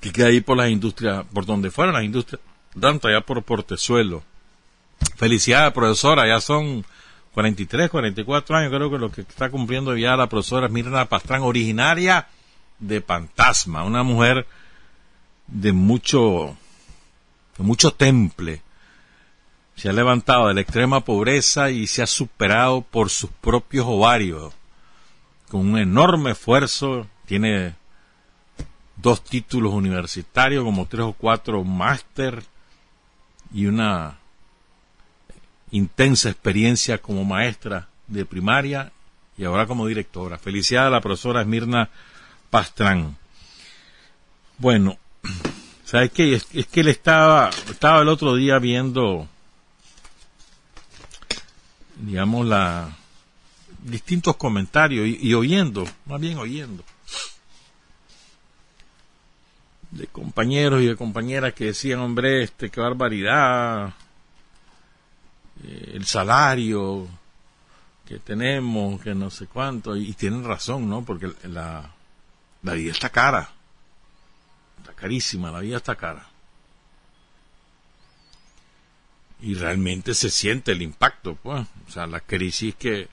que 0.00 0.12
queda 0.12 0.28
ahí 0.28 0.40
por 0.40 0.56
las 0.56 0.70
industrias, 0.70 1.24
por 1.32 1.44
donde 1.44 1.70
fueron 1.70 1.94
las 1.94 2.04
industrias, 2.04 2.40
tanto 2.78 3.08
allá 3.08 3.20
por 3.20 3.42
Portezuelo. 3.42 4.22
Felicidades, 5.16 5.72
profesora, 5.72 6.26
ya 6.26 6.40
son 6.40 6.84
43, 7.34 7.90
44 7.90 8.56
años, 8.56 8.72
creo 8.72 8.90
que 8.90 8.98
lo 8.98 9.10
que 9.10 9.22
está 9.22 9.50
cumpliendo 9.50 9.96
ya 9.96 10.16
la 10.16 10.28
profesora 10.28 10.68
Mirna 10.68 11.06
Pastrán, 11.06 11.42
originaria 11.42 12.28
de 12.78 13.00
Fantasma, 13.00 13.84
una 13.84 14.02
mujer 14.02 14.46
de 15.46 15.72
mucho, 15.72 16.56
de 17.56 17.64
mucho 17.64 17.92
temple. 17.92 18.62
Se 19.76 19.88
ha 19.88 19.92
levantado 19.92 20.48
de 20.48 20.54
la 20.54 20.60
extrema 20.60 21.00
pobreza 21.00 21.70
y 21.70 21.86
se 21.86 22.02
ha 22.02 22.06
superado 22.06 22.82
por 22.82 23.08
sus 23.08 23.30
propios 23.30 23.86
ovarios. 23.88 24.52
Con 25.48 25.60
un 25.72 25.78
enorme 25.78 26.32
esfuerzo, 26.32 27.06
tiene 27.26 27.74
dos 28.96 29.24
títulos 29.24 29.72
universitarios, 29.72 30.64
como 30.64 30.86
tres 30.86 31.04
o 31.04 31.12
cuatro 31.14 31.64
máster 31.64 32.42
y 33.54 33.66
una 33.66 34.18
intensa 35.70 36.30
experiencia 36.30 36.98
como 36.98 37.24
maestra 37.24 37.88
de 38.06 38.24
primaria 38.24 38.92
y 39.36 39.44
ahora 39.44 39.66
como 39.66 39.86
directora. 39.86 40.38
Felicidades 40.38 40.88
a 40.88 40.90
la 40.90 41.00
profesora 41.00 41.40
Esmirna 41.40 41.90
Pastrán. 42.50 43.16
Bueno, 44.58 44.98
¿sabes 45.84 46.12
qué? 46.12 46.34
Es, 46.34 46.66
que 46.66 46.80
él 46.80 46.88
estaba, 46.88 47.50
estaba 47.70 48.02
el 48.02 48.08
otro 48.08 48.36
día 48.36 48.58
viendo, 48.58 49.26
digamos, 51.96 52.46
la 52.46 52.96
distintos 53.82 54.36
comentarios 54.36 55.08
y, 55.08 55.18
y 55.20 55.34
oyendo, 55.34 55.84
más 56.06 56.20
bien 56.20 56.38
oyendo, 56.38 56.84
de 59.92 60.06
compañeros 60.06 60.82
y 60.82 60.86
de 60.86 60.96
compañeras 60.96 61.52
que 61.52 61.66
decían, 61.66 62.00
hombre, 62.00 62.42
este, 62.42 62.70
qué 62.70 62.80
barbaridad, 62.80 63.92
eh, 65.62 65.92
el 65.94 66.06
salario 66.06 67.06
que 68.06 68.18
tenemos, 68.18 69.00
que 69.00 69.14
no 69.14 69.30
sé 69.30 69.46
cuánto, 69.46 69.94
y, 69.94 70.12
tienen 70.14 70.44
razón, 70.44 70.88
¿no? 70.88 71.04
Porque 71.04 71.30
la, 71.44 71.90
la 72.62 72.72
vida 72.72 72.90
está 72.90 73.10
cara, 73.10 73.50
está 74.78 74.94
carísima, 74.94 75.52
la 75.52 75.60
vida 75.60 75.76
está 75.76 75.94
cara. 75.94 76.26
Y 79.42 79.54
realmente 79.54 80.14
se 80.14 80.30
siente 80.30 80.72
el 80.72 80.82
impacto, 80.82 81.34
pues, 81.34 81.66
o 81.86 81.90
sea, 81.90 82.06
la 82.06 82.20
crisis 82.20 82.74
que, 82.76 83.08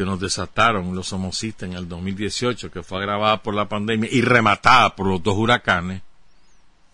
que 0.00 0.06
nos 0.06 0.18
desataron 0.18 0.96
los 0.96 1.12
homocistas 1.12 1.68
en 1.68 1.76
el 1.76 1.86
2018, 1.86 2.70
que 2.70 2.82
fue 2.82 3.00
agravada 3.00 3.42
por 3.42 3.54
la 3.54 3.68
pandemia 3.68 4.08
y 4.10 4.22
rematada 4.22 4.96
por 4.96 5.06
los 5.06 5.22
dos 5.22 5.36
huracanes, 5.36 6.00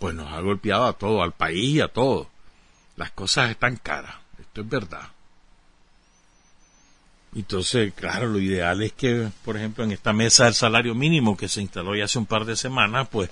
pues 0.00 0.12
nos 0.12 0.32
ha 0.32 0.40
golpeado 0.40 0.86
a 0.86 0.92
todo, 0.92 1.22
al 1.22 1.30
país 1.30 1.76
y 1.76 1.80
a 1.80 1.86
todo. 1.86 2.28
Las 2.96 3.12
cosas 3.12 3.48
están 3.50 3.76
caras 3.76 4.16
es 4.60 4.68
verdad. 4.68 5.08
Entonces, 7.36 7.92
claro, 7.94 8.26
lo 8.26 8.40
ideal 8.40 8.82
es 8.82 8.92
que, 8.94 9.28
por 9.44 9.56
ejemplo, 9.56 9.84
en 9.84 9.92
esta 9.92 10.12
mesa 10.12 10.46
del 10.46 10.54
salario 10.54 10.96
mínimo 10.96 11.36
que 11.36 11.46
se 11.46 11.60
instaló 11.60 11.94
ya 11.94 12.06
hace 12.06 12.18
un 12.18 12.26
par 12.26 12.44
de 12.44 12.56
semanas, 12.56 13.06
pues 13.08 13.30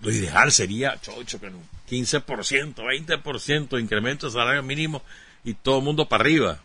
Lo 0.00 0.10
ideal 0.10 0.50
sería, 0.50 0.98
chocho, 0.98 1.38
que 1.38 1.50
no, 1.50 1.58
15%, 1.90 2.74
20% 2.74 3.68
de 3.68 3.82
incremento 3.82 4.28
de 4.28 4.32
salario 4.32 4.62
mínimo 4.62 5.02
y 5.44 5.52
todo 5.52 5.80
el 5.80 5.84
mundo 5.84 6.08
para 6.08 6.22
arriba. 6.22 6.58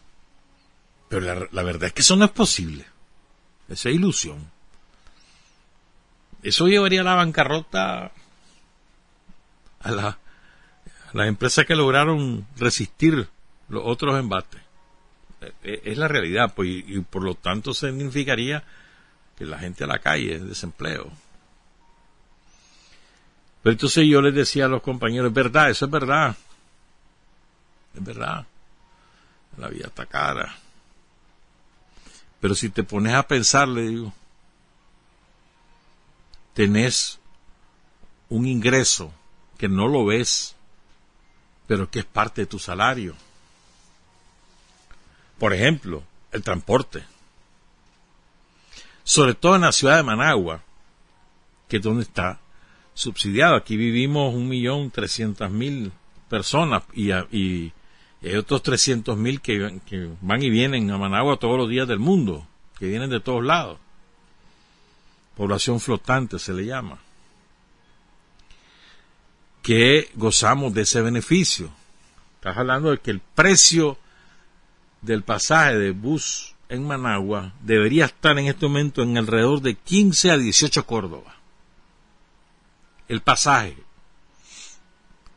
Pero 1.09 1.21
la, 1.21 1.47
la 1.51 1.63
verdad 1.63 1.85
es 1.87 1.93
que 1.93 2.01
eso 2.01 2.15
no 2.15 2.25
es 2.25 2.31
posible. 2.31 2.85
Esa 3.67 3.89
es 3.89 3.95
ilusión. 3.95 4.51
Eso 6.43 6.67
llevaría 6.67 7.01
a 7.01 7.03
la 7.03 7.15
bancarrota 7.15 8.11
a, 9.79 9.91
la, 9.91 10.07
a 10.07 10.17
las 11.13 11.27
empresas 11.27 11.65
que 11.65 11.75
lograron 11.75 12.45
resistir 12.57 13.27
los 13.69 13.83
otros 13.85 14.19
embates. 14.19 14.61
E, 15.41 15.53
e, 15.63 15.81
es 15.85 15.97
la 15.97 16.07
realidad, 16.07 16.53
pues, 16.55 16.69
y, 16.69 16.99
por 17.01 17.23
lo 17.23 17.35
tanto 17.35 17.73
significaría 17.73 18.63
que 19.37 19.45
la 19.45 19.59
gente 19.59 19.83
a 19.83 19.87
la 19.87 19.99
calle, 19.99 20.39
desempleo. 20.39 21.11
Pero 23.63 23.73
entonces 23.73 24.07
yo 24.07 24.21
les 24.21 24.35
decía 24.35 24.65
a 24.65 24.69
los 24.69 24.81
compañeros, 24.81 25.29
es 25.29 25.33
verdad, 25.33 25.69
eso 25.69 25.85
es 25.85 25.91
verdad. 25.91 26.35
Es 27.95 28.03
verdad. 28.03 28.45
La 29.57 29.69
vida 29.69 29.87
está 29.87 30.05
cara. 30.05 30.55
Pero 32.45 32.53
si 32.53 32.69
te 32.69 32.83
pones 32.83 33.15
a 33.15 33.27
pensar, 33.27 33.67
le 33.67 33.87
digo, 33.87 34.13
tenés 36.53 37.17
un 38.29 38.45
ingreso 38.45 39.11
que 39.57 39.67
no 39.67 39.87
lo 39.87 40.05
ves, 40.05 40.55
pero 41.65 41.89
que 41.89 41.97
es 41.97 42.05
parte 42.05 42.41
de 42.41 42.45
tu 42.45 42.59
salario. 42.59 43.15
Por 45.39 45.53
ejemplo, 45.53 46.03
el 46.31 46.43
transporte. 46.43 47.03
Sobre 49.03 49.33
todo 49.33 49.55
en 49.55 49.61
la 49.61 49.71
ciudad 49.71 49.97
de 49.97 50.03
Managua, 50.03 50.61
que 51.67 51.77
es 51.77 51.81
donde 51.81 52.03
está 52.03 52.39
subsidiado. 52.93 53.55
Aquí 53.55 53.75
vivimos 53.75 54.35
un 54.35 54.47
millón 54.47 54.91
trescientas 54.91 55.49
mil 55.49 55.91
personas 56.29 56.83
y, 56.93 57.11
y, 57.11 57.73
hay 58.27 58.35
otros 58.35 58.63
trescientos 58.63 59.17
mil 59.17 59.41
que, 59.41 59.79
que 59.85 60.09
van 60.21 60.41
y 60.41 60.49
vienen 60.49 60.89
a 60.89 60.97
Managua 60.97 61.37
todos 61.37 61.57
los 61.57 61.69
días 61.69 61.87
del 61.87 61.99
mundo, 61.99 62.47
que 62.79 62.87
vienen 62.87 63.09
de 63.09 63.19
todos 63.19 63.43
lados. 63.43 63.77
Población 65.35 65.79
flotante 65.79 66.39
se 66.39 66.53
le 66.53 66.65
llama. 66.65 66.97
Que 69.61 70.09
gozamos 70.15 70.73
de 70.73 70.81
ese 70.83 71.01
beneficio. 71.01 71.71
Estás 72.35 72.57
hablando 72.57 72.91
de 72.91 72.99
que 72.99 73.11
el 73.11 73.19
precio 73.19 73.97
del 75.01 75.23
pasaje 75.23 75.77
de 75.77 75.91
bus 75.91 76.55
en 76.69 76.87
Managua 76.87 77.53
debería 77.61 78.05
estar 78.05 78.37
en 78.39 78.47
este 78.47 78.65
momento 78.65 79.03
en 79.03 79.17
alrededor 79.17 79.61
de 79.61 79.75
15 79.75 80.31
a 80.31 80.37
18 80.37 80.85
Córdoba. 80.85 81.35
El 83.07 83.21
pasaje 83.21 83.77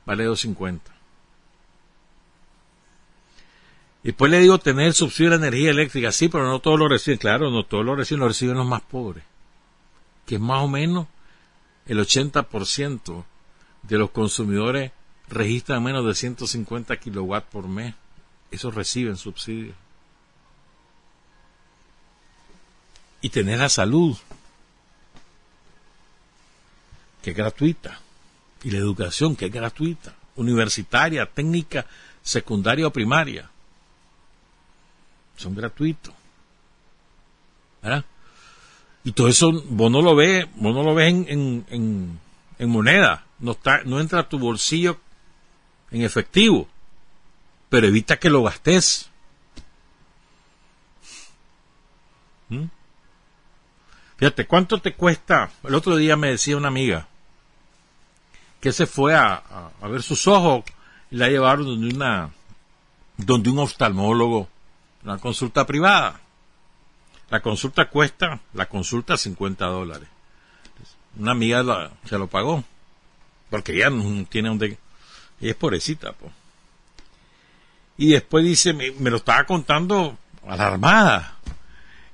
vale 0.07 0.27
2.50. 0.27 0.81
Y 3.98 3.98
después 4.09 4.31
le 4.31 4.41
digo 4.41 4.59
tener 4.59 4.95
subsidio 4.95 5.31
de 5.31 5.37
energía 5.37 5.71
eléctrica, 5.71 6.13
sí, 6.13 6.29
pero 6.29 6.47
no 6.47 6.61
todos 6.61 6.79
lo 6.79 6.89
reciben, 6.89 7.19
claro, 7.19 7.51
no 7.51 7.65
todos 7.65 7.85
lo 7.85 7.95
reciben, 7.95 8.21
lo 8.21 8.29
reciben 8.29 8.57
los 8.57 8.67
más 8.67 8.81
pobres, 8.81 9.23
que 10.25 10.37
es 10.37 10.41
más 10.41 10.63
o 10.63 10.69
menos 10.69 11.07
el 11.85 11.99
80% 11.99 13.25
de 13.83 13.99
los 13.99 14.11
consumidores 14.11 14.93
registran 15.29 15.83
menos 15.83 16.07
de 16.07 16.15
150 16.15 16.97
kilowatts 16.97 17.51
por 17.51 17.69
mes. 17.69 17.95
Esos 18.51 18.75
reciben 18.75 19.19
subsidios. 19.19 19.77
Y 23.21 23.29
tener 23.29 23.59
la 23.59 23.69
salud, 23.69 24.17
que 27.21 27.33
es 27.33 27.37
gratuita, 27.37 28.01
y 28.63 28.71
la 28.71 28.79
educación, 28.79 29.37
que 29.37 29.47
es 29.47 29.53
gratuita, 29.53 30.15
universitaria, 30.37 31.27
técnica, 31.27 31.85
secundaria 32.23 32.87
o 32.87 32.93
primaria, 32.93 33.51
son 35.39 35.55
gratuitos. 35.55 36.15
¿Verdad? 37.83 38.05
Y 39.05 39.13
todo 39.13 39.29
eso 39.29 39.53
vos 39.71 39.91
no 39.91 40.03
lo 40.03 40.15
ves, 40.15 40.47
vos 40.57 40.75
no 40.75 40.83
lo 40.83 40.95
ves 40.95 41.09
en, 41.09 41.65
en, 41.69 42.21
en 42.59 42.71
moneda, 42.71 43.25
no, 43.39 43.53
está, 43.53 43.83
no 43.85 44.01
entra 44.01 44.21
a 44.21 44.29
tu 44.29 44.39
bolsillo 44.39 45.01
en 45.91 46.03
efectivo 46.03 46.69
pero 47.69 47.87
evita 47.87 48.19
que 48.19 48.31
lo 48.31 48.43
gastes. 48.43 49.11
¿Mm? 52.49 52.65
Fíjate, 54.17 54.47
¿cuánto 54.47 54.81
te 54.81 54.95
cuesta? 54.95 55.51
El 55.63 55.75
otro 55.75 55.97
día 55.97 56.17
me 56.17 56.31
decía 56.31 56.57
una 56.57 56.69
amiga 56.69 57.07
que 58.61 58.73
se 58.73 58.87
fue 58.87 59.15
a, 59.15 59.71
ver 59.83 60.03
sus 60.03 60.27
ojos 60.27 60.65
y 61.11 61.17
la 61.17 61.29
llevaron 61.29 61.67
donde 61.67 61.95
una 61.95 62.31
donde 63.17 63.51
un 63.51 63.59
oftalmólogo, 63.59 64.49
una 65.05 65.19
consulta 65.19 65.67
privada. 65.67 66.21
La 67.31 67.41
consulta 67.41 67.89
cuesta, 67.91 68.41
la 68.55 68.67
consulta 68.67 69.17
50 69.17 69.67
dólares. 69.67 70.09
Una 71.19 71.33
amiga 71.33 71.91
se 72.05 72.19
lo 72.19 72.27
pagó, 72.27 72.65
porque 73.51 73.77
ya 73.77 73.91
no 73.91 74.25
tiene 74.27 74.49
donde... 74.49 74.79
Y 75.41 75.51
es 75.51 75.55
pobrecita, 75.55 76.13
pues 76.13 76.33
y 77.99 78.13
después 78.13 78.45
dice, 78.45 78.73
me, 78.73 79.11
lo 79.11 79.17
estaba 79.17 79.45
contando 79.45 80.17
alarmada. 80.47 81.35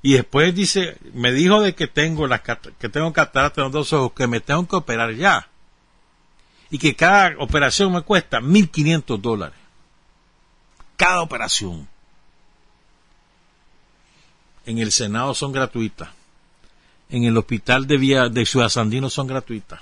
Y 0.01 0.13
después 0.13 0.53
dice, 0.53 0.97
me 1.13 1.31
dijo 1.31 1.61
de 1.61 1.75
que 1.75 1.87
tengo 1.87 2.27
las 2.27 2.41
que 2.41 2.89
tengo 2.89 3.13
catarata 3.13 3.61
en 3.61 3.65
los 3.65 3.71
dos 3.71 3.93
ojos, 3.93 4.13
que 4.13 4.25
me 4.25 4.39
tengo 4.39 4.67
que 4.67 4.75
operar 4.75 5.13
ya. 5.13 5.47
Y 6.71 6.79
que 6.79 6.95
cada 6.95 7.35
operación 7.37 7.93
me 7.93 8.01
cuesta 8.01 8.41
1.500 8.41 9.21
dólares. 9.21 9.57
Cada 10.97 11.21
operación. 11.21 11.87
En 14.65 14.79
el 14.79 14.91
Senado 14.91 15.33
son 15.33 15.51
gratuitas. 15.51 16.09
En 17.09 17.23
el 17.23 17.37
hospital 17.37 17.85
de, 17.87 17.97
Vía, 17.97 18.29
de 18.29 18.45
Ciudad 18.45 18.69
Sandino 18.69 19.09
son 19.09 19.27
gratuitas. 19.27 19.79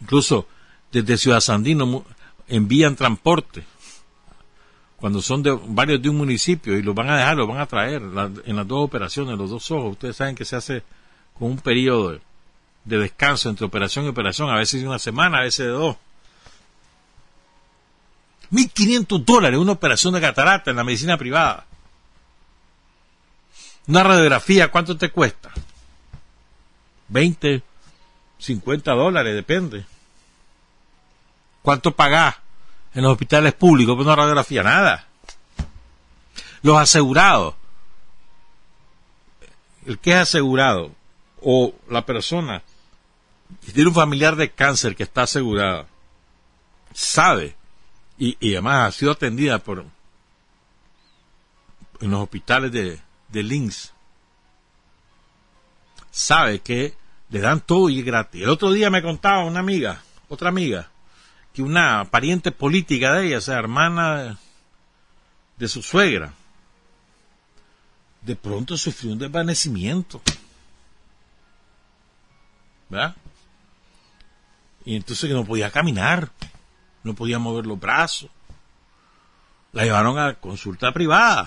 Incluso 0.00 0.48
desde 0.90 1.16
Ciudad 1.16 1.40
Sandino 1.40 2.04
envían 2.48 2.96
transporte 2.96 3.64
cuando 5.02 5.20
son 5.20 5.42
de 5.42 5.50
varios 5.66 6.00
de 6.00 6.08
un 6.08 6.16
municipio 6.16 6.78
y 6.78 6.82
los 6.82 6.94
van 6.94 7.10
a 7.10 7.16
dejar, 7.16 7.36
los 7.36 7.48
van 7.48 7.58
a 7.58 7.66
traer 7.66 8.00
en 8.00 8.54
las 8.54 8.68
dos 8.68 8.84
operaciones, 8.84 9.36
los 9.36 9.50
dos 9.50 9.68
ojos. 9.72 9.94
Ustedes 9.94 10.14
saben 10.14 10.36
que 10.36 10.44
se 10.44 10.54
hace 10.54 10.84
con 11.36 11.50
un 11.50 11.58
periodo 11.58 12.20
de, 12.84 12.98
descanso 12.98 13.50
entre 13.50 13.66
operación 13.66 14.04
y 14.04 14.08
operación, 14.10 14.48
a 14.48 14.54
veces 14.54 14.80
de 14.80 14.86
una 14.86 15.00
semana, 15.00 15.38
a 15.38 15.42
veces 15.42 15.66
de 15.66 15.72
dos. 15.72 15.96
1.500 18.52 19.24
dólares 19.24 19.58
una 19.58 19.72
operación 19.72 20.14
de 20.14 20.20
catarata 20.20 20.70
en 20.70 20.76
la 20.76 20.84
medicina 20.84 21.18
privada. 21.18 21.66
Una 23.86 24.02
radiografía, 24.02 24.70
¿cuánto 24.70 24.96
te 24.96 25.10
cuesta? 25.10 25.50
20, 27.08 27.62
50 28.38 28.92
dólares, 28.92 29.34
depende. 29.34 29.84
¿Cuánto 31.62 31.94
pagás? 31.94 32.36
en 32.94 33.02
los 33.02 33.12
hospitales 33.12 33.54
públicos, 33.54 33.94
pues 33.94 34.06
no 34.06 34.14
radiografía, 34.14 34.62
nada. 34.62 35.06
Los 36.62 36.78
asegurados, 36.78 37.54
el 39.86 39.98
que 39.98 40.12
es 40.12 40.18
asegurado, 40.18 40.92
o 41.40 41.74
la 41.88 42.06
persona 42.06 42.62
que 43.64 43.72
tiene 43.72 43.88
un 43.88 43.94
familiar 43.94 44.36
de 44.36 44.50
cáncer 44.50 44.94
que 44.94 45.02
está 45.02 45.22
asegurada, 45.22 45.86
sabe, 46.92 47.56
y, 48.18 48.36
además 48.52 48.88
ha 48.88 48.98
sido 48.98 49.12
atendida 49.12 49.58
por 49.58 49.84
en 52.00 52.10
los 52.10 52.20
hospitales 52.20 52.70
de, 52.72 53.00
de 53.32 53.42
Links, 53.42 53.92
sabe 56.10 56.60
que 56.60 56.94
le 57.30 57.40
dan 57.40 57.60
todo 57.60 57.88
y 57.88 58.00
es 58.00 58.04
gratis. 58.04 58.42
El 58.42 58.50
otro 58.50 58.70
día 58.70 58.90
me 58.90 59.02
contaba 59.02 59.44
una 59.44 59.60
amiga, 59.60 60.02
otra 60.28 60.50
amiga, 60.50 60.90
que 61.52 61.62
una 61.62 62.04
pariente 62.10 62.52
política 62.52 63.14
de 63.14 63.28
ella, 63.28 63.38
o 63.38 63.40
sea, 63.40 63.58
hermana 63.58 64.38
de 65.56 65.68
su 65.68 65.82
suegra, 65.82 66.34
de 68.20 68.36
pronto 68.36 68.76
sufrió 68.76 69.12
un 69.12 69.18
desvanecimiento. 69.18 70.20
¿Verdad? 72.88 73.16
Y 74.84 74.96
entonces 74.96 75.28
que 75.28 75.34
no 75.34 75.44
podía 75.44 75.70
caminar, 75.70 76.30
no 77.02 77.14
podía 77.14 77.38
mover 77.38 77.66
los 77.66 77.80
brazos. 77.80 78.30
La 79.72 79.84
llevaron 79.84 80.18
a 80.18 80.34
consulta 80.34 80.92
privada. 80.92 81.44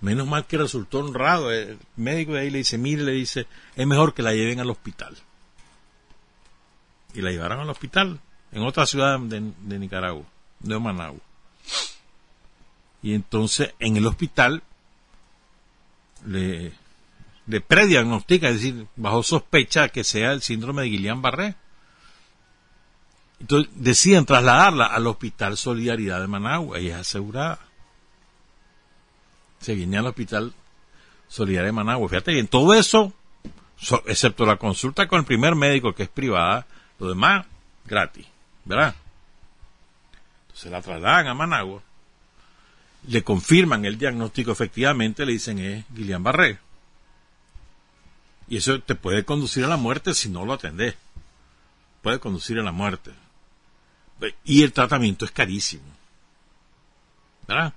Menos 0.00 0.26
mal 0.26 0.46
que 0.46 0.56
resultó 0.56 1.00
honrado. 1.00 1.52
El 1.52 1.78
médico 1.96 2.32
de 2.32 2.40
ahí 2.40 2.50
le 2.50 2.58
dice, 2.58 2.78
mire, 2.78 3.02
le 3.02 3.12
dice, 3.12 3.46
es 3.76 3.86
mejor 3.86 4.14
que 4.14 4.22
la 4.22 4.32
lleven 4.32 4.60
al 4.60 4.70
hospital. 4.70 5.16
Y 7.14 7.20
la 7.20 7.30
llevaron 7.30 7.60
al 7.60 7.70
hospital 7.70 8.20
en 8.52 8.62
otra 8.62 8.86
ciudad 8.86 9.18
de, 9.18 9.40
Nicaragua, 9.78 10.24
de 10.60 10.78
Managua. 10.78 11.20
Y 13.02 13.14
entonces 13.14 13.74
en 13.78 13.96
el 13.96 14.06
hospital 14.06 14.62
le, 16.26 16.72
prediagnostica, 17.66 18.48
es 18.48 18.56
decir, 18.56 18.86
bajo 18.96 19.22
sospecha 19.22 19.88
que 19.88 20.04
sea 20.04 20.32
el 20.32 20.42
síndrome 20.42 20.82
de 20.82 20.88
Guillain-Barré. 20.88 21.54
Entonces 23.40 23.72
deciden 23.74 24.26
trasladarla 24.26 24.86
al 24.86 25.06
Hospital 25.06 25.56
Solidaridad 25.56 26.20
de 26.20 26.26
Managua 26.26 26.78
y 26.78 26.88
es 26.88 26.96
asegurada. 26.96 27.58
Se 29.60 29.74
viene 29.74 29.98
al 29.98 30.06
Hospital 30.06 30.52
Solidaridad 31.28 31.68
de 31.68 31.72
Managua. 31.72 32.08
Fíjate 32.08 32.32
bien, 32.32 32.48
todo 32.48 32.74
eso, 32.74 33.12
excepto 34.06 34.44
la 34.44 34.56
consulta 34.56 35.06
con 35.06 35.20
el 35.20 35.24
primer 35.24 35.54
médico 35.54 35.94
que 35.94 36.04
es 36.04 36.08
privada, 36.08 36.66
lo 36.98 37.08
demás 37.08 37.46
gratis, 37.84 38.26
¿verdad? 38.64 38.94
Entonces 40.42 40.72
la 40.72 40.82
trasladan 40.82 41.28
a 41.28 41.34
Managua, 41.34 41.82
le 43.06 43.22
confirman 43.22 43.84
el 43.84 43.96
diagnóstico 43.96 44.52
efectivamente, 44.52 45.24
le 45.24 45.32
dicen 45.32 45.58
es 45.58 45.84
Guillain-Barré. 45.94 46.58
Y 48.48 48.56
eso 48.56 48.80
te 48.80 48.96
puede 48.96 49.24
conducir 49.24 49.64
a 49.64 49.68
la 49.68 49.76
muerte 49.76 50.12
si 50.12 50.28
no 50.28 50.44
lo 50.44 50.54
atendés. 50.54 50.96
Puede 52.02 52.18
conducir 52.18 52.58
a 52.58 52.64
la 52.64 52.72
muerte. 52.72 53.12
Y 54.44 54.64
el 54.64 54.72
tratamiento 54.72 55.24
es 55.24 55.30
carísimo. 55.30 55.84
¿Verdad? 57.46 57.72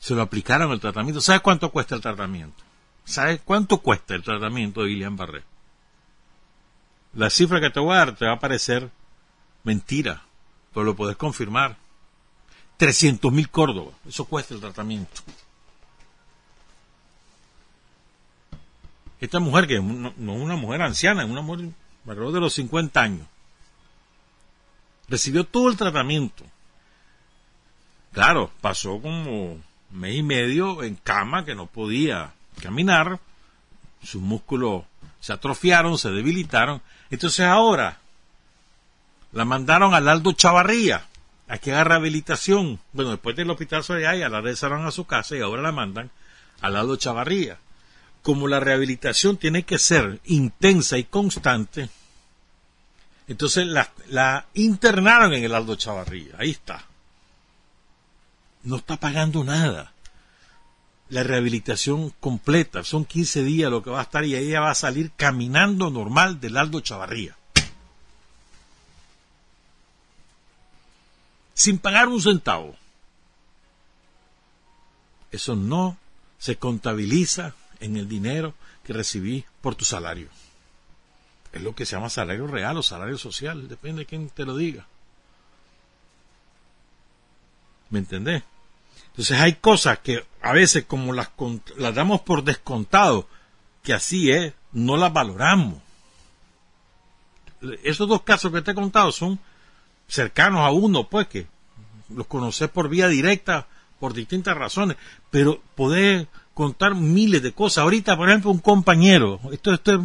Se 0.00 0.14
lo 0.14 0.22
aplicaron 0.22 0.72
el 0.72 0.80
tratamiento. 0.80 1.20
¿Sabes 1.20 1.42
cuánto 1.42 1.70
cuesta 1.70 1.94
el 1.94 2.00
tratamiento? 2.00 2.64
¿Sabes 3.04 3.40
cuánto 3.44 3.78
cuesta 3.78 4.16
el 4.16 4.22
tratamiento 4.24 4.82
de 4.82 4.88
Guillain-Barré? 4.88 5.42
La 7.14 7.30
cifra 7.30 7.60
que 7.60 7.70
te 7.70 7.78
voy 7.78 7.92
a 7.92 7.98
dar 7.98 8.16
te 8.16 8.26
va 8.26 8.32
a 8.32 8.40
parecer 8.40 8.90
mentira, 9.62 10.22
pero 10.74 10.84
lo 10.84 10.96
puedes 10.96 11.16
confirmar. 11.16 11.76
300 12.78 13.30
mil 13.30 13.50
córdobas. 13.50 13.94
Eso 14.08 14.24
cuesta 14.24 14.54
el 14.54 14.60
tratamiento. 14.60 15.20
Esta 19.20 19.38
mujer, 19.38 19.66
que 19.66 19.80
no 19.80 20.08
es 20.08 20.40
una 20.40 20.56
mujer 20.56 20.80
anciana, 20.80 21.24
es 21.24 21.28
una 21.28 21.42
mujer 21.42 21.74
de 22.06 22.40
los 22.40 22.54
50 22.54 23.00
años, 23.02 23.26
recibió 25.08 25.44
todo 25.44 25.68
el 25.68 25.76
tratamiento. 25.76 26.42
Claro, 28.12 28.50
pasó 28.62 28.98
como 29.02 29.58
mes 29.90 30.16
y 30.16 30.22
medio 30.22 30.82
en 30.82 30.96
cama, 30.96 31.44
que 31.44 31.54
no 31.54 31.66
podía 31.66 32.32
caminar, 32.62 33.20
sus 34.02 34.22
músculos 34.22 34.84
se 35.20 35.32
atrofiaron, 35.32 35.98
se 35.98 36.10
debilitaron. 36.10 36.82
Entonces 37.10 37.46
ahora 37.46 37.98
la 39.32 39.44
mandaron 39.44 39.94
al 39.94 40.08
Aldo 40.08 40.32
Chavarría 40.32 41.06
a 41.48 41.58
que 41.58 41.72
haga 41.72 41.84
rehabilitación. 41.84 42.80
Bueno, 42.92 43.10
después 43.10 43.36
del 43.36 43.50
hospital 43.50 43.82
ya 43.82 44.28
la 44.28 44.40
regresaron 44.40 44.86
a 44.86 44.90
su 44.90 45.06
casa 45.06 45.36
y 45.36 45.40
ahora 45.40 45.62
la 45.62 45.72
mandan 45.72 46.10
al 46.60 46.76
Aldo 46.76 46.96
Chavarría 46.96 47.58
como 48.22 48.48
la 48.48 48.60
rehabilitación 48.60 49.36
tiene 49.36 49.62
que 49.62 49.78
ser 49.78 50.20
intensa 50.26 50.98
y 50.98 51.04
constante, 51.04 51.88
entonces 53.28 53.66
la, 53.66 54.46
internaron 54.54 55.32
en 55.34 55.44
el 55.44 55.54
Aldo 55.54 55.76
Chavarría. 55.76 56.34
Ahí 56.38 56.50
está. 56.50 56.84
No 58.62 58.76
está 58.76 58.96
pagando 58.98 59.44
nada. 59.44 59.92
La 61.08 61.22
rehabilitación 61.22 62.10
completa, 62.20 62.84
son 62.84 63.04
15 63.04 63.42
días 63.42 63.70
lo 63.70 63.82
que 63.82 63.90
va 63.90 64.00
a 64.00 64.04
estar 64.04 64.24
y 64.24 64.36
ella 64.36 64.60
va 64.60 64.70
a 64.70 64.76
salir 64.76 65.10
caminando 65.16 65.90
normal 65.90 66.40
del 66.40 66.56
Aldo 66.56 66.80
Chavarría. 66.80 67.36
Sin 71.54 71.78
pagar 71.78 72.08
un 72.08 72.22
centavo. 72.22 72.76
Eso 75.32 75.56
no 75.56 75.98
se 76.38 76.56
contabiliza 76.56 77.54
en 77.80 77.96
el 77.96 78.08
dinero 78.08 78.54
que 78.84 78.92
recibí 78.92 79.44
por 79.60 79.74
tu 79.74 79.84
salario. 79.84 80.28
Es 81.52 81.62
lo 81.62 81.74
que 81.74 81.86
se 81.86 81.96
llama 81.96 82.08
salario 82.08 82.46
real 82.46 82.76
o 82.76 82.82
salario 82.82 83.18
social, 83.18 83.68
depende 83.68 84.00
de 84.00 84.06
quién 84.06 84.30
te 84.30 84.44
lo 84.44 84.56
diga. 84.56 84.86
¿Me 87.90 87.98
entendés? 87.98 88.44
Entonces 89.20 89.38
hay 89.38 89.52
cosas 89.56 89.98
que 89.98 90.24
a 90.40 90.54
veces 90.54 90.86
como 90.86 91.12
las, 91.12 91.28
las 91.76 91.94
damos 91.94 92.22
por 92.22 92.42
descontado, 92.42 93.28
que 93.82 93.92
así 93.92 94.30
es, 94.30 94.54
no 94.72 94.96
las 94.96 95.12
valoramos. 95.12 95.74
Esos 97.82 98.08
dos 98.08 98.22
casos 98.22 98.50
que 98.50 98.62
te 98.62 98.70
he 98.70 98.74
contado 98.74 99.12
son 99.12 99.38
cercanos 100.08 100.60
a 100.60 100.70
uno, 100.70 101.06
pues 101.06 101.26
que 101.26 101.46
los 102.08 102.26
conoces 102.28 102.70
por 102.70 102.88
vía 102.88 103.08
directa 103.08 103.68
por 103.98 104.14
distintas 104.14 104.56
razones, 104.56 104.96
pero 105.30 105.60
poder 105.74 106.26
contar 106.54 106.94
miles 106.94 107.42
de 107.42 107.52
cosas. 107.52 107.82
Ahorita, 107.82 108.16
por 108.16 108.30
ejemplo, 108.30 108.50
un 108.50 108.60
compañero, 108.60 109.38
esto, 109.52 109.74
esto 109.74 109.92
es 109.92 110.00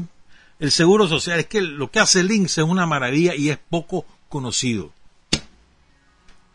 el 0.59 0.71
seguro 0.71 1.07
social, 1.07 1.39
es 1.39 1.47
que 1.47 1.61
lo 1.61 1.89
que 1.89 2.01
hace 2.01 2.19
el 2.19 2.31
INSS 2.31 2.57
es 2.57 2.63
una 2.65 2.85
maravilla 2.85 3.33
y 3.33 3.47
es 3.47 3.59
poco 3.69 4.05
conocido. 4.27 4.91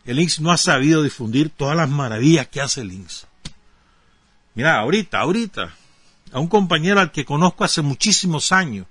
El 0.05 0.19
INSS 0.19 0.41
no 0.41 0.51
ha 0.51 0.57
sabido 0.57 1.03
difundir 1.03 1.49
todas 1.49 1.75
las 1.75 1.89
maravillas 1.89 2.47
que 2.47 2.61
hace 2.61 2.81
el 2.81 2.91
INSS. 2.91 3.27
Mira, 4.55 4.79
ahorita, 4.79 5.19
ahorita, 5.19 5.73
a 6.31 6.39
un 6.39 6.47
compañero 6.47 6.99
al 6.99 7.11
que 7.11 7.25
conozco 7.25 7.63
hace 7.63 7.81
muchísimos 7.81 8.51
años, 8.51 8.87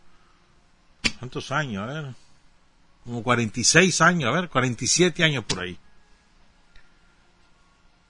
¿cuántos 1.18 1.50
años? 1.50 1.82
A 1.82 1.86
ver, 1.86 2.14
como 3.04 3.22
46 3.22 4.00
años, 4.00 4.28
a 4.28 4.40
ver, 4.40 4.48
47 4.48 5.24
años 5.24 5.44
por 5.44 5.60
ahí. 5.60 5.78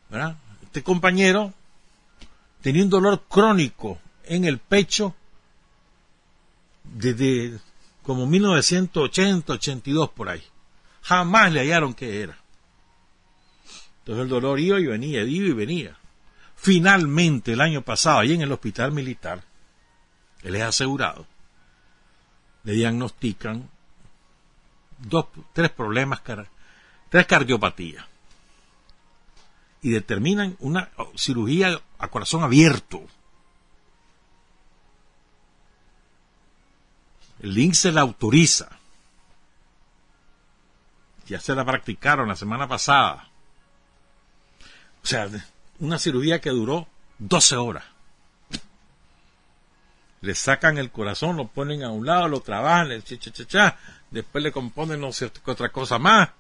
¿Verdad? 0.08 0.36
Este 0.62 0.82
compañero 0.82 1.52
tenía 2.60 2.82
un 2.82 2.90
dolor 2.90 3.24
crónico 3.28 3.98
en 4.24 4.44
el 4.44 4.58
pecho 4.58 5.14
desde 6.84 7.58
como 8.02 8.26
1980, 8.26 9.52
82 9.52 10.10
por 10.10 10.28
ahí. 10.28 10.42
Jamás 11.02 11.52
le 11.52 11.60
hallaron 11.60 11.94
qué 11.94 12.22
era. 12.22 12.39
Entonces 14.10 14.24
el 14.24 14.28
dolor 14.28 14.58
iba 14.58 14.80
y 14.80 14.86
venía, 14.86 15.22
iba 15.22 15.46
y 15.46 15.52
venía. 15.52 15.96
Finalmente, 16.56 17.52
el 17.52 17.60
año 17.60 17.82
pasado, 17.82 18.18
ahí 18.18 18.32
en 18.32 18.42
el 18.42 18.50
hospital 18.50 18.90
militar, 18.90 19.44
él 20.42 20.56
es 20.56 20.62
asegurado, 20.62 21.28
le 22.64 22.72
diagnostican 22.72 23.70
dos, 24.98 25.26
tres 25.52 25.70
problemas, 25.70 26.22
tres 27.08 27.26
cardiopatías 27.28 28.04
y 29.80 29.90
determinan 29.90 30.56
una 30.58 30.90
cirugía 31.14 31.80
a 31.96 32.08
corazón 32.08 32.42
abierto. 32.42 33.06
El 37.38 37.54
link 37.54 37.74
se 37.74 37.92
la 37.92 38.00
autoriza. 38.00 38.70
Ya 41.28 41.38
se 41.38 41.54
la 41.54 41.64
practicaron 41.64 42.26
la 42.26 42.34
semana 42.34 42.66
pasada. 42.66 43.29
O 45.02 45.06
sea, 45.06 45.28
una 45.78 45.98
cirugía 45.98 46.40
que 46.40 46.50
duró 46.50 46.86
12 47.18 47.56
horas. 47.56 47.84
Le 50.20 50.34
sacan 50.34 50.76
el 50.76 50.90
corazón, 50.90 51.36
lo 51.36 51.48
ponen 51.48 51.82
a 51.82 51.90
un 51.90 52.04
lado, 52.04 52.28
lo 52.28 52.40
trabajan, 52.40 52.90
le 52.90 53.02
cha, 53.02 53.78
después 54.10 54.44
le 54.44 54.52
componen 54.52 55.02
otra 55.02 55.70
cosa 55.70 55.98
más 55.98 56.30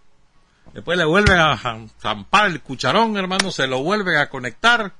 Después 0.72 0.96
le 0.96 1.04
vuelven 1.04 1.38
a 1.38 1.56
zampar 2.00 2.46
el 2.46 2.60
cucharón, 2.60 3.16
hermano, 3.16 3.50
se 3.50 3.66
lo 3.66 3.82
vuelven 3.82 4.16
a 4.16 4.28
conectar, 4.28 4.92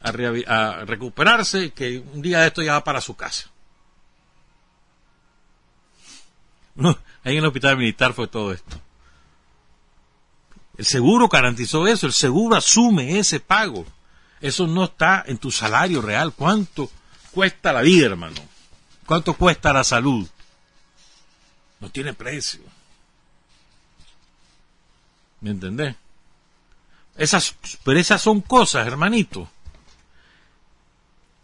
a, 0.00 0.84
recuperarse, 0.84 1.70
que 1.70 1.98
un 1.98 2.20
día 2.20 2.40
de 2.40 2.48
esto 2.48 2.62
ya 2.62 2.72
va 2.72 2.84
para 2.84 3.00
su 3.00 3.16
casa. 3.16 3.48
ahí 7.24 7.32
en 7.32 7.38
el 7.38 7.46
hospital 7.46 7.78
militar 7.78 8.12
fue 8.12 8.28
todo 8.28 8.52
esto. 8.52 8.78
El 10.78 10.84
seguro 10.84 11.28
garantizó 11.28 11.86
eso, 11.86 12.06
el 12.06 12.12
seguro 12.12 12.56
asume 12.56 13.18
ese 13.18 13.40
pago. 13.40 13.86
Eso 14.40 14.66
no 14.66 14.84
está 14.84 15.24
en 15.26 15.38
tu 15.38 15.50
salario 15.50 16.02
real. 16.02 16.32
¿Cuánto 16.34 16.90
cuesta 17.30 17.72
la 17.72 17.80
vida, 17.80 18.06
hermano? 18.06 18.40
¿Cuánto 19.06 19.34
cuesta 19.34 19.72
la 19.72 19.84
salud? 19.84 20.28
No 21.80 21.90
tiene 21.90 22.12
precio. 22.12 22.60
¿Me 25.40 25.50
entendés? 25.50 25.94
Esas, 27.16 27.54
pero 27.82 27.98
esas 27.98 28.20
son 28.20 28.42
cosas, 28.42 28.86
hermanito, 28.86 29.48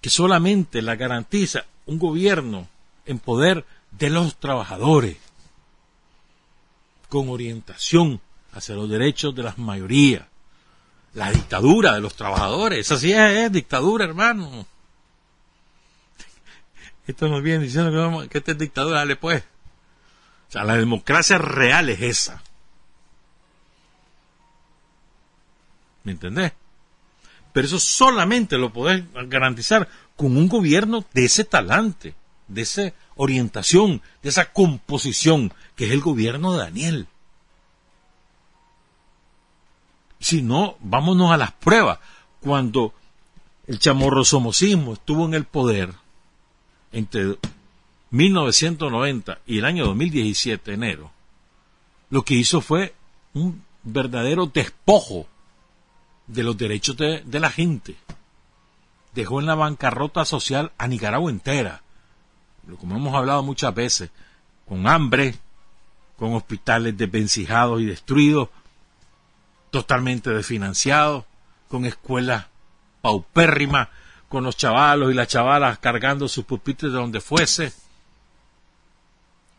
que 0.03 0.11
solamente 0.11 0.83
la 0.83 0.97
garantiza 0.97 1.65
un 1.87 1.99
gobierno 1.99 2.69
en 3.07 3.19
poder 3.19 3.65
de 3.91 4.11
los 4.11 4.37
trabajadores, 4.37 5.17
con 7.09 7.29
orientación 7.31 8.21
hacia 8.53 8.75
los 8.75 8.89
derechos 8.89 9.35
de 9.35 9.43
las 9.43 9.59
mayorías. 9.59 10.27
La 11.15 11.31
dictadura 11.31 11.93
de 11.95 12.01
los 12.01 12.15
trabajadores, 12.15 12.79
esa 12.79 12.99
sí 12.99 13.13
es, 13.13 13.53
dictadura, 13.53 14.05
hermano. 14.05 14.67
Esto 17.07 17.29
nos 17.29 17.43
viene 17.43 17.65
diciendo 17.65 18.21
que, 18.23 18.29
que 18.29 18.39
esta 18.39 18.53
es 18.53 18.59
dictadura, 18.59 19.01
dale 19.01 19.17
pues. 19.17 19.43
O 20.49 20.53
sea, 20.53 20.65
la 20.65 20.77
democracia 20.77 21.39
real 21.39 21.89
es 21.91 22.01
esa. 22.01 22.43
¿Me 26.05 26.13
entendés? 26.13 26.53
Pero 27.53 27.67
eso 27.67 27.79
solamente 27.79 28.57
lo 28.57 28.73
podés 28.73 29.05
garantizar 29.29 29.89
con 30.17 30.37
un 30.37 30.49
gobierno 30.49 31.05
de 31.13 31.25
ese 31.27 31.45
talante, 31.45 32.15
de 32.49 32.63
esa 32.63 32.93
orientación, 33.17 34.03
de 34.23 34.31
esa 34.31 34.53
composición, 34.53 35.53
que 35.77 35.87
es 35.87 35.93
el 35.93 36.01
gobierno 36.01 36.53
de 36.53 36.59
Daniel. 36.59 37.09
Si 40.23 40.41
no, 40.41 40.77
vámonos 40.79 41.33
a 41.33 41.37
las 41.37 41.51
pruebas. 41.51 41.99
Cuando 42.41 42.95
el 43.67 43.81
chamorro 43.81 44.25
somosismo 44.25 44.93
estuvo 44.93 45.27
en 45.27 45.35
el 45.35 45.45
poder 45.45 45.93
entre 46.93 47.39
1990 48.11 49.41
y 49.47 49.59
el 49.59 49.65
año 49.65 49.85
2017, 49.87 50.75
enero, 50.75 51.11
lo 52.09 52.23
que 52.25 52.35
hizo 52.35 52.61
fue 52.61 52.95
un 53.35 53.65
verdadero 53.83 54.47
despojo 54.47 55.27
de 56.29 56.45
los 56.45 56.57
derechos 56.57 56.97
de, 56.97 57.25
la 57.41 57.51
gente. 57.51 57.97
Dejó 59.15 59.41
en 59.41 59.47
la 59.47 59.57
bancarrota 59.57 60.25
social 60.25 60.71
a 60.79 60.87
Nicaragua 60.87 61.33
entera, 61.33 61.83
como 62.79 62.97
hemos 62.97 63.15
hablado 63.15 63.43
muchas 63.43 63.75
veces, 63.75 64.11
con 64.69 64.87
hambre, 64.87 65.35
con 66.17 66.35
hospitales 66.35 66.97
desvencijados 66.97 67.81
y 67.81 67.87
destruidos, 67.87 68.51
totalmente 69.73 70.31
desfinanciados, 70.31 71.25
con 71.69 71.87
escuelas 71.87 72.47
paupérrimas, 73.01 73.89
con 74.29 74.45
los 74.45 74.57
chavalos 74.57 75.11
y 75.11 75.15
las 75.15 75.29
chavalas 75.29 75.79
cargando 75.79 76.29
sus 76.29 76.45
pupitres 76.45 76.93
de 76.93 76.99
donde 76.99 77.23
fuese, 77.23 77.73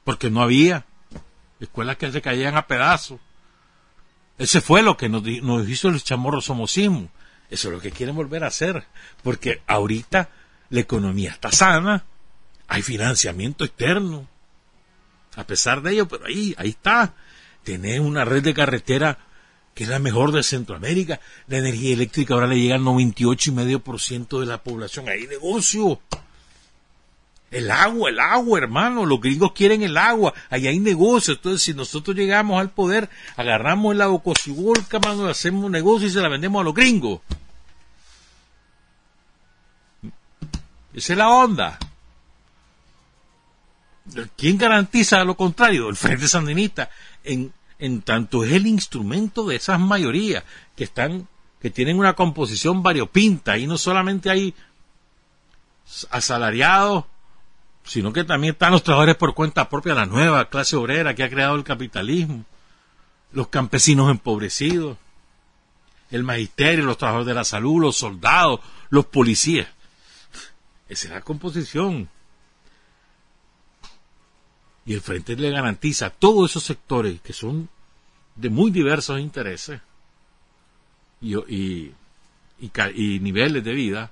porque 0.04 0.30
no 0.30 0.44
había 0.44 0.86
escuelas 1.60 1.98
que 1.98 2.12
se 2.12 2.22
caían 2.22 2.56
a 2.56 2.68
pedazos. 2.68 3.20
Ese 4.38 4.62
fue 4.62 4.84
lo 4.84 4.98
que 4.98 5.10
nos, 5.10 5.28
hizo 5.68 5.90
el 5.90 6.02
chamorro 6.04 6.42
somosismo. 6.42 7.10
Eso 7.50 7.70
es 7.70 7.74
lo 7.74 7.82
que 7.82 7.92
quieren 7.92 8.16
volver 8.16 8.44
a 8.44 8.48
hacer, 8.48 8.86
porque 9.24 9.64
ahorita 9.66 10.30
la 10.70 10.80
economía 10.80 11.32
está 11.32 11.52
sana, 11.52 12.06
hay 12.68 12.84
financiamiento 12.84 13.64
externo. 13.64 14.28
A 15.36 15.44
pesar 15.46 15.82
de 15.82 15.94
ello, 15.94 16.08
pero 16.08 16.28
ahí, 16.28 16.54
ahí 16.60 16.70
está. 16.70 17.16
Tenés 17.64 18.00
una 18.00 18.26
red 18.26 18.44
de 18.44 18.54
carretera 18.54 19.18
que 19.74 19.84
es 19.84 19.90
la 19.90 20.00
mejor 20.00 20.32
de 20.32 20.44
Centroamérica. 20.44 21.20
La 21.48 21.58
energía 21.58 21.94
eléctrica 21.94 22.34
ahora 22.34 22.48
le 22.48 22.60
llega 22.60 22.76
al 22.76 22.82
98,5% 22.82 24.40
de 24.40 24.46
la 24.46 24.62
población. 24.62 25.10
Hay 25.10 25.28
negocio. 25.28 26.00
El 27.50 27.70
agua, 27.72 28.10
el 28.10 28.20
agua, 28.20 28.60
hermano. 28.60 29.06
Los 29.06 29.22
gringos 29.22 29.54
quieren 29.54 29.84
el 29.84 29.98
agua. 29.98 30.34
Ahí 30.50 30.68
hay 30.68 30.80
negocio. 30.80 31.34
Entonces, 31.34 31.64
si 31.64 31.74
nosotros 31.74 32.16
llegamos 32.16 32.60
al 32.60 32.72
poder, 32.72 33.10
agarramos 33.36 33.94
el 33.94 34.02
agua 34.02 34.22
cocibolca, 34.22 35.00
mano, 35.00 35.28
hacemos 35.28 35.70
negocio 35.70 36.08
y 36.08 36.12
se 36.12 36.22
la 36.22 36.30
vendemos 36.30 36.62
a 36.62 36.64
los 36.64 36.74
gringos. 36.74 37.22
Esa 40.94 41.14
es 41.14 41.18
la 41.18 41.30
onda. 41.30 41.80
¿Quién 44.38 44.58
garantiza 44.58 45.24
lo 45.24 45.36
contrario? 45.36 45.90
El 45.90 45.96
Frente 45.96 46.28
Sandinista. 46.28 46.90
En, 47.24 47.52
en 47.84 48.02
tanto 48.02 48.44
es 48.44 48.54
el 48.54 48.66
instrumento 48.66 49.46
de 49.46 49.58
esas 49.58 49.80
mayorías 49.80 50.44
que 50.76 50.86
están, 50.86 51.28
que 51.62 51.70
tienen 51.70 52.00
una 52.00 52.14
composición 52.14 52.82
variopinta. 52.82 53.58
Y 53.58 53.68
no 53.68 53.78
solamente 53.78 54.30
hay 54.30 54.54
asalariados 56.10 57.06
sino 57.84 58.14
que 58.14 58.24
también 58.24 58.54
están 58.54 58.72
los 58.72 58.84
trabajadores 58.84 59.18
por 59.18 59.34
cuenta 59.34 59.70
propia, 59.70 59.94
la 59.94 60.06
nueva 60.06 60.50
clase 60.50 60.76
obrera 60.76 61.14
que 61.16 61.24
ha 61.24 61.30
creado 61.30 61.56
el 61.56 61.64
capitalismo, 61.64 62.46
los 63.34 63.50
campesinos 63.50 64.10
empobrecidos, 64.10 64.98
el 66.10 66.24
magisterio, 66.24 66.86
los 66.86 66.98
trabajadores 66.98 67.28
de 67.28 67.34
la 67.34 67.44
salud, 67.44 67.82
los 67.82 67.98
soldados, 67.98 68.62
los 68.90 69.06
policías. 69.08 69.68
Esa 70.88 71.08
es 71.08 71.14
la 71.14 71.22
composición. 71.22 72.10
Y 74.86 74.94
el 74.94 75.02
Frente 75.02 75.36
le 75.36 75.50
garantiza 75.50 76.08
a 76.08 76.10
todos 76.10 76.52
esos 76.52 76.64
sectores 76.64 77.20
que 77.22 77.34
son 77.34 77.70
de 78.36 78.50
muy 78.50 78.72
diversos 78.72 79.20
intereses 79.20 79.82
y, 81.22 81.36
y, 81.36 81.96
y 82.60 83.20
niveles 83.20 83.64
de 83.64 83.74
vida, 83.74 84.12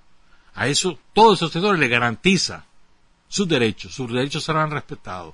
a 0.54 0.68
eso, 0.68 1.00
todos 1.14 1.40
esos 1.40 1.52
sectores 1.52 1.80
le 1.80 1.88
garantiza 1.88 2.66
sus 3.28 3.48
derechos, 3.48 3.94
sus 3.94 4.12
derechos 4.12 4.44
serán 4.44 4.72
respetados. 4.72 5.34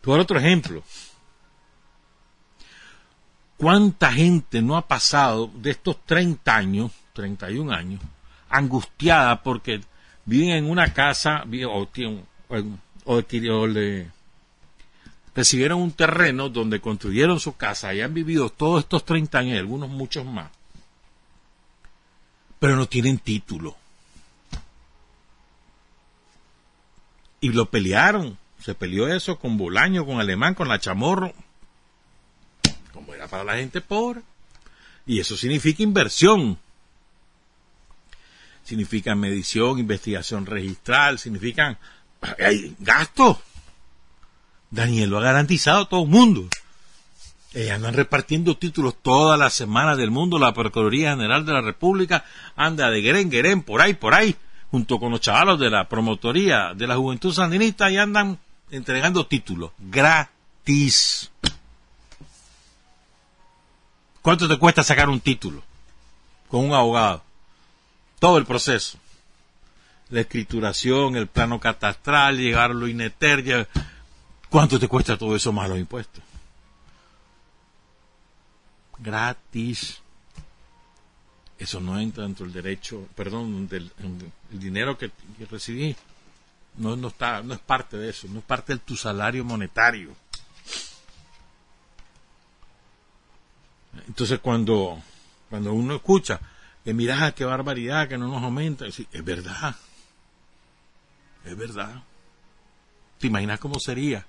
Por 0.00 0.18
otro 0.18 0.38
ejemplo, 0.38 0.82
¿cuánta 3.56 4.12
gente 4.12 4.60
no 4.60 4.76
ha 4.76 4.86
pasado 4.86 5.50
de 5.54 5.70
estos 5.70 6.04
30 6.04 6.54
años, 6.54 6.92
31 7.14 7.72
años, 7.72 8.00
angustiada 8.50 9.42
porque 9.42 9.80
viven 10.24 10.50
en 10.50 10.70
una 10.70 10.92
casa 10.92 11.44
o, 11.66 11.88
o, 13.04 13.22
o 13.22 13.66
le 13.66 14.10
recibieron 15.34 15.80
un 15.80 15.92
terreno 15.92 16.48
donde 16.48 16.80
construyeron 16.80 17.40
su 17.40 17.56
casa 17.56 17.92
y 17.94 18.00
han 18.00 18.14
vivido 18.14 18.50
todos 18.50 18.82
estos 18.82 19.04
30 19.04 19.38
años 19.38 19.58
algunos 19.58 19.88
muchos 19.88 20.24
más, 20.24 20.50
pero 22.58 22.76
no 22.76 22.86
tienen 22.86 23.18
título? 23.18 23.76
y 27.44 27.50
lo 27.50 27.66
pelearon. 27.66 28.38
Se 28.58 28.74
peleó 28.74 29.06
eso 29.06 29.38
con 29.38 29.58
Bolaño, 29.58 30.06
con 30.06 30.18
Alemán, 30.18 30.54
con 30.54 30.66
la 30.66 30.80
Chamorro. 30.80 31.34
Como 32.90 33.12
era 33.12 33.28
para 33.28 33.44
la 33.44 33.56
gente 33.56 33.82
pobre. 33.82 34.22
Y 35.04 35.20
eso 35.20 35.36
significa 35.36 35.82
inversión. 35.82 36.58
Significa 38.64 39.14
medición, 39.14 39.78
investigación 39.78 40.46
registral, 40.46 41.18
significan 41.18 41.76
gastos. 42.78 43.36
Daniel 44.74 45.10
lo 45.10 45.18
ha 45.18 45.22
garantizado 45.22 45.82
a 45.82 45.88
todo 45.88 46.02
el 46.02 46.08
mundo. 46.08 46.48
Ellos 47.52 47.70
andan 47.70 47.94
repartiendo 47.94 48.56
títulos 48.56 48.96
todas 49.00 49.38
las 49.38 49.54
semanas 49.54 49.96
del 49.96 50.10
mundo. 50.10 50.38
La 50.38 50.52
Procuraduría 50.52 51.10
General 51.10 51.46
de 51.46 51.52
la 51.52 51.60
República 51.60 52.24
anda 52.56 52.90
de 52.90 53.00
Guerén, 53.00 53.30
Guerén, 53.30 53.62
por 53.62 53.80
ahí, 53.80 53.94
por 53.94 54.14
ahí 54.14 54.36
junto 54.74 54.98
con 54.98 55.12
los 55.12 55.20
chavalos 55.20 55.60
de 55.60 55.70
la 55.70 55.88
promotoría 55.88 56.74
de 56.74 56.88
la 56.88 56.96
Juventud 56.96 57.32
Sandinista 57.32 57.92
y 57.92 57.96
andan 57.96 58.40
entregando 58.72 59.24
títulos 59.24 59.70
gratis. 59.78 61.30
¿Cuánto 64.20 64.48
te 64.48 64.58
cuesta 64.58 64.82
sacar 64.82 65.08
un 65.08 65.20
título 65.20 65.62
con 66.48 66.64
un 66.64 66.72
abogado? 66.72 67.22
Todo 68.18 68.36
el 68.36 68.46
proceso. 68.46 68.98
La 70.10 70.22
escrituración, 70.22 71.14
el 71.14 71.28
plano 71.28 71.60
catastral, 71.60 72.38
llegarlo 72.38 72.86
a 72.86 72.90
Ineter. 72.90 73.68
¿Cuánto 74.54 74.78
te 74.78 74.86
cuesta 74.86 75.18
todo 75.18 75.34
eso 75.34 75.52
más 75.52 75.68
los 75.68 75.80
impuestos? 75.80 76.22
Gratis 78.98 80.00
eso 81.58 81.80
no 81.80 81.98
entra 81.98 82.22
dentro 82.22 82.46
del 82.46 82.54
derecho, 82.54 83.08
perdón, 83.16 83.66
del 83.66 83.90
el 83.98 84.60
dinero 84.60 84.96
que, 84.96 85.10
recibí. 85.50 85.96
No, 86.76 86.94
no, 86.94 87.08
está, 87.08 87.42
no 87.42 87.54
es 87.54 87.58
parte 87.58 87.96
de 87.96 88.10
eso, 88.10 88.28
no 88.28 88.38
es 88.38 88.44
parte 88.44 88.74
de 88.74 88.78
tu 88.78 88.94
salario 88.94 89.44
monetario. 89.44 90.14
Entonces 94.06 94.38
cuando, 94.38 95.02
cuando 95.50 95.72
uno 95.72 95.96
escucha 95.96 96.38
que 96.84 96.94
mira 96.94 97.32
qué 97.32 97.44
barbaridad, 97.44 98.08
que 98.08 98.18
no 98.18 98.28
nos 98.28 98.40
aumenta, 98.40 98.86
es 98.86 99.24
verdad, 99.24 99.74
es 101.44 101.56
verdad. 101.56 102.04
¿Te 103.18 103.26
imaginas 103.26 103.58
cómo 103.58 103.80
sería 103.80 104.24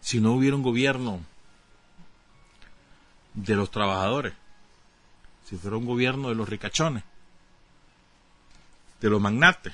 si 0.00 0.20
no 0.20 0.32
hubiera 0.32 0.56
un 0.56 0.62
gobierno 0.62 1.20
de 3.34 3.56
los 3.56 3.70
trabajadores? 3.70 4.34
si 5.50 5.56
fuera 5.56 5.76
un 5.76 5.84
gobierno 5.84 6.28
de 6.28 6.36
los 6.36 6.48
ricachones, 6.48 7.02
de 9.00 9.10
los 9.10 9.20
magnates, 9.20 9.72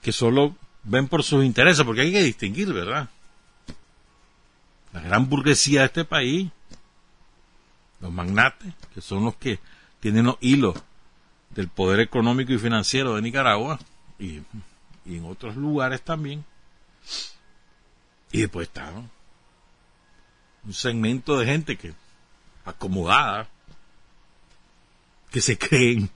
que 0.00 0.12
solo 0.12 0.56
ven 0.82 1.08
por 1.08 1.22
sus 1.22 1.44
intereses, 1.44 1.84
porque 1.84 2.00
hay 2.00 2.12
que 2.12 2.22
distinguir, 2.22 2.72
¿verdad? 2.72 3.10
La 4.94 5.00
gran 5.00 5.28
burguesía 5.28 5.80
de 5.80 5.86
este 5.86 6.04
país, 6.06 6.50
los 8.00 8.10
magnates, 8.10 8.72
que 8.94 9.02
son 9.02 9.26
los 9.26 9.36
que 9.36 9.60
tienen 10.00 10.24
los 10.24 10.38
hilos 10.40 10.74
del 11.50 11.68
poder 11.68 12.00
económico 12.00 12.54
y 12.54 12.58
financiero 12.58 13.14
de 13.14 13.20
Nicaragua 13.20 13.78
y, 14.18 14.40
en 15.04 15.24
otros 15.26 15.54
lugares 15.54 16.00
también. 16.00 16.46
Y 18.32 18.40
después 18.40 18.68
está 18.68 18.90
un 20.64 20.72
segmento 20.72 21.38
de 21.38 21.46
gente 21.46 21.76
que 21.76 21.92
acomodada, 22.64 23.48
que 25.30 25.40
se 25.40 25.58
creen, 25.58 26.10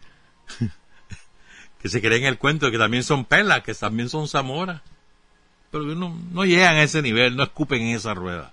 que 1.83 1.89
se 1.89 2.01
creen 2.01 2.25
el 2.25 2.39
cuento 2.39 2.71
que 2.71 2.79
también 2.79 3.03
son 3.03 3.25
pelas, 3.25 3.63
que 3.63 3.75
también 3.75 4.09
son 4.09 4.29
Zamora. 4.29 4.83
Pero 5.71 5.85
no, 5.85 6.19
no 6.31 6.45
llegan 6.45 6.77
a 6.77 6.83
ese 6.83 7.03
nivel, 7.03 7.37
no 7.37 7.43
escupen 7.43 7.83
en 7.83 7.97
esa 7.97 8.15
rueda. 8.15 8.53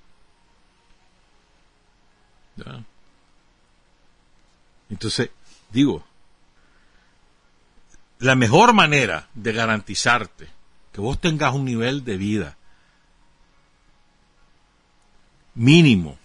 Entonces, 4.89 5.29
digo, 5.71 6.05
la 8.19 8.35
mejor 8.35 8.73
manera 8.73 9.29
de 9.33 9.53
garantizarte 9.53 10.49
que 10.91 11.01
vos 11.01 11.19
tengas 11.19 11.53
un 11.53 11.65
nivel 11.65 12.03
de 12.03 12.17
vida 12.17 12.57
mínimo 15.55 16.17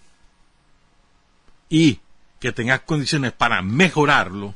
y 1.68 2.00
que 2.40 2.52
tengas 2.52 2.80
condiciones 2.80 3.32
para 3.32 3.62
mejorarlo, 3.62 4.54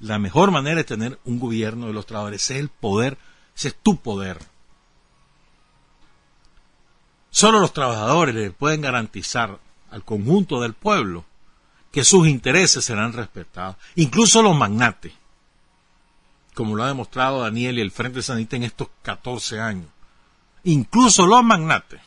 la 0.00 0.18
mejor 0.18 0.50
manera 0.50 0.80
es 0.80 0.86
tener 0.86 1.18
un 1.24 1.38
gobierno 1.38 1.86
de 1.86 1.92
los 1.92 2.06
trabajadores. 2.06 2.42
Ese 2.42 2.54
es 2.54 2.60
el 2.60 2.68
poder, 2.68 3.16
ese 3.54 3.68
es 3.68 3.76
tu 3.76 3.96
poder. 3.96 4.38
Solo 7.30 7.60
los 7.60 7.72
trabajadores 7.72 8.34
le 8.34 8.50
pueden 8.50 8.80
garantizar 8.80 9.58
al 9.90 10.04
conjunto 10.04 10.60
del 10.60 10.74
pueblo 10.74 11.24
que 11.92 12.04
sus 12.04 12.26
intereses 12.26 12.84
serán 12.84 13.12
respetados, 13.12 13.76
incluso 13.94 14.42
los 14.42 14.56
magnates, 14.56 15.12
como 16.54 16.74
lo 16.74 16.84
ha 16.84 16.88
demostrado 16.88 17.42
Daniel 17.42 17.78
y 17.78 17.82
el 17.82 17.90
Frente 17.90 18.22
Sanita 18.22 18.56
en 18.56 18.64
estos 18.64 18.88
14 19.02 19.60
años. 19.60 19.88
Incluso 20.64 21.26
los 21.26 21.42
magnates 21.44 22.00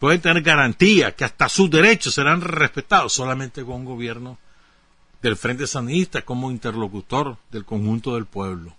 pueden 0.00 0.22
tener 0.22 0.42
garantía 0.42 1.14
que 1.14 1.24
hasta 1.24 1.48
sus 1.48 1.70
derechos 1.70 2.14
serán 2.14 2.40
respetados 2.40 3.12
solamente 3.12 3.62
con 3.62 3.76
un 3.76 3.84
gobierno 3.84 4.38
del 5.20 5.36
Frente 5.36 5.66
Sandinista 5.66 6.22
como 6.22 6.50
interlocutor 6.50 7.36
del 7.52 7.66
conjunto 7.66 8.14
del 8.14 8.24
pueblo. 8.24 8.74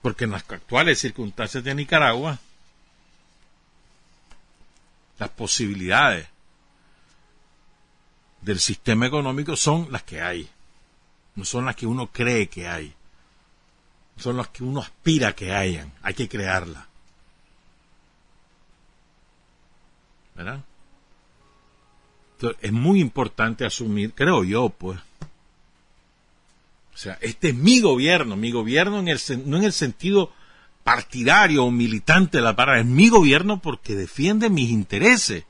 Porque 0.00 0.24
en 0.24 0.30
las 0.30 0.50
actuales 0.50 0.98
circunstancias 0.98 1.62
de 1.62 1.74
Nicaragua, 1.74 2.38
las 5.18 5.28
posibilidades 5.28 6.26
del 8.40 8.60
sistema 8.60 9.06
económico 9.06 9.56
son 9.56 9.88
las 9.90 10.04
que 10.04 10.22
hay, 10.22 10.48
no 11.34 11.44
son 11.44 11.66
las 11.66 11.76
que 11.76 11.86
uno 11.86 12.06
cree 12.06 12.48
que 12.48 12.66
hay, 12.66 12.94
son 14.16 14.38
las 14.38 14.48
que 14.48 14.64
uno 14.64 14.80
aspira 14.80 15.34
que 15.34 15.52
hayan, 15.52 15.92
hay 16.00 16.14
que 16.14 16.30
crearlas. 16.30 16.87
¿Verdad? 20.38 20.64
Entonces, 22.34 22.58
es 22.62 22.72
muy 22.72 23.00
importante 23.00 23.66
asumir, 23.66 24.14
creo 24.14 24.44
yo, 24.44 24.68
pues. 24.70 24.98
O 26.94 26.96
sea, 26.96 27.18
este 27.20 27.48
es 27.48 27.54
mi 27.56 27.80
gobierno, 27.80 28.36
mi 28.36 28.52
gobierno 28.52 29.00
en 29.00 29.08
el, 29.08 29.20
no 29.44 29.56
en 29.56 29.64
el 29.64 29.72
sentido 29.72 30.32
partidario 30.84 31.64
o 31.64 31.70
militante 31.72 32.38
de 32.38 32.44
la 32.44 32.54
palabra, 32.54 32.80
es 32.80 32.86
mi 32.86 33.08
gobierno 33.08 33.60
porque 33.60 33.96
defiende 33.96 34.48
mis 34.48 34.70
intereses. 34.70 35.44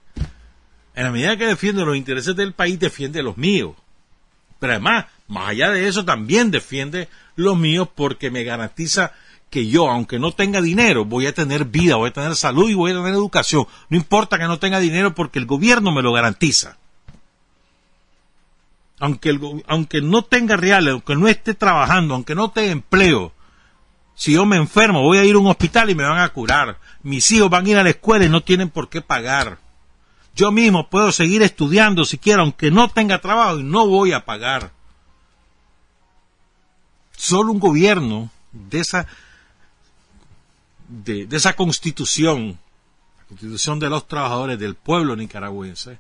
En 0.95 1.05
la 1.05 1.11
medida 1.11 1.37
que 1.37 1.47
defiende 1.47 1.85
los 1.85 1.97
intereses 1.97 2.35
del 2.35 2.55
país, 2.55 2.81
defiende 2.81 3.23
los 3.23 3.37
míos. 3.37 3.77
Pero 4.59 4.73
además, 4.73 5.07
más 5.29 5.51
allá 5.51 5.71
de 5.71 5.87
eso, 5.87 6.05
también 6.05 6.51
defiende 6.51 7.09
los 7.37 7.57
míos 7.57 7.89
porque 7.95 8.31
me 8.31 8.43
garantiza 8.43 9.13
que 9.51 9.67
yo, 9.67 9.91
aunque 9.91 10.19
no 10.19 10.33
tenga 10.33 10.61
dinero, 10.61 11.05
voy 11.05 11.27
a 11.27 11.35
tener 11.35 11.65
vida, 11.65 11.97
voy 11.97 12.11
a 12.11 12.13
tener 12.13 12.35
salud 12.37 12.69
y 12.69 12.75
voy 12.75 12.93
a 12.93 12.97
tener 12.97 13.15
educación. 13.15 13.67
No 13.89 13.97
importa 13.97 14.39
que 14.39 14.45
no 14.45 14.59
tenga 14.59 14.79
dinero 14.79 15.15
porque 15.15 15.39
el 15.39 15.47
gobierno 15.47 15.93
me 15.93 16.03
lo 16.03 16.13
garantiza. 16.13 16.77
Aunque, 19.01 19.39
aunque 19.67 20.03
no 20.03 20.23
tenga 20.23 20.57
reales, 20.57 20.93
aunque 20.93 21.15
no 21.15 21.29
esté 21.29 21.55
trabajando, 21.55 22.15
aunque 22.15 22.35
no 22.35 22.51
tenga 22.51 22.73
empleo, 22.73 23.33
si 24.15 24.33
yo 24.33 24.45
me 24.45 24.57
enfermo, 24.57 25.03
voy 25.03 25.19
a 25.19 25.25
ir 25.25 25.37
a 25.37 25.39
un 25.39 25.47
hospital 25.47 25.91
y 25.91 25.95
me 25.95 26.03
van 26.03 26.19
a 26.19 26.29
curar. 26.31 26.79
Mis 27.03 27.31
hijos 27.31 27.49
van 27.49 27.65
a 27.65 27.69
ir 27.71 27.77
a 27.79 27.85
la 27.85 27.91
escuela 27.91 28.25
y 28.25 28.29
no 28.29 28.43
tienen 28.43 28.69
por 28.69 28.89
qué 28.89 29.01
pagar. 29.01 29.59
Yo 30.35 30.51
mismo 30.51 30.91
puedo 30.91 31.13
seguir 31.13 31.43
estudiando 31.43 32.05
si 32.05 32.19
quiero, 32.19 32.43
aunque 32.43 32.71
no 32.71 32.89
tenga 32.89 33.21
trabajo 33.21 33.61
y 33.61 33.63
no 33.63 33.87
voy 33.87 34.13
a 34.13 34.25
pagar. 34.25 34.73
Solo 37.17 37.53
un 37.53 37.61
gobierno 37.61 38.31
de 38.53 38.81
esa 38.81 39.07
de, 40.89 41.29
esa 41.31 41.55
constitución, 41.55 42.59
la 43.19 43.25
constitución 43.27 43.79
de 43.79 43.91
los 43.91 44.09
trabajadores 44.09 44.59
del 44.59 44.75
pueblo 44.75 45.15
nicaragüense, 45.15 45.99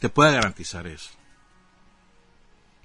te 0.00 0.08
puede 0.08 0.32
garantizar 0.32 0.86
eso. 0.86 1.10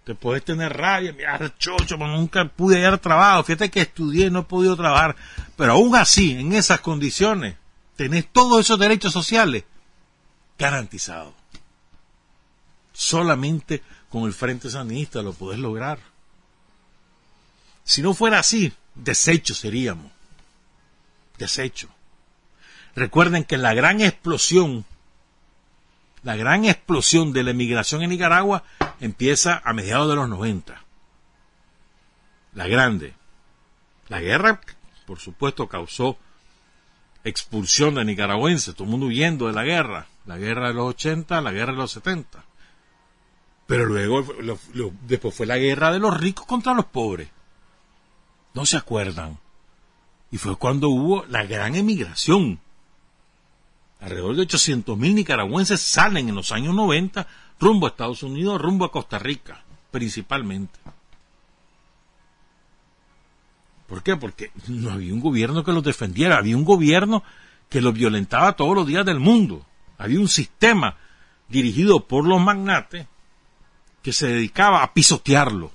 Te 0.04 0.16
puedes 0.16 0.44
tener 0.44 0.76
rabia, 0.76 1.14
mira, 1.14 1.40
chocho, 1.58 1.96
nunca 1.96 2.46
pude 2.46 2.76
hallar 2.76 3.00
trabajo, 3.00 3.44
fíjate 3.44 3.72
que 3.72 3.82
estudié, 3.82 4.30
no 4.30 4.40
he 4.40 4.44
podido 4.44 4.76
trabajar, 4.76 5.16
pero 5.56 5.74
aún 5.74 5.96
así, 5.96 6.32
en 6.32 6.52
esas 6.52 6.82
condiciones, 6.82 7.56
tenés 7.96 8.30
todos 8.30 8.60
esos 8.60 8.78
derechos 8.78 9.14
sociales 9.14 9.64
garantizados. 10.60 11.34
Solamente 12.92 13.82
con 14.10 14.24
el 14.24 14.34
Frente 14.34 14.70
Sandinista 14.70 15.22
lo 15.22 15.34
podés 15.34 15.60
lograr. 15.60 16.00
Si 17.86 18.02
no 18.02 18.14
fuera 18.14 18.40
así, 18.40 18.74
deshecho 18.94 19.56
seríamos 19.56 20.13
deshecho. 21.38 21.90
Recuerden 22.96 23.44
que 23.44 23.58
la 23.58 23.74
gran 23.74 24.02
explosión, 24.02 24.86
la 26.22 26.36
gran 26.36 26.66
explosión 26.66 27.34
de 27.34 27.44
la 27.44 27.52
emigración 27.52 28.04
en 28.04 28.12
Nicaragua 28.12 28.64
empieza 29.00 29.62
a 29.64 29.74
mediados 29.74 30.10
de 30.10 30.16
los 30.16 30.30
90. 30.30 30.82
La 32.54 32.68
grande. 32.68 33.14
La 34.10 34.20
guerra, 34.20 34.62
por 35.06 35.20
supuesto, 35.20 35.68
causó 35.68 36.18
expulsión 37.24 37.96
de 37.96 38.06
nicaragüenses, 38.06 38.76
todo 38.76 38.84
el 38.84 38.92
mundo 38.92 39.08
huyendo 39.08 39.48
de 39.48 39.54
la 39.54 39.64
guerra. 39.64 40.08
La 40.26 40.38
guerra 40.38 40.68
de 40.68 40.74
los 40.76 40.90
80, 40.90 41.42
la 41.42 41.52
guerra 41.52 41.72
de 41.72 41.78
los 41.80 41.92
70. 41.92 42.44
Pero 43.66 43.86
luego, 43.86 44.26
después 45.02 45.36
fue 45.36 45.46
la 45.46 45.58
guerra 45.58 45.92
de 45.92 46.00
los 46.00 46.18
ricos 46.18 46.46
contra 46.46 46.74
los 46.74 46.86
pobres. 46.86 47.30
¿No 48.54 48.66
se 48.66 48.78
acuerdan? 48.78 49.40
Y 50.34 50.40
fue 50.40 50.56
cuando 50.56 50.90
hubo 50.90 51.26
la 51.28 51.46
gran 51.46 51.76
emigración. 51.76 52.60
Alrededor 54.00 54.36
de 54.36 54.48
800.000 54.48 55.14
nicaragüenses 55.14 55.80
salen 55.80 56.28
en 56.28 56.34
los 56.34 56.52
años 56.52 56.74
90 56.74 57.28
rumbo 57.60 57.86
a 57.86 57.90
Estados 57.92 58.24
Unidos, 58.24 58.60
rumbo 58.60 58.86
a 58.86 58.92
Costa 58.92 59.20
Rica, 59.20 59.64
principalmente. 59.92 60.80
¿Por 63.86 64.02
qué? 64.02 64.16
Porque 64.16 64.52
no 64.70 64.90
había 64.90 65.14
un 65.14 65.20
gobierno 65.20 65.64
que 65.64 65.72
los 65.72 65.84
defendiera, 65.84 66.38
había 66.38 66.58
un 66.58 66.66
gobierno 66.66 67.22
que 67.70 67.80
los 67.80 67.94
violentaba 67.94 68.56
todos 68.56 68.74
los 68.74 68.88
días 68.88 69.06
del 69.06 69.20
mundo. 69.20 69.64
Había 70.00 70.20
un 70.20 70.30
sistema 70.30 70.98
dirigido 71.48 72.08
por 72.08 72.26
los 72.26 72.42
magnates 72.42 73.06
que 74.02 74.12
se 74.12 74.30
dedicaba 74.30 74.82
a 74.82 74.96
pisotearlo, 74.96 75.72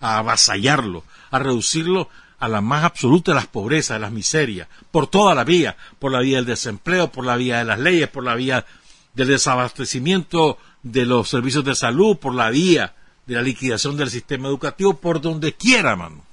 a 0.00 0.16
avasallarlo, 0.16 1.04
a 1.30 1.38
reducirlo 1.38 2.08
a 2.42 2.48
la 2.48 2.60
más 2.60 2.82
absoluta 2.82 3.30
de 3.30 3.36
las 3.36 3.46
pobrezas, 3.46 3.94
de 3.94 4.00
las 4.00 4.10
miserias, 4.10 4.66
por 4.90 5.06
toda 5.06 5.32
la 5.32 5.44
vía, 5.44 5.76
por 6.00 6.10
la 6.10 6.18
vía 6.18 6.38
del 6.38 6.46
desempleo, 6.46 7.12
por 7.12 7.24
la 7.24 7.36
vía 7.36 7.58
de 7.58 7.64
las 7.64 7.78
leyes, 7.78 8.08
por 8.08 8.24
la 8.24 8.34
vía 8.34 8.66
del 9.14 9.28
desabastecimiento 9.28 10.58
de 10.82 11.06
los 11.06 11.28
servicios 11.28 11.64
de 11.64 11.76
salud, 11.76 12.16
por 12.16 12.34
la 12.34 12.50
vía 12.50 12.96
de 13.26 13.36
la 13.36 13.42
liquidación 13.42 13.96
del 13.96 14.10
sistema 14.10 14.48
educativo, 14.48 14.94
por 14.94 15.20
donde 15.20 15.52
quiera, 15.52 15.94
mano. 15.94 16.24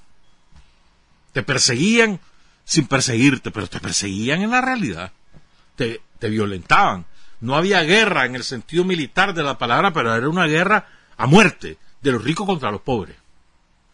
Te 1.32 1.44
perseguían 1.44 2.18
sin 2.64 2.88
perseguirte, 2.88 3.52
pero 3.52 3.68
te 3.68 3.78
perseguían 3.78 4.42
en 4.42 4.50
la 4.50 4.60
realidad. 4.60 5.12
Te, 5.76 6.00
te 6.18 6.28
violentaban. 6.28 7.06
No 7.40 7.54
había 7.54 7.84
guerra 7.84 8.26
en 8.26 8.34
el 8.34 8.42
sentido 8.42 8.82
militar 8.82 9.32
de 9.32 9.44
la 9.44 9.58
palabra, 9.58 9.92
pero 9.92 10.12
era 10.12 10.28
una 10.28 10.46
guerra 10.46 10.88
a 11.16 11.26
muerte 11.28 11.78
de 12.02 12.10
los 12.10 12.24
ricos 12.24 12.46
contra 12.46 12.72
los 12.72 12.80
pobres. 12.80 13.14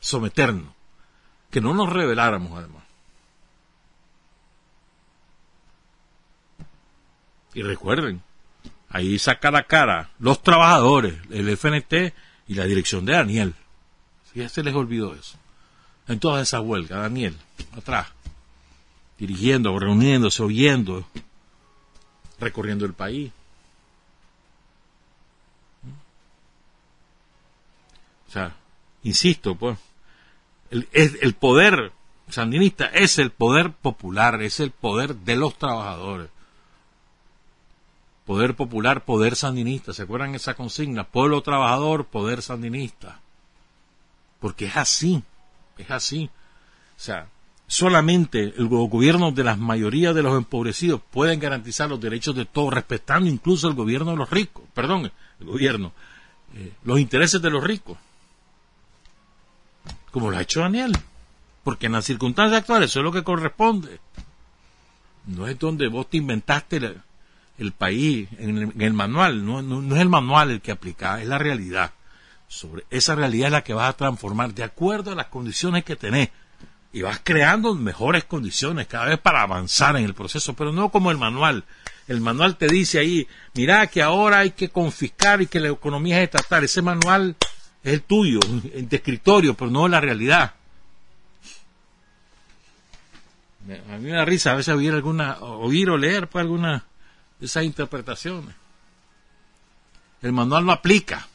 Someternos 0.00 0.75
que 1.56 1.62
no 1.62 1.72
nos 1.72 1.90
reveláramos 1.90 2.52
además. 2.52 2.84
Y 7.54 7.62
recuerden, 7.62 8.20
ahí 8.90 9.18
saca 9.18 9.50
la 9.50 9.62
cara 9.62 10.10
los 10.18 10.42
trabajadores, 10.42 11.14
el 11.30 11.48
FNT 11.56 12.12
y 12.46 12.56
la 12.56 12.66
dirección 12.66 13.06
de 13.06 13.14
Daniel. 13.14 13.54
Si 14.30 14.40
ya 14.40 14.50
se 14.50 14.62
les 14.62 14.74
olvidó 14.74 15.14
eso. 15.14 15.38
En 16.08 16.20
toda 16.20 16.42
esa 16.42 16.60
huelga, 16.60 16.98
Daniel, 16.98 17.34
atrás, 17.74 18.08
dirigiendo, 19.16 19.78
reuniéndose, 19.78 20.42
oyendo, 20.42 21.08
recorriendo 22.38 22.84
el 22.84 22.92
país. 22.92 23.32
O 28.28 28.30
sea, 28.30 28.54
insisto, 29.04 29.54
pues, 29.54 29.78
el, 30.70 31.34
poder 31.34 31.92
sandinista 32.28 32.86
es 32.86 33.18
el 33.18 33.30
poder 33.30 33.72
popular, 33.72 34.42
es 34.42 34.60
el 34.60 34.70
poder 34.70 35.14
de 35.16 35.36
los 35.36 35.56
trabajadores. 35.56 36.28
Poder 38.24 38.56
popular, 38.56 39.04
poder 39.04 39.36
sandinista. 39.36 39.92
¿Se 39.92 40.02
acuerdan 40.02 40.34
esa 40.34 40.54
consigna? 40.54 41.04
Pueblo 41.04 41.42
trabajador, 41.42 42.06
poder 42.06 42.42
sandinista. 42.42 43.20
Porque 44.40 44.66
es 44.66 44.76
así, 44.76 45.22
es 45.78 45.90
así. 45.90 46.28
O 46.96 47.00
sea, 47.00 47.28
solamente 47.66 48.54
el 48.56 48.68
gobierno 48.68 49.32
de 49.32 49.44
las 49.44 49.58
mayorías 49.58 50.14
de 50.14 50.22
los 50.22 50.36
empobrecidos 50.36 51.00
pueden 51.10 51.40
garantizar 51.40 51.88
los 51.88 52.00
derechos 52.00 52.34
de 52.34 52.44
todos, 52.44 52.72
respetando 52.72 53.28
incluso 53.28 53.68
el 53.68 53.74
gobierno 53.74 54.12
de 54.12 54.16
los 54.16 54.30
ricos, 54.30 54.64
perdón, 54.74 55.10
el 55.40 55.46
gobierno, 55.46 55.92
eh, 56.54 56.72
los 56.84 56.98
intereses 56.98 57.42
de 57.42 57.50
los 57.50 57.62
ricos, 57.62 57.98
como 60.16 60.30
lo 60.30 60.38
ha 60.38 60.40
hecho 60.40 60.60
Daniel, 60.60 60.96
porque 61.62 61.84
en 61.84 61.92
las 61.92 62.06
circunstancias 62.06 62.62
actuales 62.62 62.88
eso 62.88 63.00
es 63.00 63.04
lo 63.04 63.12
que 63.12 63.22
corresponde. 63.22 64.00
No 65.26 65.46
es 65.46 65.58
donde 65.58 65.88
vos 65.88 66.08
te 66.08 66.16
inventaste 66.16 66.80
el, 67.58 67.72
país 67.72 68.26
en 68.38 68.72
el, 68.80 68.92
manual, 68.94 69.44
no, 69.44 69.60
no, 69.60 69.94
es 69.94 70.00
el 70.00 70.08
manual 70.08 70.52
el 70.52 70.62
que 70.62 70.72
aplica, 70.72 71.20
es 71.20 71.28
la 71.28 71.36
realidad. 71.36 71.90
Sobre 72.48 72.84
esa 72.88 73.14
realidad 73.14 73.48
es 73.48 73.52
la 73.52 73.62
que 73.62 73.74
vas 73.74 73.90
a 73.90 73.96
transformar 73.98 74.54
de 74.54 74.64
acuerdo 74.64 75.12
a 75.12 75.16
las 75.16 75.26
condiciones 75.26 75.84
que 75.84 75.96
tenés 75.96 76.30
y 76.94 77.02
vas 77.02 77.20
creando 77.22 77.74
mejores 77.74 78.24
condiciones 78.24 78.86
cada 78.86 79.04
vez 79.04 79.18
para 79.18 79.42
avanzar 79.42 79.98
en 79.98 80.06
el 80.06 80.14
proceso, 80.14 80.54
pero 80.54 80.72
no 80.72 80.88
como 80.88 81.10
el 81.10 81.18
manual. 81.18 81.64
El 82.08 82.22
manual 82.22 82.56
te 82.56 82.68
dice 82.68 83.00
ahí, 83.00 83.28
mira 83.52 83.86
que 83.88 84.00
ahora 84.00 84.38
hay 84.38 84.52
que 84.52 84.70
confiscar 84.70 85.42
y 85.42 85.46
que 85.46 85.60
la 85.60 85.68
economía 85.68 86.22
es 86.22 86.30
estatal. 86.30 86.64
Ese 86.64 86.80
manual 86.80 87.36
es 87.86 87.92
el 87.92 88.02
tuyo, 88.02 88.40
de 88.40 88.96
escritorio, 88.96 89.54
pero 89.54 89.70
no 89.70 89.86
la 89.86 90.00
realidad. 90.00 90.54
A 93.88 93.96
mí 93.96 94.10
me 94.10 94.16
da 94.16 94.24
risa 94.24 94.50
a 94.50 94.56
veces 94.56 94.74
oír 94.74 94.92
alguna, 94.92 95.38
oír 95.38 95.90
o 95.90 95.96
leer 95.96 96.26
pues, 96.26 96.42
alguna 96.42 96.84
de 97.38 97.46
esas 97.46 97.62
interpretaciones. 97.62 98.56
El 100.20 100.32
manual 100.32 100.66
no 100.66 100.72
aplica. 100.72 101.28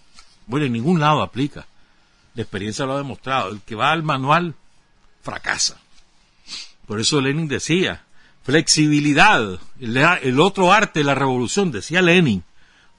Bueno, 0.45 0.65
en 0.65 0.73
ningún 0.73 0.99
lado 0.99 1.21
aplica. 1.21 1.65
La 2.35 2.41
experiencia 2.41 2.85
lo 2.85 2.95
ha 2.95 2.97
demostrado. 2.97 3.51
El 3.51 3.61
que 3.61 3.75
va 3.75 3.93
al 3.93 4.03
manual 4.03 4.53
fracasa. 5.21 5.79
Por 6.85 6.99
eso 6.99 7.21
Lenin 7.21 7.47
decía, 7.47 8.03
flexibilidad, 8.43 9.57
el, 9.79 10.39
otro 10.41 10.73
arte 10.73 10.99
de 10.99 11.05
la 11.05 11.15
revolución, 11.15 11.71
decía 11.71 12.01
Lenin. 12.01 12.43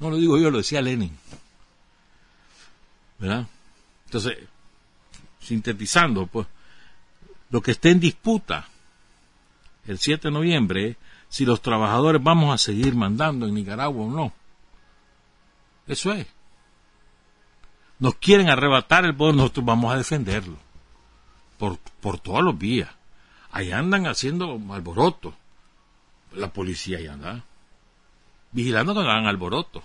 No 0.01 0.09
lo 0.09 0.17
digo 0.17 0.39
yo, 0.39 0.51
lo 0.51 0.57
decía 0.57 0.81
Lenin. 0.81 1.19
¿Verdad? 3.23 3.47
Entonces, 4.07 4.37
sintetizando, 5.39 6.27
pues, 6.27 6.49
lo 7.51 7.63
que 7.63 7.71
esté 7.71 7.91
en 7.91 8.01
disputa 8.01 8.67
el 9.87 9.99
7 9.99 10.29
de 10.29 10.33
noviembre 10.33 10.97
si 11.29 11.45
los 11.45 11.63
trabajadores 11.63 12.21
vamos 12.21 12.53
a 12.53 12.59
seguir 12.59 12.97
mandando 12.97 13.47
en 13.47 13.55
Nicaragua 13.55 14.05
o 14.05 14.11
no. 14.11 14.33
Eso 15.87 16.13
es. 16.13 16.27
Nos 18.01 18.17
quieren 18.17 18.51
arrebatar 18.51 19.05
el 19.05 19.15
poder, 19.15 19.37
nosotros 19.37 19.65
vamos 19.65 19.95
a 19.95 19.99
defenderlo 19.99 20.57
por, 21.59 21.79
por 21.79 22.19
todos 22.19 22.43
los 22.43 22.59
vías. 22.59 22.91
Ahí 23.53 23.71
andan 23.71 24.09
haciendo 24.09 24.61
alboroto. 24.71 25.33
La 26.33 26.53
policía 26.53 26.99
ahí 26.99 27.07
anda. 27.07 27.45
Vigilando 28.51 28.95
que 28.95 29.01
no 29.01 29.11
hagan 29.11 29.27
alboroto. 29.27 29.85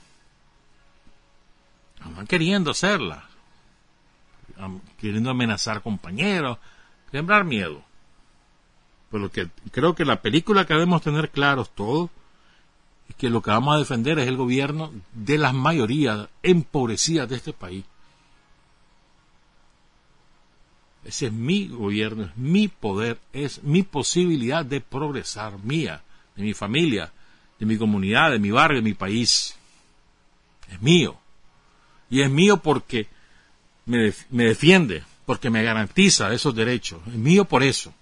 Andan 2.02 2.26
queriendo 2.26 2.72
hacerla. 2.72 3.27
Queriendo 5.00 5.30
amenazar 5.30 5.82
compañeros. 5.82 6.58
Sembrar 7.12 7.44
miedo. 7.44 7.84
Pero 9.12 9.32
que 9.32 9.50
creo 9.72 9.96
que 9.96 10.06
la 10.06 10.22
película 10.22 10.66
que 10.66 10.74
debemos 10.74 11.02
tener 11.02 11.30
claros 11.30 11.70
todos 11.74 12.10
es 13.10 13.16
que 13.16 13.30
lo 13.30 13.42
que 13.42 13.52
vamos 13.52 13.76
a 13.76 13.80
defender 13.80 14.20
es 14.20 14.28
el 14.28 14.36
gobierno 14.36 14.92
de 15.14 15.38
las 15.38 15.54
mayorías 15.54 16.28
empobrecidas 16.44 17.30
de 17.30 17.38
este 17.38 17.54
país. 17.54 17.86
Ese 21.06 21.28
es 21.28 21.32
mi 21.32 21.70
gobierno, 21.70 22.24
es 22.24 22.36
mi 22.36 22.68
poder, 22.68 23.18
es 23.32 23.64
mi 23.64 23.84
posibilidad 23.84 24.66
de 24.66 24.82
progresar, 24.82 25.58
mía, 25.60 26.02
de 26.36 26.44
mi 26.44 26.54
familia, 26.54 27.14
de 27.60 27.66
mi 27.66 27.78
comunidad, 27.78 28.32
de 28.32 28.40
mi 28.40 28.52
barrio, 28.52 28.80
de 28.80 28.90
mi 28.90 28.94
país. 28.94 29.56
Es 30.70 30.82
mío. 30.82 31.18
Y 32.10 32.22
es 32.22 32.30
mío 32.30 32.58
porque 32.58 33.08
me, 33.88 34.14
defiende, 34.30 35.04
porque 35.26 35.50
me 35.50 35.64
garantiza 35.64 36.34
esos 36.34 36.54
derechos. 36.54 37.02
Es 37.08 37.16
mío 37.16 37.46
por 37.46 37.64
eso. 37.64 37.94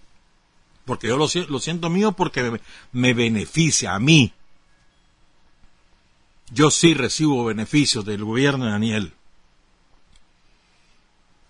Porque 0.84 1.08
yo 1.08 1.18
lo, 1.18 1.28
siento 1.28 1.90
mío 1.90 2.12
porque 2.12 2.44
me, 2.44 2.60
me 2.92 3.14
beneficia 3.14 3.96
a 3.96 4.00
mí. 4.00 4.34
Yo 6.52 6.70
sí 6.70 6.94
recibo 6.94 7.46
beneficios 7.46 8.06
del 8.06 8.24
gobierno 8.24 8.66
de 8.66 8.72
Daniel. 8.72 9.14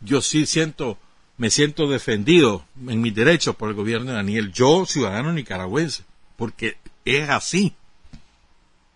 Yo 0.01 0.21
sí 0.21 0.45
siento 0.45 0.97
me 1.37 1.49
siento 1.49 1.87
defendido 1.87 2.65
en 2.87 3.01
mis 3.01 3.13
derechos 3.13 3.55
por 3.55 3.69
el 3.69 3.75
gobierno 3.75 4.11
de 4.11 4.17
Daniel, 4.17 4.53
yo, 4.53 4.85
ciudadano 4.85 5.33
nicaragüense, 5.33 6.03
porque 6.37 6.77
es 7.03 7.29
así. 7.29 7.75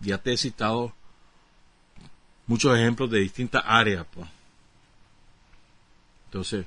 Ya 0.00 0.18
te 0.18 0.32
he 0.32 0.36
citado 0.38 0.94
muchos 2.46 2.76
ejemplos 2.78 3.10
de 3.10 3.20
distintas 3.20 3.62
áreas. 3.66 4.06
Pues. 4.12 4.26
Entonces, 6.30 6.64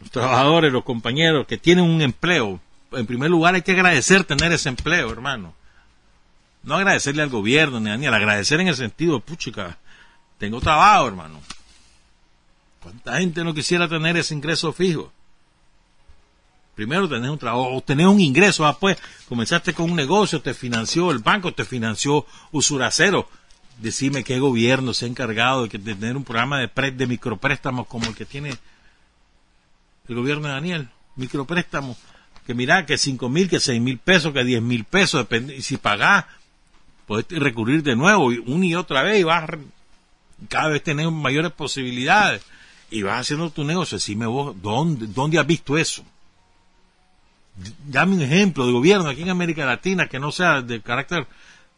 los 0.00 0.10
trabajadores, 0.10 0.72
los 0.72 0.82
compañeros 0.82 1.46
que 1.46 1.58
tienen 1.58 1.84
un 1.84 2.02
empleo, 2.02 2.60
en 2.90 3.06
primer 3.06 3.30
lugar 3.30 3.54
hay 3.54 3.62
que 3.62 3.70
agradecer 3.70 4.24
tener 4.24 4.50
ese 4.50 4.68
empleo, 4.68 5.12
hermano. 5.12 5.54
No 6.64 6.74
agradecerle 6.74 7.22
al 7.22 7.28
gobierno 7.28 7.78
ni 7.78 7.88
a 7.88 7.92
Daniel, 7.92 8.14
agradecer 8.14 8.58
en 8.58 8.66
el 8.66 8.74
sentido, 8.74 9.20
puchica, 9.20 9.78
tengo 10.38 10.60
trabajo, 10.60 11.06
hermano. 11.06 11.40
¿Cuánta 12.80 13.18
gente 13.18 13.44
no 13.44 13.54
quisiera 13.54 13.88
tener 13.88 14.16
ese 14.16 14.34
ingreso 14.34 14.72
fijo? 14.72 15.12
Primero 16.74 17.08
tenés 17.08 17.30
un 17.30 17.38
trabajo, 17.38 17.80
tenés 17.86 18.06
un 18.06 18.20
ingreso, 18.20 18.66
ah, 18.66 18.76
pues, 18.76 18.98
comenzaste 19.28 19.72
con 19.72 19.88
un 19.88 19.96
negocio, 19.96 20.40
te 20.40 20.52
financió 20.52 21.12
el 21.12 21.20
banco, 21.20 21.54
te 21.54 21.64
financió 21.64 22.26
Usuracero. 22.50 23.28
Decime 23.78 24.24
qué 24.24 24.38
gobierno 24.38 24.92
se 24.92 25.04
ha 25.04 25.08
encargado 25.08 25.66
de, 25.66 25.78
tener 25.78 26.16
un 26.16 26.24
programa 26.24 26.58
de, 26.58 26.90
de 26.90 27.06
micropréstamos 27.06 27.86
como 27.86 28.06
el 28.06 28.14
que 28.14 28.24
tiene 28.24 28.50
el 30.08 30.14
gobierno 30.14 30.48
de 30.48 30.54
Daniel. 30.54 30.88
Micropréstamos, 31.16 31.96
que 32.46 32.54
mira, 32.54 32.86
que 32.86 32.98
cinco 32.98 33.28
mil, 33.28 33.48
que 33.48 33.60
seis 33.60 33.80
mil 33.80 33.98
pesos, 33.98 34.32
que 34.32 34.44
diez 34.44 34.62
mil 34.62 34.84
pesos, 34.84 35.20
depende, 35.20 35.56
y 35.56 35.62
si 35.62 35.76
pagás, 35.76 36.24
podés 37.06 37.26
recurrir 37.30 37.82
de 37.82 37.96
nuevo, 37.96 38.26
una 38.46 38.66
y 38.66 38.74
otra 38.74 39.02
vez, 39.02 39.20
y 39.20 39.24
vas 39.24 39.48
cada 40.48 40.68
vez 40.68 40.82
tener 40.82 41.10
mayores 41.10 41.52
posibilidades 41.52 42.42
y 42.90 43.02
vas 43.02 43.20
haciendo 43.20 43.50
tu 43.50 43.64
negocio, 43.64 43.96
decime 43.98 44.26
vos, 44.26 44.54
¿dónde, 44.62 45.06
dónde 45.08 45.38
has 45.38 45.46
visto 45.46 45.76
eso? 45.76 46.04
Dame 47.86 48.14
un 48.14 48.22
ejemplo 48.22 48.66
de 48.66 48.72
gobierno 48.72 49.08
aquí 49.08 49.22
en 49.22 49.30
América 49.30 49.66
Latina 49.66 50.06
que 50.06 50.20
no 50.20 50.30
sea 50.30 50.62
de 50.62 50.80
carácter 50.80 51.26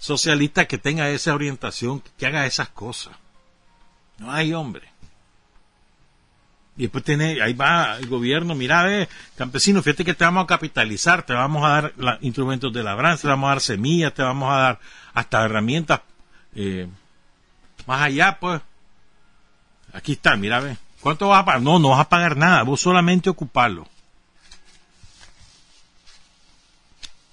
socialista, 0.01 0.65
que 0.65 0.79
tenga 0.79 1.09
esa 1.11 1.35
orientación, 1.35 2.03
que 2.19 2.27
haga 2.27 2.47
esas 2.47 2.71
cosas. 2.71 3.15
No 4.19 4.33
hay 4.33 4.53
hombre. 4.53 4.89
Y 6.77 6.83
después 6.85 7.05
tiene, 7.05 7.43
ahí 7.43 7.53
va 7.53 7.99
el 7.99 8.07
gobierno, 8.07 8.55
mira, 8.55 8.83
ve, 8.83 9.09
campesino, 9.37 9.83
fíjate 9.83 10.05
que 10.05 10.15
te 10.15 10.25
vamos 10.25 10.45
a 10.45 10.47
capitalizar, 10.47 11.23
te 11.25 11.35
vamos 11.35 11.63
a 11.63 11.69
dar 11.69 12.19
instrumentos 12.23 12.73
de 12.73 12.83
labranza, 12.83 13.23
te 13.23 13.29
vamos 13.29 13.49
a 13.49 13.51
dar 13.51 13.61
semillas, 13.61 14.15
te 14.15 14.23
vamos 14.23 14.51
a 14.51 14.57
dar 14.57 14.81
hasta 15.13 15.45
herramientas 15.45 16.01
eh, 16.55 16.89
más 17.87 18.03
allá, 18.03 18.39
pues. 18.41 18.63
Aquí 19.93 20.13
está, 20.13 20.37
mira, 20.37 20.61
ve. 20.61 20.77
¿Cuánto 21.01 21.29
vas 21.29 21.43
a 21.43 21.45
pagar? 21.45 21.63
No, 21.63 21.79
no 21.79 21.91
vas 21.91 22.01
a 22.01 22.09
pagar 22.09 22.37
nada, 22.37 22.63
vos 22.63 22.81
solamente 22.81 23.29
ocuparlo. 23.29 23.87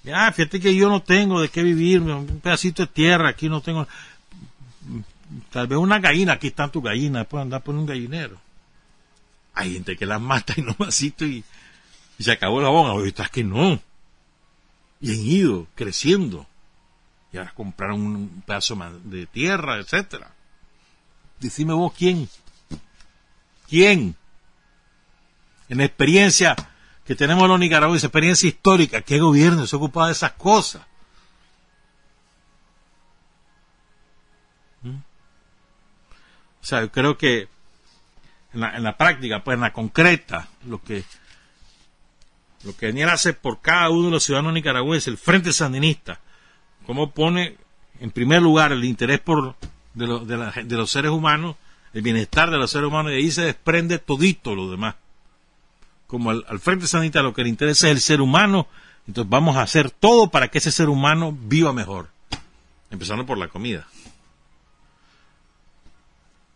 Ya, 0.08 0.32
fíjate 0.32 0.58
que 0.58 0.74
yo 0.74 0.88
no 0.88 1.02
tengo 1.02 1.42
de 1.42 1.50
qué 1.50 1.62
vivir, 1.62 2.00
un 2.00 2.40
pedacito 2.40 2.86
de 2.86 2.92
tierra, 2.92 3.28
aquí 3.28 3.50
no 3.50 3.60
tengo. 3.60 3.86
Tal 5.50 5.66
vez 5.66 5.78
una 5.78 5.98
gallina, 5.98 6.32
aquí 6.32 6.46
están 6.46 6.72
tus 6.72 6.82
gallinas, 6.82 7.24
después 7.24 7.42
andar 7.42 7.62
por 7.62 7.74
un 7.74 7.84
gallinero. 7.84 8.40
Hay 9.52 9.74
gente 9.74 9.98
que 9.98 10.06
las 10.06 10.18
mata 10.18 10.54
y 10.56 10.62
no 10.62 10.74
masito 10.78 11.26
y, 11.26 11.44
se 12.18 12.32
acabó 12.32 12.62
la 12.62 12.70
bomba. 12.70 12.92
Ahorita 12.92 13.24
es 13.24 13.28
que 13.28 13.44
no. 13.44 13.82
Y 15.02 15.10
han 15.10 15.26
ido 15.26 15.66
creciendo. 15.74 16.46
Y 17.30 17.36
ahora 17.36 17.52
compraron 17.54 18.00
un 18.00 18.42
pedazo 18.46 18.78
de 19.04 19.26
tierra, 19.26 19.76
etcétera. 19.76 20.32
Decime 21.38 21.74
vos 21.74 21.92
quién. 21.92 22.30
¿Quién? 23.68 24.16
En 25.68 25.82
experiencia 25.82 26.56
que 27.08 27.16
tenemos 27.16 27.48
los 27.48 27.58
nicaragüenses, 27.58 28.04
experiencia 28.04 28.46
histórica, 28.50 29.00
¿qué 29.00 29.18
gobierno 29.18 29.66
se 29.66 29.76
ocupa 29.76 30.04
de 30.04 30.12
esas 30.12 30.32
cosas? 30.32 30.82
¿Mm? 34.82 34.90
O 34.90 36.64
sea, 36.64 36.82
yo 36.82 36.92
creo 36.92 37.16
que 37.16 37.48
en 38.52 38.60
la, 38.60 38.78
la, 38.78 38.98
práctica, 38.98 39.42
pues 39.42 39.54
en 39.54 39.62
la 39.62 39.72
concreta, 39.72 40.48
lo 40.66 40.82
que 40.82 41.02
lo 42.64 42.76
que 42.76 42.88
Daniel 42.88 43.08
hace 43.08 43.32
por 43.32 43.62
cada 43.62 43.88
uno 43.88 44.06
de 44.06 44.10
los 44.10 44.24
ciudadanos 44.24 44.52
nicaragüenses, 44.52 45.08
el 45.08 45.16
Frente 45.16 45.54
Sandinista, 45.54 46.20
cómo 46.84 47.12
pone 47.12 47.56
en 48.00 48.10
primer 48.10 48.42
lugar 48.42 48.70
el 48.72 48.84
interés 48.84 49.20
por 49.20 49.56
de, 49.94 50.06
de, 50.26 50.64
de 50.64 50.76
los 50.76 50.90
seres 50.90 51.10
humanos 51.10 51.56
el 51.94 52.02
bienestar 52.02 52.50
de 52.50 52.58
los 52.58 52.70
seres 52.70 52.88
humanos 52.88 53.12
y 53.12 53.14
ahí 53.14 53.30
se 53.30 53.46
desprende 53.46 53.98
todito 53.98 54.54
lo 54.54 54.70
demás. 54.70 54.96
Como 56.08 56.30
al, 56.30 56.58
Frente 56.58 56.88
Sanita 56.88 57.22
lo 57.22 57.34
que 57.34 57.44
le 57.44 57.50
interesa 57.50 57.86
es 57.86 57.92
el 57.92 58.00
ser 58.00 58.20
humano, 58.20 58.66
entonces 59.06 59.30
vamos 59.30 59.56
a 59.56 59.62
hacer 59.62 59.90
todo 59.90 60.30
para 60.30 60.48
que 60.48 60.58
ese 60.58 60.72
ser 60.72 60.88
humano 60.88 61.36
viva 61.38 61.72
mejor. 61.72 62.08
Empezando 62.90 63.26
por 63.26 63.38
la 63.38 63.48
comida. 63.48 63.86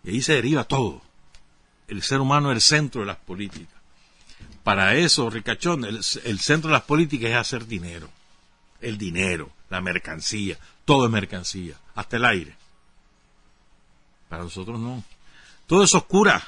Y 0.03 0.11
ahí 0.11 0.23
se 0.23 0.35
deriva 0.35 0.65
todo. 0.65 1.03
El 1.87 2.03
ser 2.03 2.21
humano 2.21 2.51
es 2.51 2.57
el 2.57 2.63
centro 2.63 3.03
de 3.03 3.07
las 3.07 3.19
políticas. 3.19 3.75
Para 4.65 4.95
eso, 4.95 5.29
ricachón, 5.29 5.85
el, 5.85 6.01
el 6.25 6.41
centro 6.41 6.69
de 6.69 6.73
las 6.73 6.83
políticas 6.83 7.31
es 7.31 7.37
hacer 7.37 7.67
dinero. 7.67 8.09
El 8.81 8.97
dinero, 8.97 9.51
la 9.69 9.83
mercancía, 9.83 10.57
todo 10.87 11.05
es 11.05 11.13
mercancía, 11.13 11.75
hasta 11.95 12.17
el 12.17 12.25
aire. 12.25 12.57
Para 14.31 14.45
nosotros 14.45 14.81
no. 14.81 15.05
Todos 15.67 15.91
esos 15.91 16.05
curas 16.05 16.43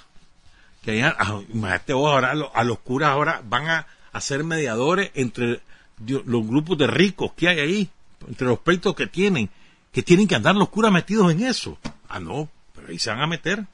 que 0.84 0.98
imagínate 0.98 1.94
vos 1.94 2.12
ahora, 2.12 2.32
a 2.52 2.64
los 2.64 2.78
curas 2.80 3.08
ahora 3.08 3.42
van 3.48 3.68
a, 3.68 3.86
ser 4.20 4.44
mediadores 4.44 5.10
entre 5.14 5.60
los 6.06 6.46
grupos 6.46 6.78
de 6.78 6.86
ricos 6.86 7.32
que 7.32 7.48
hay 7.48 7.58
ahí, 7.58 7.90
entre 8.28 8.46
los 8.46 8.60
pleitos 8.60 8.94
que 8.94 9.06
tienen, 9.06 9.50
que 9.90 10.02
tienen 10.02 10.28
que 10.28 10.36
andar 10.36 10.54
los 10.54 10.68
curas 10.68 10.92
metidos 10.92 11.32
en 11.32 11.42
eso. 11.42 11.78
Ah, 12.08 12.20
no, 12.20 12.48
pero 12.74 12.88
ahí 12.88 12.98
se 12.98 13.10
van 13.10 13.22
a 13.22 13.26
meter. 13.26 13.64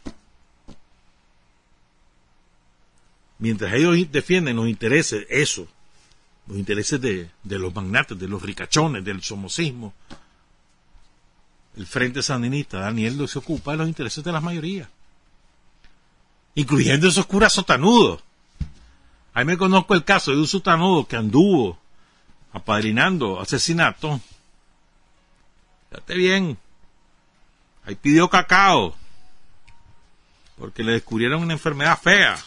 Mientras 3.39 3.73
ellos 3.75 3.97
defienden 4.11 4.57
los 4.57 4.69
intereses, 4.69 5.27
eso, 5.29 5.67
los 6.47 6.59
intereses 6.59 7.01
de, 7.01 7.29
de 7.43 7.59
los 7.59 7.75
magnates, 7.75 8.19
de 8.19 8.29
los 8.29 8.41
ricachones, 8.41 9.05
del 9.05 9.23
somocismo, 9.23 9.93
el 11.77 11.87
Frente 11.87 12.23
Sandinista, 12.23 12.81
Daniel 12.81 13.29
se 13.29 13.39
ocupa 13.39 13.73
de 13.73 13.79
los 13.79 13.89
intereses 13.89 14.23
de 14.23 14.33
las 14.33 14.43
mayorías, 14.43 14.89
incluyendo 16.55 17.09
esos 17.09 17.27
curas 17.27 17.53
sotanudos. 17.53 18.23
Ahí 19.33 19.45
me 19.45 19.57
conozco 19.57 19.95
el 19.95 20.05
caso 20.05 20.33
de 20.33 20.39
un 20.39 20.47
sotanudo 20.47 21.07
que 21.07 21.17
anduvo 21.17 21.79
apadrinando 22.53 23.41
asesinato. 23.41 24.21
Fíjate 25.89 26.15
bien, 26.15 26.59
ahí 27.85 27.95
pidió 27.95 28.29
cacao, 28.29 28.95
porque 30.59 30.83
le 30.83 30.93
descubrieron 30.93 31.43
una 31.43 31.53
enfermedad 31.53 31.99
fea. 32.01 32.39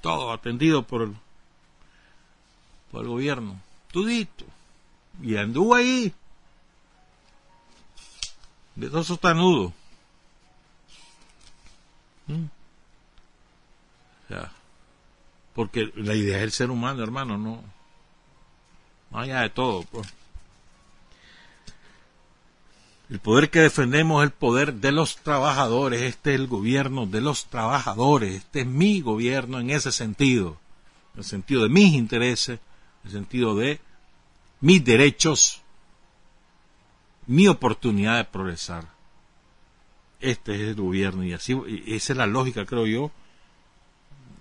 Todo 0.00 0.32
atendido 0.32 0.82
por 0.82 1.02
el, 1.02 1.16
por 2.90 3.02
el 3.02 3.08
gobierno. 3.08 3.58
Tudito. 3.90 4.44
Y 5.22 5.36
anduvo 5.36 5.74
ahí. 5.74 6.12
De 8.74 8.88
dos 8.88 9.06
sotanudos. 9.06 9.72
Porque 15.54 15.92
la 15.96 16.14
idea 16.14 16.38
es 16.38 16.42
el 16.42 16.52
ser 16.52 16.70
humano, 16.70 17.02
hermano, 17.02 17.38
no. 17.38 17.62
Más 19.10 19.24
allá 19.24 19.42
de 19.42 19.50
todo, 19.50 19.82
pues. 19.84 20.12
El 23.10 23.20
poder 23.20 23.50
que 23.50 23.60
defendemos 23.60 24.22
es 24.22 24.30
el 24.30 24.32
poder 24.32 24.74
de 24.74 24.90
los 24.90 25.18
trabajadores. 25.18 26.02
Este 26.02 26.34
es 26.34 26.40
el 26.40 26.48
gobierno 26.48 27.06
de 27.06 27.20
los 27.20 27.46
trabajadores. 27.46 28.34
Este 28.34 28.62
es 28.62 28.66
mi 28.66 29.00
gobierno 29.02 29.60
en 29.60 29.70
ese 29.70 29.92
sentido. 29.92 30.58
En 31.12 31.20
el 31.20 31.24
sentido 31.24 31.62
de 31.62 31.68
mis 31.68 31.94
intereses, 31.94 32.58
en 33.02 33.06
el 33.06 33.12
sentido 33.12 33.54
de 33.54 33.78
mis 34.60 34.84
derechos, 34.84 35.62
mi 37.26 37.46
oportunidad 37.46 38.16
de 38.16 38.24
progresar. 38.24 38.88
Este 40.20 40.54
es 40.54 40.60
el 40.62 40.74
gobierno 40.74 41.22
y 41.22 41.34
así, 41.34 41.56
esa 41.86 42.14
es 42.14 42.16
la 42.16 42.26
lógica, 42.26 42.64
creo 42.64 42.86
yo, 42.86 43.10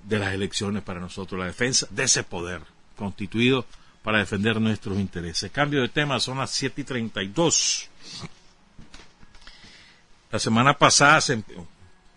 de 0.07 0.19
las 0.19 0.33
elecciones 0.33 0.83
para 0.83 0.99
nosotros, 0.99 1.39
la 1.39 1.47
defensa 1.47 1.87
de 1.89 2.03
ese 2.03 2.23
poder 2.23 2.61
constituido 2.95 3.65
para 4.03 4.19
defender 4.19 4.59
nuestros 4.59 4.99
intereses. 4.99 5.51
Cambio 5.51 5.81
de 5.81 5.89
tema, 5.89 6.19
son 6.19 6.37
las 6.37 6.51
7 6.51 6.81
y 6.81 6.83
32. 6.83 7.89
La 10.31 10.39
semana 10.39 10.73
pasada, 10.77 11.19
en 11.29 11.45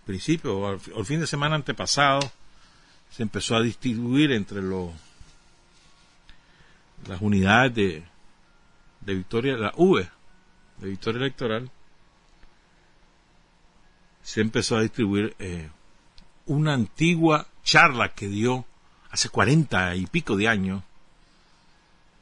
principio, 0.04 0.66
al, 0.66 0.80
al 0.96 1.06
fin 1.06 1.20
de 1.20 1.26
semana 1.26 1.54
antepasado, 1.54 2.20
se 3.10 3.22
empezó 3.22 3.56
a 3.56 3.62
distribuir 3.62 4.32
entre 4.32 4.62
los 4.62 4.90
las 7.08 7.20
unidades 7.20 7.74
de, 7.74 9.14
Victoria, 9.14 9.56
la 9.56 9.72
V 9.76 10.08
de 10.78 10.88
Victoria 10.88 11.20
Electoral, 11.20 11.70
se 14.22 14.40
empezó 14.40 14.76
a 14.76 14.82
distribuir 14.82 15.34
eh, 15.38 15.70
una 16.46 16.74
antigua 16.74 17.46
charla 17.66 18.14
que 18.14 18.28
dio 18.28 18.64
hace 19.10 19.28
cuarenta 19.28 19.94
y 19.96 20.06
pico 20.06 20.36
de 20.36 20.48
años 20.48 20.82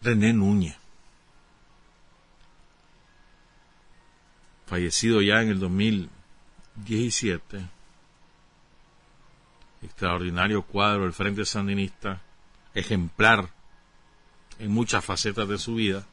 René 0.01 0.33
Núñez, 0.33 0.75
fallecido 4.67 5.23
ya 5.23 5.43
en 5.43 5.51
el 5.51 5.61
2017, 5.61 7.69
extraordinario 9.83 10.63
cuadro 10.63 11.05
del 11.05 11.13
Frente 11.13 11.45
Sandinista, 11.45 12.23
ejemplar 12.75 13.51
en 14.59 14.73
muchas 14.73 15.05
facetas 15.05 15.47
de 15.49 15.59
su 15.59 15.75
vida. 15.75 16.07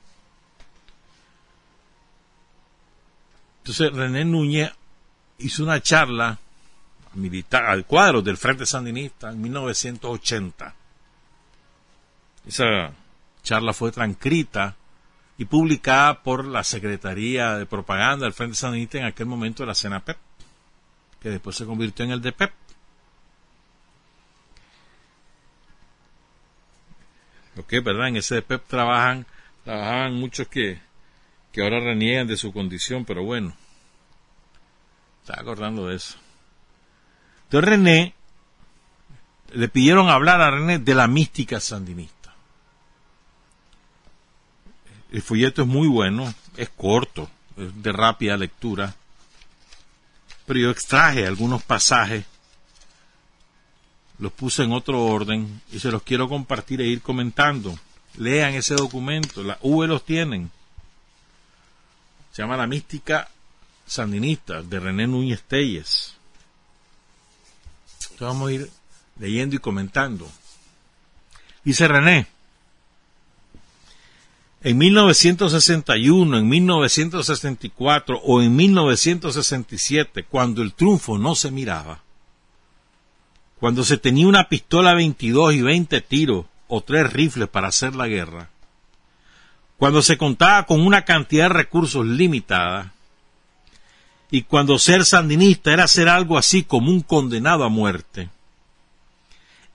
Entonces 3.59 3.93
René 3.93 4.25
Núñez 4.25 4.73
hizo 5.37 5.63
una 5.63 5.81
charla 5.81 6.37
militar 7.13 7.65
al 7.65 7.85
cuadro 7.85 8.21
del 8.21 8.37
Frente 8.37 8.65
Sandinista 8.65 9.31
en 9.31 9.41
1980. 9.41 10.75
Esa 12.47 12.91
charla 13.43 13.73
fue 13.73 13.91
transcrita 13.91 14.75
y 15.37 15.45
publicada 15.45 16.21
por 16.21 16.45
la 16.45 16.63
Secretaría 16.63 17.57
de 17.57 17.65
Propaganda 17.65 18.25
del 18.25 18.33
Frente 18.33 18.55
Sandinista 18.55 18.99
en 18.99 19.05
aquel 19.05 19.25
momento 19.25 19.63
de 19.63 19.67
la 19.67 19.75
CENAPEP, 19.75 20.17
que 21.21 21.29
después 21.29 21.55
se 21.55 21.65
convirtió 21.65 22.05
en 22.05 22.11
el 22.11 22.21
DPEP. 22.21 22.51
que 27.67 27.79
¿verdad? 27.79 28.07
En 28.07 28.17
ese 28.17 28.41
PEP 28.41 28.65
trabajan, 28.67 29.25
trabajaban 29.63 30.15
muchos 30.15 30.47
que, 30.47 30.79
que 31.51 31.61
ahora 31.61 31.79
reniegan 31.79 32.27
de 32.27 32.37
su 32.37 32.51
condición, 32.51 33.05
pero 33.05 33.23
bueno, 33.23 33.55
estaba 35.21 35.41
acordando 35.41 35.87
de 35.87 35.95
eso. 35.95 36.17
Entonces 37.51 37.69
René, 37.69 38.13
le 39.51 39.67
pidieron 39.67 40.07
hablar 40.07 40.39
a 40.39 40.51
René 40.51 40.79
de 40.79 40.95
la 40.95 41.05
mística 41.07 41.59
sandinista. 41.59 42.33
El 45.11 45.21
folleto 45.21 45.63
es 45.63 45.67
muy 45.67 45.89
bueno, 45.89 46.33
es 46.55 46.69
corto, 46.69 47.29
es 47.57 47.83
de 47.83 47.91
rápida 47.91 48.37
lectura, 48.37 48.95
pero 50.45 50.61
yo 50.61 50.69
extraje 50.69 51.27
algunos 51.27 51.61
pasajes 51.61 52.23
los 54.17 54.31
puse 54.31 54.63
en 54.63 54.71
otro 54.71 55.03
orden 55.03 55.61
y 55.73 55.79
se 55.79 55.91
los 55.91 56.03
quiero 56.03 56.29
compartir 56.29 56.79
e 56.79 56.87
ir 56.87 57.01
comentando. 57.01 57.77
Lean 58.15 58.53
ese 58.53 58.75
documento, 58.75 59.43
la 59.43 59.57
V 59.61 59.87
los 59.87 60.05
tienen. 60.05 60.49
Se 62.31 62.43
llama 62.43 62.55
La 62.55 62.67
Mística 62.67 63.29
Sandinista 63.85 64.61
de 64.61 64.79
René 64.79 65.05
Núñez 65.05 65.41
Telles. 65.43 66.20
Vamos 68.25 68.49
a 68.49 68.53
ir 68.53 68.69
leyendo 69.19 69.55
y 69.55 69.59
comentando. 69.59 70.29
Dice 71.63 71.87
René, 71.87 72.27
en 74.63 74.77
1961, 74.77 76.37
en 76.37 76.47
1964 76.47 78.19
o 78.23 78.41
en 78.41 78.55
1967, 78.55 80.23
cuando 80.25 80.61
el 80.61 80.73
triunfo 80.73 81.17
no 81.17 81.33
se 81.33 81.49
miraba, 81.49 82.03
cuando 83.59 83.83
se 83.83 83.97
tenía 83.97 84.27
una 84.27 84.49
pistola 84.49 84.93
22 84.93 85.55
y 85.55 85.61
20 85.61 86.01
tiros 86.01 86.45
o 86.67 86.81
tres 86.81 87.11
rifles 87.11 87.49
para 87.49 87.69
hacer 87.69 87.95
la 87.95 88.07
guerra, 88.07 88.49
cuando 89.77 90.03
se 90.03 90.19
contaba 90.19 90.67
con 90.67 90.81
una 90.81 91.05
cantidad 91.05 91.45
de 91.45 91.55
recursos 91.55 92.05
limitada, 92.05 92.93
y 94.31 94.43
cuando 94.43 94.79
ser 94.79 95.05
sandinista 95.05 95.73
era 95.73 95.87
ser 95.87 96.09
algo 96.09 96.37
así 96.37 96.63
como 96.63 96.89
un 96.89 97.01
condenado 97.01 97.65
a 97.65 97.69
muerte, 97.69 98.29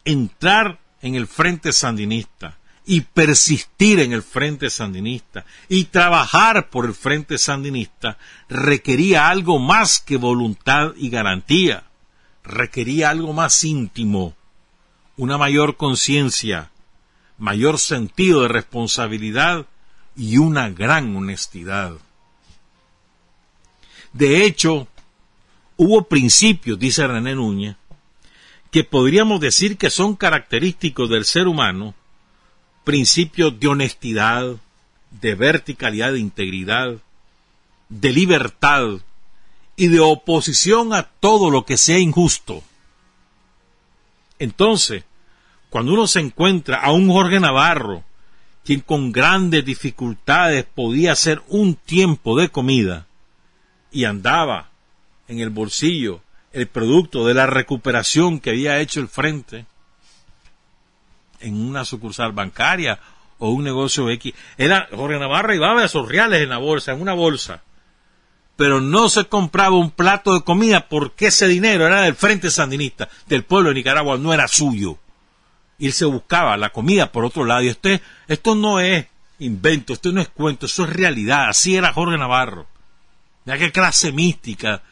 entrar 0.05 0.79
en 1.03 1.15
el 1.15 1.27
frente 1.27 1.73
sandinista 1.73 2.57
y 2.87 3.03
persistir 3.03 4.01
en 4.01 4.13
el 4.13 4.23
frente 4.23 4.71
sandinista 4.71 5.45
y 5.69 5.85
trabajar 5.85 6.71
por 6.71 6.87
el 6.87 6.95
frente 6.95 7.37
sandinista 7.37 8.17
requería 8.49 9.29
algo 9.29 9.59
más 9.59 10.01
que 10.01 10.17
voluntad 10.17 10.93
y 10.97 11.11
garantía 11.11 11.85
requería 12.47 13.11
algo 13.11 13.33
más 13.33 13.65
íntimo, 13.65 14.35
una 15.17 15.37
mayor 15.37 15.77
conciencia, 15.77 16.71
mayor 17.39 17.79
sentido 17.79 18.43
de 18.43 18.49
responsabilidad 18.49 19.67
y 20.17 20.39
una 20.39 20.71
gran 20.71 21.15
honestidad. 21.17 21.97
De 24.17 24.47
hecho, 24.47 24.89
hubo 25.77 26.09
principios, 26.09 26.79
dice 26.79 27.07
René 27.07 27.35
Núñez, 27.35 27.77
que 28.71 28.83
podríamos 28.83 29.41
decir 29.41 29.77
que 29.77 29.91
son 29.91 30.17
característicos 30.17 31.11
del 31.11 31.27
ser 31.27 31.47
humano, 31.47 31.95
principios 32.83 33.61
de 33.61 33.69
honestidad, 33.69 34.57
de 35.11 35.35
verticalidad, 35.35 36.13
de 36.13 36.21
integridad, 36.21 36.97
de 37.91 38.13
libertad 38.13 38.87
y 39.77 39.89
de 39.89 40.01
oposición 40.01 40.95
a 40.95 41.03
todo 41.03 41.51
lo 41.51 41.67
que 41.67 41.77
sea 41.77 41.99
injusto. 41.99 42.65
Entonces, 44.39 45.05
cuando 45.69 45.93
uno 45.93 46.07
se 46.07 46.21
encuentra 46.21 46.79
a 46.79 46.91
un 46.91 47.11
Jorge 47.11 47.39
Navarro, 47.39 48.03
quien 48.65 48.81
con 48.81 49.13
grandes 49.13 49.63
dificultades 49.63 50.65
podía 50.65 51.13
hacer 51.13 51.43
un 51.49 51.75
tiempo 51.75 52.41
de 52.41 52.49
comida, 52.49 53.07
y 53.97 54.05
andaba 54.05 54.69
en 55.27 55.41
el 55.41 55.49
bolsillo 55.49 56.21
el 56.53 56.67
producto 56.67 57.27
de 57.27 57.33
la 57.33 57.47
recuperación 57.47 58.41
que 58.41 58.51
había 58.51 58.79
hecho 58.79 59.01
el 59.01 59.09
frente 59.09 59.65
en 61.41 61.55
una 61.55 61.83
sucursal 61.87 62.33
bancaria 62.33 62.99
o 63.39 63.49
un 63.49 63.65
negocio 63.65 64.11
X. 64.11 64.35
Era 64.59 64.87
Jorge 64.95 65.19
Navarra 65.19 65.57
y 65.57 65.63
a 65.63 65.83
esos 65.83 66.07
reales 66.07 66.43
en 66.43 66.51
la 66.51 66.59
bolsa, 66.59 66.93
en 66.93 67.01
una 67.01 67.15
bolsa. 67.15 67.63
Pero 68.55 68.83
no 68.83 69.09
se 69.09 69.25
compraba 69.25 69.77
un 69.77 69.91
plato 69.91 70.35
de 70.35 70.43
comida 70.43 70.89
porque 70.89 71.29
ese 71.29 71.49
dinero 71.49 71.87
era 71.87 72.03
del 72.03 72.17
Frente 72.17 72.51
Sandinista, 72.51 73.09
del 73.27 73.45
pueblo 73.45 73.71
de 73.71 73.77
Nicaragua, 73.77 74.19
no 74.19 74.35
era 74.35 74.47
suyo. 74.47 74.99
Y 75.79 75.87
él 75.87 75.95
se 75.95 76.05
buscaba 76.05 76.59
la 76.59 76.69
comida 76.69 77.13
por 77.13 77.25
otro 77.25 77.47
lado. 77.47 77.63
Y 77.63 77.69
este, 77.69 78.03
esto 78.29 78.55
no 78.55 78.79
es 78.79 79.07
invento, 79.39 79.95
esto 79.95 80.13
no 80.13 80.21
es 80.21 80.29
cuento, 80.29 80.67
eso 80.67 80.85
es 80.85 80.91
realidad. 80.91 81.49
Así 81.49 81.77
era 81.77 81.95
Jorge 81.95 82.19
Navarro. 82.19 82.76
Mira 83.47 83.59
qué 83.59 83.71
clase 83.71 84.13
mística 84.13 84.83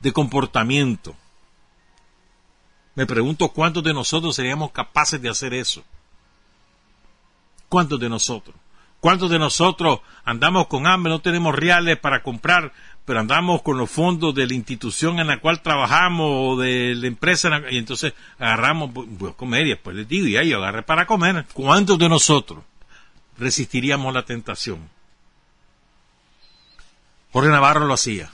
de 0.00 0.12
comportamiento. 0.12 1.14
Me 2.94 3.06
pregunto 3.06 3.50
cuántos 3.50 3.84
de 3.84 3.92
nosotros 3.92 4.34
seríamos 4.34 4.72
capaces 4.72 5.20
de 5.20 5.28
hacer 5.28 5.52
eso. 5.54 5.84
¿Cuántos 7.68 8.00
de 8.00 8.08
nosotros? 8.08 8.56
¿Cuántos 9.00 9.30
de 9.30 9.38
nosotros 9.38 10.00
andamos 10.24 10.66
con 10.66 10.86
hambre, 10.86 11.12
no 11.12 11.20
tenemos 11.20 11.54
reales 11.54 11.98
para 11.98 12.22
comprar, 12.22 12.72
pero 13.04 13.20
andamos 13.20 13.62
con 13.62 13.78
los 13.78 13.90
fondos 13.90 14.34
de 14.34 14.46
la 14.46 14.54
institución 14.54 15.20
en 15.20 15.28
la 15.28 15.40
cual 15.40 15.62
trabajamos 15.62 16.26
o 16.28 16.56
de 16.56 16.94
la 16.96 17.06
empresa 17.06 17.62
y 17.70 17.76
entonces 17.76 18.14
agarramos, 18.38 18.90
a 18.90 19.32
comer 19.34 19.66
y 19.66 19.70
después 19.70 19.94
les 19.94 20.08
digo, 20.08 20.26
ya 20.26 20.42
yo 20.42 20.56
agarré 20.56 20.82
para 20.82 21.06
comer. 21.06 21.44
¿Cuántos 21.52 21.98
de 21.98 22.08
nosotros 22.08 22.64
resistiríamos 23.38 24.12
la 24.12 24.24
tentación? 24.24 24.97
Jorge 27.32 27.50
Navarro 27.50 27.86
lo 27.86 27.94
hacía. 27.94 28.30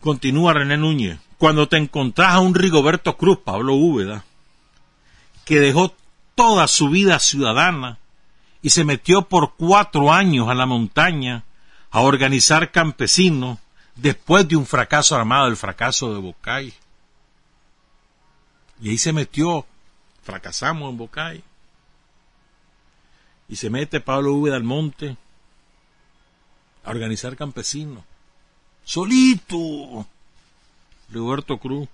Continúa 0.00 0.54
René 0.54 0.76
Núñez. 0.76 1.18
Cuando 1.38 1.68
te 1.68 1.76
encontrás 1.76 2.34
a 2.34 2.40
un 2.40 2.54
Rigoberto 2.54 3.16
Cruz, 3.16 3.38
Pablo 3.44 3.74
Úbeda, 3.74 4.24
que 5.44 5.60
dejó 5.60 5.94
toda 6.34 6.68
su 6.68 6.88
vida 6.88 7.18
ciudadana 7.18 7.98
y 8.62 8.70
se 8.70 8.84
metió 8.84 9.22
por 9.22 9.54
cuatro 9.56 10.12
años 10.12 10.48
a 10.48 10.54
la 10.54 10.66
montaña 10.66 11.44
a 11.90 12.00
organizar 12.00 12.70
campesinos 12.70 13.58
después 13.94 14.48
de 14.48 14.56
un 14.56 14.66
fracaso 14.66 15.16
armado, 15.16 15.46
el 15.48 15.56
fracaso 15.56 16.14
de 16.14 16.20
Bocay. 16.20 16.72
Y 18.80 18.90
ahí 18.90 18.98
se 18.98 19.12
metió, 19.12 19.66
fracasamos 20.22 20.90
en 20.90 20.96
Bocay. 20.96 21.44
Y 23.48 23.56
se 23.56 23.68
mete 23.68 24.00
Pablo 24.00 24.32
Úbeda 24.32 24.56
al 24.56 24.64
monte 24.64 25.16
a 26.84 26.90
organizar 26.90 27.36
campesinos 27.36 28.04
solito, 28.84 30.06
Roberto 31.10 31.58
Cruz. 31.58 31.88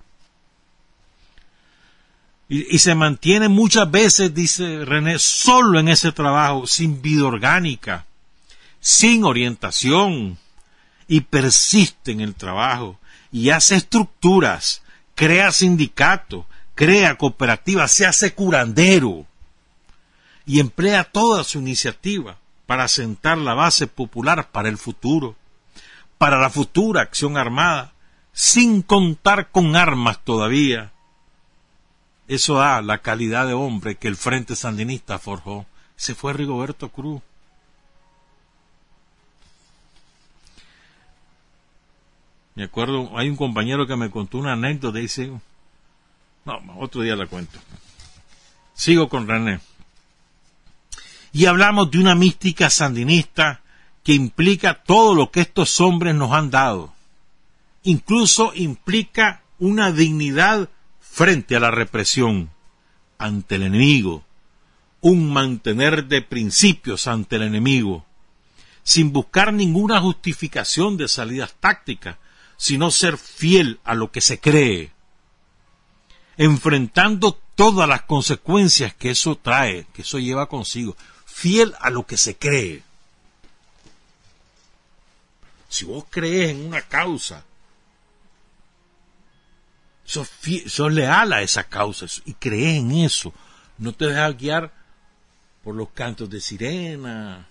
Y, 2.48 2.78
se 2.80 2.96
mantiene 2.96 3.48
muchas 3.48 3.88
veces, 3.88 4.34
dice 4.34 4.84
René, 4.84 5.20
solo 5.20 5.78
en 5.78 5.88
ese 5.88 6.10
trabajo, 6.10 6.66
sin 6.66 7.00
vida 7.00 7.24
orgánica, 7.24 8.06
sin 8.80 9.24
orientación, 9.24 10.36
y 11.06 11.20
persiste 11.20 12.10
en 12.10 12.20
el 12.20 12.34
trabajo, 12.34 12.98
y 13.30 13.50
hace 13.50 13.76
estructuras, 13.76 14.82
crea 15.14 15.52
sindicatos, 15.52 16.44
crea 16.74 17.16
cooperativas, 17.16 17.92
se 17.92 18.04
hace 18.04 18.34
curandero, 18.34 19.26
y 20.44 20.58
emplea 20.58 21.04
toda 21.04 21.44
su 21.44 21.60
iniciativa 21.60 22.36
para 22.70 22.86
sentar 22.86 23.36
la 23.36 23.54
base 23.54 23.88
popular 23.88 24.52
para 24.52 24.68
el 24.68 24.78
futuro 24.78 25.34
para 26.18 26.38
la 26.38 26.50
futura 26.50 27.02
acción 27.02 27.36
armada, 27.36 27.94
sin 28.32 28.82
contar 28.82 29.50
con 29.50 29.74
armas 29.74 30.22
todavía. 30.22 30.92
Eso 32.28 32.58
da 32.58 32.80
la 32.80 32.98
calidad 32.98 33.48
de 33.48 33.54
hombre 33.54 33.96
que 33.96 34.06
el 34.06 34.14
Frente 34.14 34.54
Sandinista 34.54 35.18
forjó. 35.18 35.66
Se 35.96 36.14
fue 36.14 36.32
Rigoberto 36.32 36.90
Cruz. 36.90 37.20
Me 42.54 42.62
acuerdo, 42.62 43.18
hay 43.18 43.28
un 43.28 43.36
compañero 43.36 43.84
que 43.88 43.96
me 43.96 44.12
contó 44.12 44.38
una 44.38 44.52
anécdota 44.52 45.00
y 45.00 45.02
dice, 45.02 45.32
no, 46.44 46.60
otro 46.78 47.02
día 47.02 47.16
la 47.16 47.26
cuento. 47.26 47.58
Sigo 48.74 49.08
con 49.08 49.26
René. 49.26 49.58
Y 51.32 51.46
hablamos 51.46 51.90
de 51.90 51.98
una 51.98 52.14
mística 52.14 52.70
sandinista 52.70 53.62
que 54.02 54.12
implica 54.12 54.82
todo 54.82 55.14
lo 55.14 55.30
que 55.30 55.40
estos 55.40 55.80
hombres 55.80 56.14
nos 56.14 56.32
han 56.32 56.50
dado. 56.50 56.92
Incluso 57.82 58.52
implica 58.54 59.42
una 59.58 59.92
dignidad 59.92 60.68
frente 61.00 61.56
a 61.56 61.60
la 61.60 61.70
represión, 61.70 62.50
ante 63.18 63.56
el 63.56 63.64
enemigo, 63.64 64.24
un 65.00 65.32
mantener 65.32 66.06
de 66.06 66.22
principios 66.22 67.06
ante 67.06 67.36
el 67.36 67.42
enemigo, 67.42 68.04
sin 68.82 69.12
buscar 69.12 69.52
ninguna 69.52 70.00
justificación 70.00 70.96
de 70.96 71.08
salidas 71.08 71.54
tácticas, 71.60 72.16
sino 72.56 72.90
ser 72.90 73.16
fiel 73.16 73.80
a 73.84 73.94
lo 73.94 74.10
que 74.10 74.20
se 74.20 74.40
cree, 74.40 74.92
enfrentando 76.36 77.38
todas 77.54 77.88
las 77.88 78.02
consecuencias 78.02 78.94
que 78.94 79.10
eso 79.10 79.36
trae, 79.36 79.86
que 79.92 80.02
eso 80.02 80.18
lleva 80.18 80.48
consigo, 80.48 80.96
fiel 81.40 81.74
a 81.80 81.88
lo 81.88 82.06
que 82.06 82.18
se 82.18 82.36
cree. 82.36 82.82
Si 85.70 85.86
vos 85.86 86.04
crees 86.10 86.50
en 86.50 86.66
una 86.66 86.82
causa, 86.82 87.42
sos, 90.04 90.28
leal 90.92 91.32
a 91.32 91.40
esa 91.40 91.64
causa 91.64 92.04
y 92.26 92.34
crees 92.34 92.80
en 92.80 92.90
eso, 92.92 93.32
no 93.78 93.94
te 93.94 94.08
dejas 94.08 94.36
guiar 94.36 94.70
por 95.64 95.74
los 95.74 95.88
cantos 95.90 96.28
de 96.28 96.42
sirena, 96.42 97.46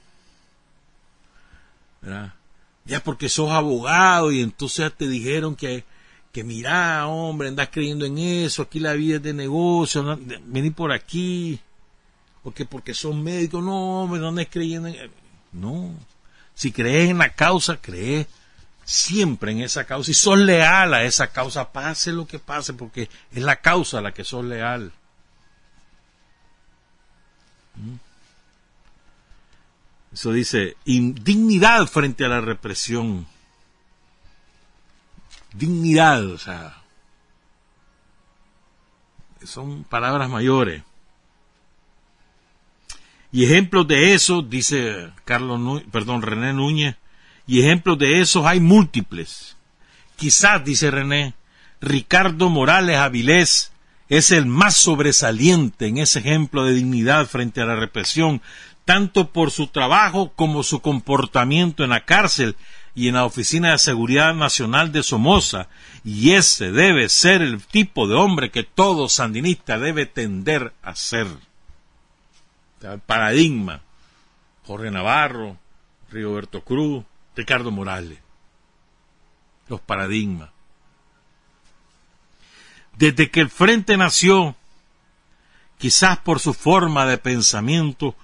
Ya 2.86 3.04
porque 3.04 3.28
sos 3.28 3.50
abogado 3.50 4.32
y 4.32 4.42
entonces 4.42 4.94
te 4.94 5.08
dijeron 5.08 5.56
que, 5.56 5.84
que 6.32 6.44
mira, 6.44 7.08
hombre, 7.08 7.48
andas 7.48 7.70
creyendo 7.72 8.06
en 8.06 8.20
eso, 8.20 8.62
aquí 8.62 8.80
la 8.80 8.94
vida 8.94 9.16
es 9.16 9.24
de 9.24 9.34
negocio, 9.34 10.20
vení 10.46 10.70
por 10.70 10.92
aquí, 10.92 11.60
porque 12.44 12.66
porque 12.66 12.94
son 12.94 13.24
médicos, 13.24 13.64
no, 13.64 14.04
hombre, 14.04 14.20
no 14.20 14.30
andas 14.30 14.48
creyendo 14.50 14.88
en... 14.88 15.12
No, 15.52 15.94
si 16.54 16.72
crees 16.72 17.10
en 17.10 17.18
la 17.18 17.34
causa, 17.34 17.78
crees 17.78 18.28
siempre 18.84 19.52
en 19.52 19.62
esa 19.62 19.86
causa 19.86 20.12
y 20.12 20.14
sos 20.14 20.38
leal 20.38 20.94
a 20.94 21.04
esa 21.04 21.28
causa, 21.28 21.72
pase 21.72 22.12
lo 22.12 22.28
que 22.28 22.40
pase, 22.40 22.74
porque 22.74 23.10
es 23.32 23.44
la 23.44 23.58
causa 23.58 24.00
a 24.00 24.02
la 24.02 24.14
que 24.14 24.24
sos 24.24 24.44
leal. 24.44 24.92
¿Mm? 27.76 27.96
Eso 30.12 30.32
dice, 30.32 30.76
indignidad 30.86 31.86
frente 31.86 32.26
a 32.26 32.30
la 32.30 32.42
represión. 32.42 33.28
Dignidad, 35.54 36.26
o 36.26 36.38
sea, 36.38 36.82
son 39.44 39.84
palabras 39.84 40.30
mayores. 40.30 40.84
Y 43.32 43.46
ejemplos 43.46 43.88
de 43.88 44.14
eso, 44.14 44.42
dice 44.42 45.10
Carlos, 45.24 45.84
perdón, 45.92 46.22
René 46.22 46.54
Núñez, 46.54 46.96
y 47.46 47.62
ejemplos 47.62 47.98
de 48.00 48.22
esos 48.22 48.46
hay 48.46 48.60
múltiples. 48.60 49.58
Quizás, 50.16 50.64
dice 50.64 50.92
René, 50.92 51.34
Ricardo 51.82 52.50
Morales 52.50 52.98
Avilés 52.98 53.72
es 54.10 54.32
el 54.32 54.48
más 54.48 54.76
sobresaliente 54.76 55.88
en 55.88 56.00
ese 56.00 56.20
ejemplo 56.20 56.66
de 56.66 56.74
dignidad 56.74 57.28
frente 57.28 57.62
a 57.62 57.66
la 57.66 57.76
represión, 57.76 58.42
tanto 58.86 59.32
por 59.32 59.52
su 59.52 59.68
trabajo 59.68 60.34
como 60.36 60.64
su 60.64 60.82
comportamiento 60.82 61.84
en 61.84 61.92
la 61.92 62.06
cárcel 62.06 62.56
y 62.96 63.08
en 63.08 63.14
la 63.14 63.26
Oficina 63.26 63.72
de 63.72 63.78
Seguridad 63.78 64.34
Nacional 64.34 64.92
de 64.92 65.04
Somoza, 65.04 65.68
y 66.04 66.32
ese 66.32 66.72
debe 66.72 67.08
ser 67.08 67.44
el 67.44 67.62
tipo 67.62 68.08
de 68.08 68.16
hombre 68.16 68.50
que 68.50 68.64
todo 68.64 69.08
sandinista 69.08 69.78
debe 69.78 70.08
tender 70.08 70.74
a 70.82 70.96
ser 70.96 71.28
paradigma. 73.06 73.82
Jorge 74.66 74.92
Navarro, 74.92 75.58
Rigoberto 76.12 76.64
Cruz, 76.64 77.04
Ricardo 77.36 77.72
Morales. 77.72 78.20
Los 79.68 79.82
paradigmas. 79.82 80.50
Desde 82.96 83.32
que 83.32 83.40
el 83.40 83.50
Frente 83.50 83.98
nació, 83.98 84.56
quizás 85.78 86.18
por 86.18 86.40
su 86.40 86.54
forma 86.54 87.06
de 87.06 87.18
pensamiento, 87.18 88.16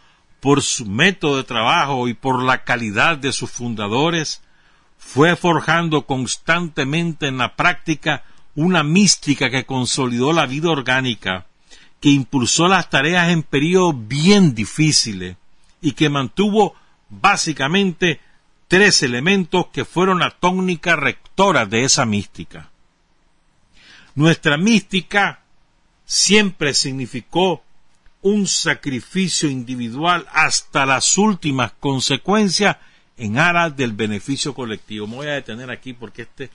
por 0.41 0.61
su 0.61 0.85
método 0.85 1.37
de 1.37 1.43
trabajo 1.43 2.07
y 2.07 2.13
por 2.13 2.43
la 2.43 2.63
calidad 2.63 3.17
de 3.17 3.31
sus 3.31 3.49
fundadores, 3.49 4.41
fue 4.97 5.35
forjando 5.35 6.05
constantemente 6.05 7.27
en 7.27 7.37
la 7.37 7.55
práctica 7.55 8.23
una 8.53 8.83
mística 8.83 9.49
que 9.49 9.65
consolidó 9.65 10.33
la 10.33 10.45
vida 10.45 10.69
orgánica, 10.69 11.45
que 12.05 12.11
impulsó 12.11 12.67
las 12.67 12.91
tareas 12.91 13.29
en 13.29 13.41
periodos 13.41 13.95
bien 14.07 14.53
difíciles 14.53 15.37
y 15.81 15.93
que 15.93 16.07
mantuvo 16.07 16.75
básicamente 17.09 18.21
tres 18.67 19.01
elementos 19.01 19.69
que 19.73 19.85
fueron 19.85 20.19
la 20.19 20.29
tónica 20.29 20.95
rectora 20.95 21.65
de 21.65 21.83
esa 21.83 22.05
mística. 22.05 22.69
Nuestra 24.13 24.55
mística 24.55 25.39
siempre 26.05 26.75
significó 26.75 27.63
un 28.21 28.45
sacrificio 28.45 29.49
individual 29.49 30.27
hasta 30.31 30.85
las 30.85 31.17
últimas 31.17 31.71
consecuencias 31.79 32.77
en 33.17 33.39
aras 33.39 33.75
del 33.75 33.93
beneficio 33.93 34.53
colectivo. 34.53 35.07
Me 35.07 35.15
voy 35.15 35.27
a 35.29 35.31
detener 35.31 35.71
aquí 35.71 35.93
porque 35.93 36.21
este 36.21 36.51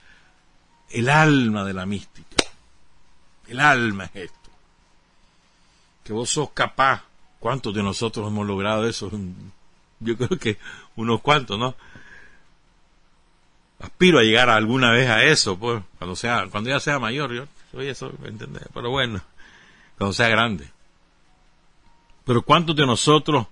el 0.91 1.09
alma 1.09 1.65
de 1.65 1.73
la 1.73 1.85
mística. 1.85 2.41
El 3.49 3.59
alma 3.59 4.05
es 4.05 4.15
esto. 4.15 4.40
Que 6.03 6.13
vos 6.13 6.29
sos 6.29 6.51
capaz. 6.51 7.03
¿Cuántos 7.39 7.73
de 7.73 7.81
nosotros 7.81 8.27
hemos 8.27 8.45
logrado 8.45 8.87
eso? 8.87 9.11
Yo 9.99 10.17
creo 10.17 10.37
que 10.39 10.57
unos 10.95 11.21
cuantos, 11.21 11.57
¿no? 11.57 11.75
Aspiro 13.79 14.19
a 14.19 14.23
llegar 14.23 14.49
alguna 14.49 14.91
vez 14.91 15.09
a 15.09 15.23
eso, 15.23 15.57
pues, 15.57 15.81
cuando 15.97 16.15
sea, 16.15 16.47
cuando 16.51 16.69
ya 16.69 16.79
sea 16.79 16.99
mayor, 16.99 17.33
yo 17.33 17.47
soy 17.71 17.87
eso, 17.87 18.13
¿entendés? 18.23 18.63
Pero 18.73 18.91
bueno, 18.91 19.23
cuando 19.97 20.13
sea 20.13 20.27
grande. 20.29 20.69
Pero 22.25 22.43
¿cuántos 22.43 22.75
de 22.75 22.85
nosotros 22.85 23.47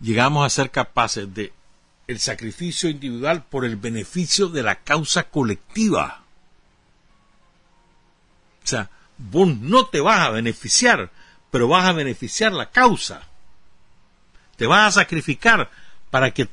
llegamos 0.00 0.46
a 0.46 0.50
ser 0.50 0.70
capaces 0.70 1.32
de 1.34 1.52
el 2.06 2.20
sacrificio 2.20 2.88
individual 2.88 3.44
por 3.44 3.64
el 3.64 3.76
beneficio 3.76 4.48
de 4.48 4.62
la 4.62 4.76
causa 4.76 5.24
colectiva? 5.24 6.22
O 8.62 8.66
sea, 8.66 8.90
vos 9.18 9.48
no 9.48 9.86
te 9.86 10.00
vas 10.00 10.20
a 10.20 10.30
beneficiar, 10.30 11.10
pero 11.54 11.68
vas 11.68 11.84
a 11.84 11.92
beneficiar 11.92 12.52
la 12.52 12.72
causa. 12.72 13.22
Te 14.56 14.66
vas 14.66 14.88
a 14.88 15.02
sacrificar 15.02 15.70
para 16.10 16.32
que 16.32 16.48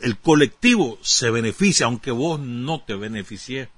el 0.00 0.16
colectivo 0.16 0.98
se 1.02 1.28
beneficie, 1.28 1.84
aunque 1.84 2.10
vos 2.10 2.40
no 2.40 2.80
te 2.80 2.94
beneficies. 2.94 3.68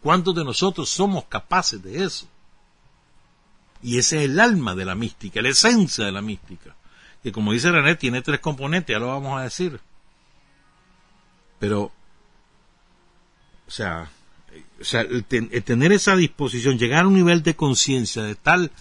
¿Cuántos 0.00 0.34
de 0.34 0.42
nosotros 0.42 0.90
somos 0.90 1.26
capaces 1.26 1.80
de 1.80 2.02
eso? 2.02 2.26
Y 3.80 3.98
ese 3.98 4.16
es 4.16 4.24
el 4.24 4.40
alma 4.40 4.74
de 4.74 4.84
la 4.84 4.96
mística, 4.96 5.40
la 5.40 5.50
esencia 5.50 6.04
de 6.04 6.10
la 6.10 6.20
mística. 6.20 6.74
Que 7.22 7.30
como 7.30 7.52
dice 7.52 7.70
René, 7.70 7.94
tiene 7.94 8.20
tres 8.20 8.40
componentes, 8.40 8.92
ya 8.92 8.98
lo 8.98 9.06
vamos 9.06 9.38
a 9.38 9.44
decir. 9.44 9.78
Pero, 11.60 11.92
o 13.68 13.70
sea, 13.70 14.10
el, 14.80 15.24
tener 15.62 15.92
esa 15.92 16.16
disposición, 16.16 16.76
llegar 16.76 17.04
a 17.04 17.06
un 17.06 17.14
nivel 17.14 17.44
de 17.44 17.54
conciencia 17.54 18.24
de 18.24 18.34
tal 18.34 18.72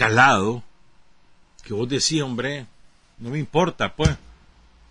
calado, 0.00 0.62
que 1.62 1.74
vos 1.74 1.86
decís, 1.86 2.22
hombre, 2.22 2.64
no 3.18 3.28
me 3.28 3.38
importa, 3.38 3.94
pues, 3.96 4.16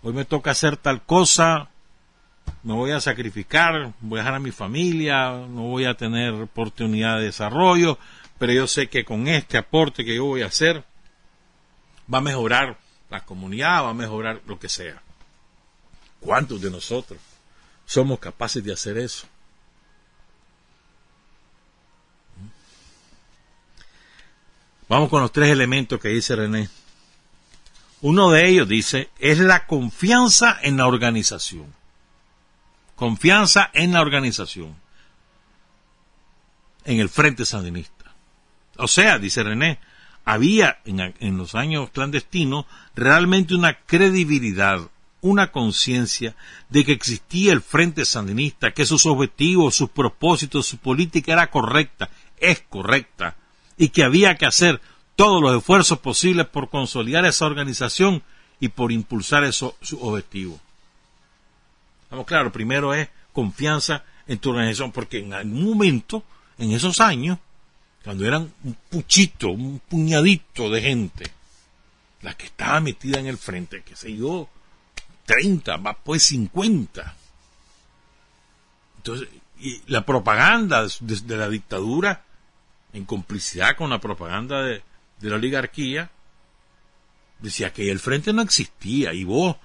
hoy 0.04 0.12
me 0.12 0.24
toca 0.24 0.52
hacer 0.52 0.76
tal 0.76 1.02
cosa, 1.02 1.68
me 2.62 2.74
voy 2.74 2.92
a 2.92 3.00
sacrificar, 3.00 3.92
voy 4.02 4.20
a 4.20 4.22
dejar 4.22 4.36
a 4.36 4.38
mi 4.38 4.52
familia, 4.52 5.32
no 5.32 5.62
voy 5.62 5.86
a 5.86 5.94
tener 5.94 6.34
oportunidad 6.34 7.18
de 7.18 7.24
desarrollo, 7.24 7.98
pero 8.38 8.52
yo 8.52 8.68
sé 8.68 8.86
que 8.86 9.04
con 9.04 9.26
este 9.26 9.58
aporte 9.58 10.04
que 10.04 10.14
yo 10.14 10.26
voy 10.26 10.42
a 10.42 10.46
hacer 10.46 10.84
va 12.12 12.18
a 12.18 12.20
mejorar 12.20 12.78
la 13.10 13.24
comunidad, 13.24 13.82
va 13.82 13.90
a 13.90 13.94
mejorar 13.94 14.40
lo 14.46 14.60
que 14.60 14.68
sea. 14.68 15.02
¿Cuántos 16.20 16.60
de 16.60 16.70
nosotros 16.70 17.18
somos 17.84 18.20
capaces 18.20 18.62
de 18.62 18.72
hacer 18.72 18.96
eso? 18.96 19.26
Vamos 24.90 25.08
con 25.08 25.22
los 25.22 25.30
tres 25.30 25.50
elementos 25.50 26.00
que 26.00 26.08
dice 26.08 26.34
René. 26.34 26.68
Uno 28.00 28.32
de 28.32 28.48
ellos 28.48 28.66
dice, 28.66 29.08
es 29.20 29.38
la 29.38 29.68
confianza 29.68 30.58
en 30.62 30.78
la 30.78 30.88
organización. 30.88 31.72
Confianza 32.96 33.70
en 33.72 33.92
la 33.92 34.00
organización. 34.00 34.74
En 36.84 36.98
el 36.98 37.08
Frente 37.08 37.44
Sandinista. 37.44 38.16
O 38.78 38.88
sea, 38.88 39.20
dice 39.20 39.44
René, 39.44 39.78
había 40.24 40.80
en, 40.84 41.36
los 41.36 41.54
años 41.54 41.90
clandestinos 41.90 42.66
realmente 42.96 43.54
una 43.54 43.78
credibilidad, 43.78 44.80
una 45.20 45.52
conciencia 45.52 46.34
de 46.68 46.84
que 46.84 46.90
existía 46.90 47.52
el 47.52 47.62
Frente 47.62 48.04
Sandinista, 48.04 48.72
que 48.72 48.84
sus 48.84 49.06
objetivos, 49.06 49.76
sus 49.76 49.90
propósitos, 49.90 50.66
su 50.66 50.78
política 50.78 51.34
era 51.34 51.48
correcta, 51.48 52.10
es 52.38 52.62
correcta, 52.68 53.36
y 53.80 53.88
que 53.88 54.04
había 54.04 54.36
que 54.36 54.44
hacer 54.44 54.78
todos 55.16 55.40
los 55.40 55.56
esfuerzos 55.56 55.98
posibles 56.00 56.46
por 56.46 56.68
consolidar 56.68 57.24
esa 57.24 57.46
organización 57.46 58.22
y 58.60 58.68
por 58.68 58.92
impulsar 58.92 59.42
esos 59.42 59.72
objetivos. 59.98 60.60
Vamos, 62.10 62.26
claro, 62.26 62.52
primero 62.52 62.92
es 62.92 63.08
confianza 63.32 64.04
en 64.26 64.38
tu 64.38 64.50
organización, 64.50 64.92
porque 64.92 65.20
en 65.20 65.32
algún 65.32 65.64
momento, 65.64 66.22
en 66.58 66.72
esos 66.72 67.00
años, 67.00 67.38
cuando 68.04 68.26
eran 68.26 68.52
un 68.64 68.76
puchito, 68.90 69.48
un 69.48 69.80
puñadito 69.88 70.68
de 70.68 70.82
gente, 70.82 71.32
la 72.20 72.34
que 72.34 72.44
estaba 72.44 72.80
metida 72.80 73.18
en 73.18 73.28
el 73.28 73.38
frente, 73.38 73.82
que 73.82 73.96
se 73.96 74.14
yo, 74.14 74.46
30, 75.24 75.78
va 75.78 75.94
pues 75.94 76.24
50. 76.24 77.16
Entonces, 78.98 79.28
y 79.58 79.80
la 79.86 80.04
propaganda 80.04 80.86
de, 81.00 81.36
la 81.38 81.48
dictadura, 81.48 82.24
en 82.92 83.04
complicidad 83.04 83.76
con 83.76 83.90
la 83.90 84.00
propaganda 84.00 84.62
de, 84.62 84.82
la 85.20 85.36
oligarquía, 85.36 86.10
decía 87.38 87.72
que 87.72 87.90
el 87.90 88.00
frente 88.00 88.32
no 88.32 88.42
existía 88.42 89.12
y 89.12 89.24
vos 89.24 89.56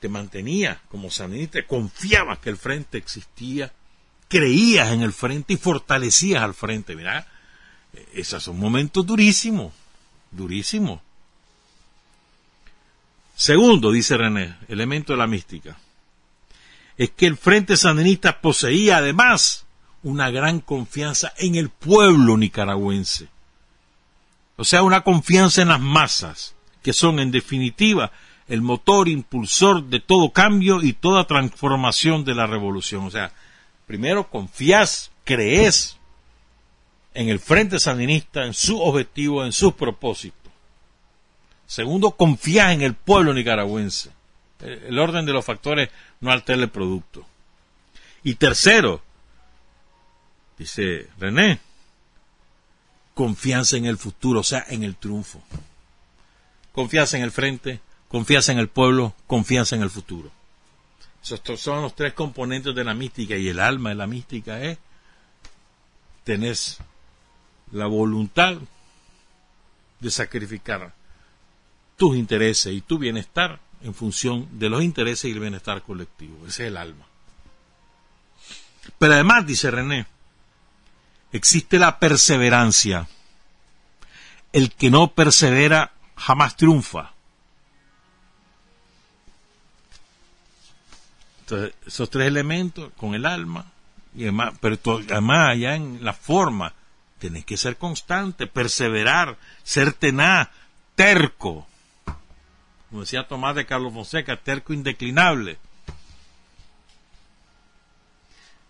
te 0.00 0.08
mantenías 0.08 0.78
como 0.88 1.10
sandinista, 1.10 1.66
confiabas 1.66 2.38
que 2.38 2.50
el 2.50 2.56
frente 2.56 2.98
existía, 2.98 3.72
creías 4.28 4.90
en 4.92 5.02
el 5.02 5.12
frente 5.12 5.54
y 5.54 5.56
fortalecías 5.56 6.42
al 6.42 6.54
frente. 6.54 6.96
Mira, 6.96 7.26
esos 8.14 8.42
son 8.42 8.58
momentos 8.58 9.06
durísimos, 9.06 9.72
durísimos. 10.30 11.00
Segundo, 13.34 13.92
dice 13.92 14.16
René, 14.16 14.56
elemento 14.68 15.12
de 15.12 15.18
la 15.18 15.26
mística, 15.26 15.76
es 16.96 17.10
que 17.10 17.26
el 17.26 17.36
Frente 17.36 17.76
Sandinista 17.76 18.40
poseía 18.40 18.96
además 18.96 19.65
una 20.02 20.30
gran 20.30 20.60
confianza 20.60 21.32
en 21.38 21.54
el 21.56 21.68
pueblo 21.68 22.36
nicaragüense. 22.36 23.28
O 24.56 24.64
sea, 24.64 24.82
una 24.82 25.02
confianza 25.02 25.62
en 25.62 25.68
las 25.68 25.80
masas, 25.80 26.54
que 26.82 26.92
son 26.92 27.18
en 27.18 27.30
definitiva 27.30 28.12
el 28.48 28.62
motor 28.62 29.08
impulsor 29.08 29.84
de 29.84 30.00
todo 30.00 30.30
cambio 30.30 30.82
y 30.82 30.92
toda 30.92 31.26
transformación 31.26 32.24
de 32.24 32.34
la 32.34 32.46
revolución. 32.46 33.04
O 33.04 33.10
sea, 33.10 33.32
primero 33.86 34.30
confías, 34.30 35.10
crees 35.24 35.96
en 37.12 37.28
el 37.28 37.40
Frente 37.40 37.78
Sandinista, 37.78 38.44
en 38.44 38.54
su 38.54 38.80
objetivo, 38.80 39.44
en 39.44 39.52
sus 39.52 39.74
propósitos. 39.74 40.52
Segundo, 41.66 42.12
confía 42.12 42.72
en 42.72 42.82
el 42.82 42.94
pueblo 42.94 43.34
nicaragüense. 43.34 44.10
El 44.60 44.98
orden 44.98 45.26
de 45.26 45.32
los 45.32 45.44
factores 45.44 45.90
no 46.20 46.30
altera 46.30 46.62
el 46.62 46.70
producto. 46.70 47.26
Y 48.22 48.36
tercero, 48.36 49.02
dice 50.58 51.08
René, 51.18 51.60
confianza 53.14 53.76
en 53.76 53.86
el 53.86 53.98
futuro, 53.98 54.40
o 54.40 54.44
sea, 54.44 54.64
en 54.68 54.82
el 54.82 54.96
triunfo. 54.96 55.42
Confianza 56.72 57.16
en 57.16 57.22
el 57.22 57.32
frente, 57.32 57.80
confianza 58.08 58.52
en 58.52 58.58
el 58.58 58.68
pueblo, 58.68 59.14
confianza 59.26 59.76
en 59.76 59.82
el 59.82 59.90
futuro. 59.90 60.30
Estos 61.22 61.60
son 61.60 61.82
los 61.82 61.96
tres 61.96 62.12
componentes 62.12 62.74
de 62.74 62.84
la 62.84 62.94
mística 62.94 63.36
y 63.36 63.48
el 63.48 63.58
alma 63.58 63.88
de 63.88 63.94
la 63.96 64.06
mística 64.06 64.62
es 64.62 64.78
tener 66.22 66.56
la 67.72 67.86
voluntad 67.86 68.58
de 69.98 70.10
sacrificar 70.10 70.92
tus 71.96 72.16
intereses 72.16 72.72
y 72.72 72.80
tu 72.80 72.98
bienestar 72.98 73.58
en 73.82 73.94
función 73.94 74.46
de 74.58 74.68
los 74.68 74.82
intereses 74.82 75.24
y 75.24 75.32
el 75.32 75.40
bienestar 75.40 75.82
colectivo. 75.82 76.46
Ese 76.46 76.64
es 76.64 76.68
el 76.68 76.76
alma. 76.76 77.06
Pero 78.98 79.14
además, 79.14 79.46
dice 79.46 79.70
René, 79.70 80.06
existe 81.36 81.78
la 81.78 81.98
perseverancia. 81.98 83.08
El 84.52 84.72
que 84.72 84.90
no 84.90 85.12
persevera 85.12 85.92
jamás 86.16 86.56
triunfa. 86.56 87.12
Entonces, 91.40 91.74
esos 91.86 92.10
tres 92.10 92.26
elementos 92.26 92.90
con 92.96 93.14
el 93.14 93.24
alma, 93.24 93.66
y 94.14 94.24
además, 94.24 94.54
pero 94.60 94.78
además 95.10 95.50
allá 95.50 95.76
en 95.76 96.04
la 96.04 96.12
forma 96.12 96.74
tenés 97.18 97.44
que 97.44 97.56
ser 97.56 97.76
constante, 97.76 98.46
perseverar, 98.46 99.38
ser 99.62 99.92
tenaz, 99.92 100.48
terco. 100.96 101.66
Como 102.90 103.02
decía 103.02 103.28
Tomás 103.28 103.54
de 103.54 103.66
Carlos 103.66 103.92
Fonseca, 103.92 104.36
terco 104.36 104.72
indeclinable. 104.72 105.58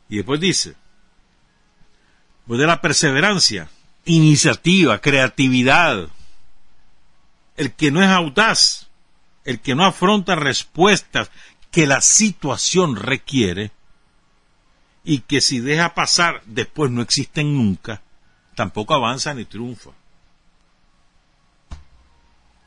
Y 0.09 0.17
después 0.17 0.41
dice, 0.41 0.77
pues 2.47 2.61
de 2.61 2.67
la 2.67 2.81
perseverancia, 2.81 3.69
iniciativa, 4.05 5.01
creatividad. 5.01 6.09
El 7.57 7.73
que 7.73 7.91
no 7.91 8.03
es 8.03 8.09
audaz, 8.09 8.87
el 9.45 9.61
que 9.61 9.75
no 9.75 9.85
afronta 9.85 10.35
respuestas 10.37 11.31
que 11.71 11.87
la 11.87 12.01
situación 12.01 12.97
requiere 12.97 13.73
y 15.05 15.21
que 15.21 15.41
si 15.41 15.61
deja 15.61 15.95
pasar 15.95 16.43
después 16.47 16.91
no 16.91 17.03
existen 17.03 17.55
nunca, 17.55 18.03
tampoco 18.55 18.95
avanza 18.95 19.35
ni 19.35 19.45
triunfa. 19.45 19.91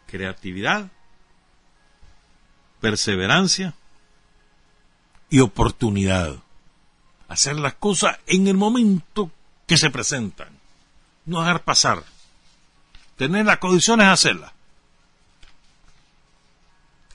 Creatividad, 0.07 0.89
perseverancia 2.81 3.73
y 5.30 5.39
oportunidad. 5.39 6.38
Hacer 7.27 7.57
las 7.57 7.76
cosas 7.76 8.18
en 8.26 8.47
el 8.47 8.57
momento 8.57 9.31
que 9.70 9.78
se 9.78 9.91
presentan. 9.91 10.50
No 11.26 11.41
dejar 11.41 11.64
pasar. 11.64 12.04
Tener 13.18 13.46
las 13.46 13.60
condiciones 13.60 14.08
de 14.08 14.12
hacerlas. 14.12 14.52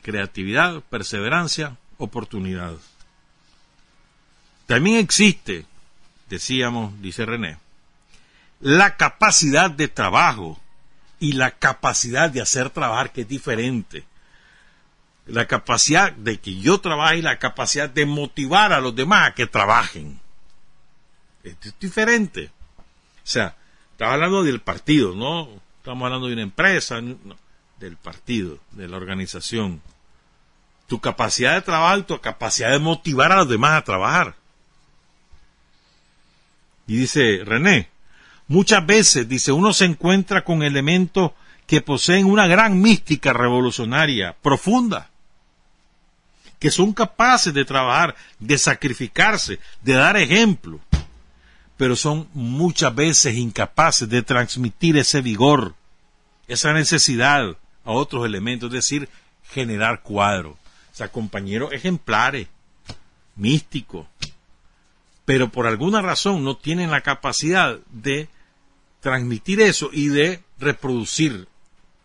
Creatividad, 0.03 0.81
perseverancia, 0.83 1.77
oportunidad. 1.99 2.75
También 4.67 4.99
existe, 4.99 5.67
decíamos, 6.29 7.03
dice 7.03 7.27
René, 7.27 7.59
la 8.61 8.97
capacidad 8.97 9.69
de 9.69 9.89
trabajo 9.89 10.61
y 11.19 11.33
la 11.33 11.51
capacidad 11.51 12.31
de 12.31 12.41
hacer 12.41 12.71
trabajar, 12.71 13.13
que 13.13 13.23
es 13.23 13.29
diferente. 13.29 14.05
La 15.27 15.47
capacidad 15.47 16.13
de 16.13 16.39
que 16.39 16.61
yo 16.61 16.81
trabaje 16.81 17.17
y 17.17 17.23
la 17.23 17.41
capacidad 17.41 17.91
de 17.91 18.07
motivar 18.07 18.73
a 18.73 18.81
los 18.81 18.95
demás 18.95 19.29
a 19.29 19.35
que 19.35 19.47
trabajen. 19.47 20.21
Es 21.45 21.79
diferente. 21.79 22.51
O 22.77 23.27
sea, 23.27 23.55
estaba 23.93 24.15
hablando 24.15 24.43
del 24.43 24.61
partido, 24.61 25.15
no 25.15 25.49
estamos 25.77 26.07
hablando 26.07 26.29
de 26.29 26.33
una 26.33 26.43
empresa, 26.43 27.01
del 27.79 27.97
partido, 27.97 28.59
de 28.73 28.89
la 28.89 28.97
organización. 28.97 29.83
Tu 30.87 31.01
capacidad 31.01 31.55
de 31.55 31.63
trabajo 31.63 32.05
tu 32.05 32.21
capacidad 32.21 32.71
de 32.71 32.79
motivar 32.79 33.33
a 33.33 33.37
los 33.37 33.49
demás 33.49 33.73
a 33.73 33.85
trabajar. 33.85 34.35
Y 36.87 36.97
dice 36.97 37.43
René, 37.45 37.89
muchas 38.49 38.85
veces, 38.85 39.29
dice, 39.29 39.53
uno 39.53 39.73
se 39.73 39.85
encuentra 39.85 40.45
con 40.45 40.63
elementos 40.63 41.33
que 41.67 41.81
poseen 41.81 42.27
una 42.27 42.47
gran 42.47 42.81
mística 42.81 43.33
revolucionaria, 43.33 44.37
profunda, 44.43 45.11
que 46.59 46.71
son 46.71 46.93
capaces 46.93 47.53
de 47.53 47.65
trabajar, 47.65 48.15
de 48.39 48.59
sacrificarse, 48.59 49.59
de 49.83 49.93
dar 49.95 50.17
ejemplo, 50.17 50.81
pero 51.77 51.97
son 51.97 52.29
muchas 52.35 52.95
veces 52.95 53.37
incapaces 53.37 54.09
de 54.09 54.23
transmitir 54.23 54.97
ese 54.97 55.21
vigor, 55.21 55.75
esa 56.47 56.73
necesidad 56.73 57.57
a 57.85 57.91
otros 57.91 58.25
elementos, 58.25 58.69
es 58.69 58.75
decir, 58.75 59.09
generar 59.51 60.03
cuadros. 60.03 60.55
O 60.55 60.97
sea, 60.97 61.09
compañeros 61.09 61.73
ejemplares, 61.73 62.49
místicos, 63.37 64.07
pero 65.25 65.49
por 65.49 65.67
alguna 65.67 66.03
razón 66.03 66.45
no 66.45 66.57
tienen 66.57 66.91
la 66.91 67.01
capacidad 67.01 67.79
de 67.91 68.29
transmitir 69.01 69.61
eso 69.61 69.91
y 69.93 70.09
de 70.09 70.43
reproducir 70.59 71.49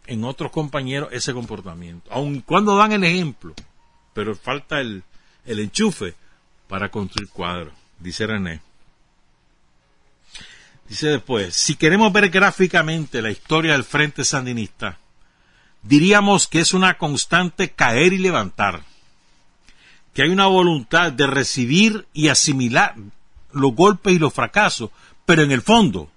en 0.07 0.23
otros 0.23 0.51
compañeros 0.51 1.09
ese 1.11 1.33
comportamiento, 1.33 2.11
aun 2.11 2.41
cuando 2.41 2.75
dan 2.75 2.91
el 2.93 3.03
ejemplo, 3.03 3.53
pero 4.13 4.35
falta 4.35 4.81
el, 4.81 5.03
enchufe 5.45 6.15
para 6.67 6.89
construir 6.89 7.29
cuadros, 7.29 7.73
dice 7.99 8.25
René. 8.25 8.61
Dice 10.89 11.07
después, 11.07 11.53
si 11.53 11.75
queremos 11.75 12.11
ver 12.11 12.29
gráficamente 12.29 13.21
la 13.21 13.29
historia 13.29 13.73
del 13.73 13.83
Frente 13.83 14.25
Sandinista, 14.25 14.97
diríamos 15.83 16.47
que 16.47 16.61
es 16.61 16.73
una 16.73 16.97
constante 16.97 17.69
caer 17.69 18.11
y 18.11 18.17
levantar, 18.17 18.81
que 20.15 20.23
hay 20.23 20.29
una 20.29 20.47
voluntad 20.47 21.11
de 21.11 21.27
recibir 21.27 22.07
y 22.11 22.29
asimilar 22.29 22.95
los 23.51 23.75
golpes 23.75 24.15
y 24.15 24.19
los 24.19 24.33
fracasos, 24.33 24.89
pero 25.27 25.43
en 25.43 25.51
el 25.51 25.61
fondo 25.61 26.09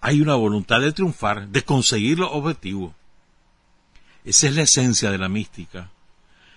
hay 0.00 0.20
una 0.20 0.36
voluntad 0.36 0.80
de 0.80 0.92
triunfar, 0.92 1.48
de 1.48 1.64
conseguir 1.64 2.20
los 2.20 2.30
objetivos. 2.30 2.94
Esa 4.24 4.46
es 4.46 4.54
la 4.54 4.62
esencia 4.62 5.10
de 5.10 5.18
la 5.18 5.28
mística. 5.28 5.90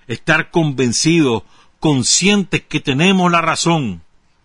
Estar 0.08 0.52
convencidos, 0.52 1.42
conscientes 1.80 2.62
que 2.62 2.80
tenemos 2.80 3.32
la 3.32 3.42
razón, 3.42 4.04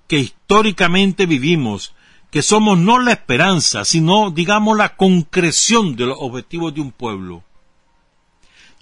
que 0.08 0.20
históricamente 0.20 1.26
vivimos 1.26 1.94
que 2.34 2.42
somos 2.42 2.76
no 2.76 2.98
la 2.98 3.12
esperanza, 3.12 3.84
sino, 3.84 4.32
digamos, 4.32 4.76
la 4.76 4.96
concreción 4.96 5.94
de 5.94 6.06
los 6.06 6.18
objetivos 6.20 6.74
de 6.74 6.80
un 6.80 6.90
pueblo, 6.90 7.44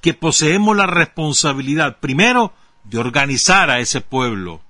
que 0.01 0.15
poseemos 0.15 0.74
la 0.74 0.87
responsabilidad, 0.87 1.99
primero, 2.01 2.55
de 2.85 2.97
organizar 2.97 3.69
a 3.69 3.81
ese 3.81 4.01
pueblo, 4.01 4.62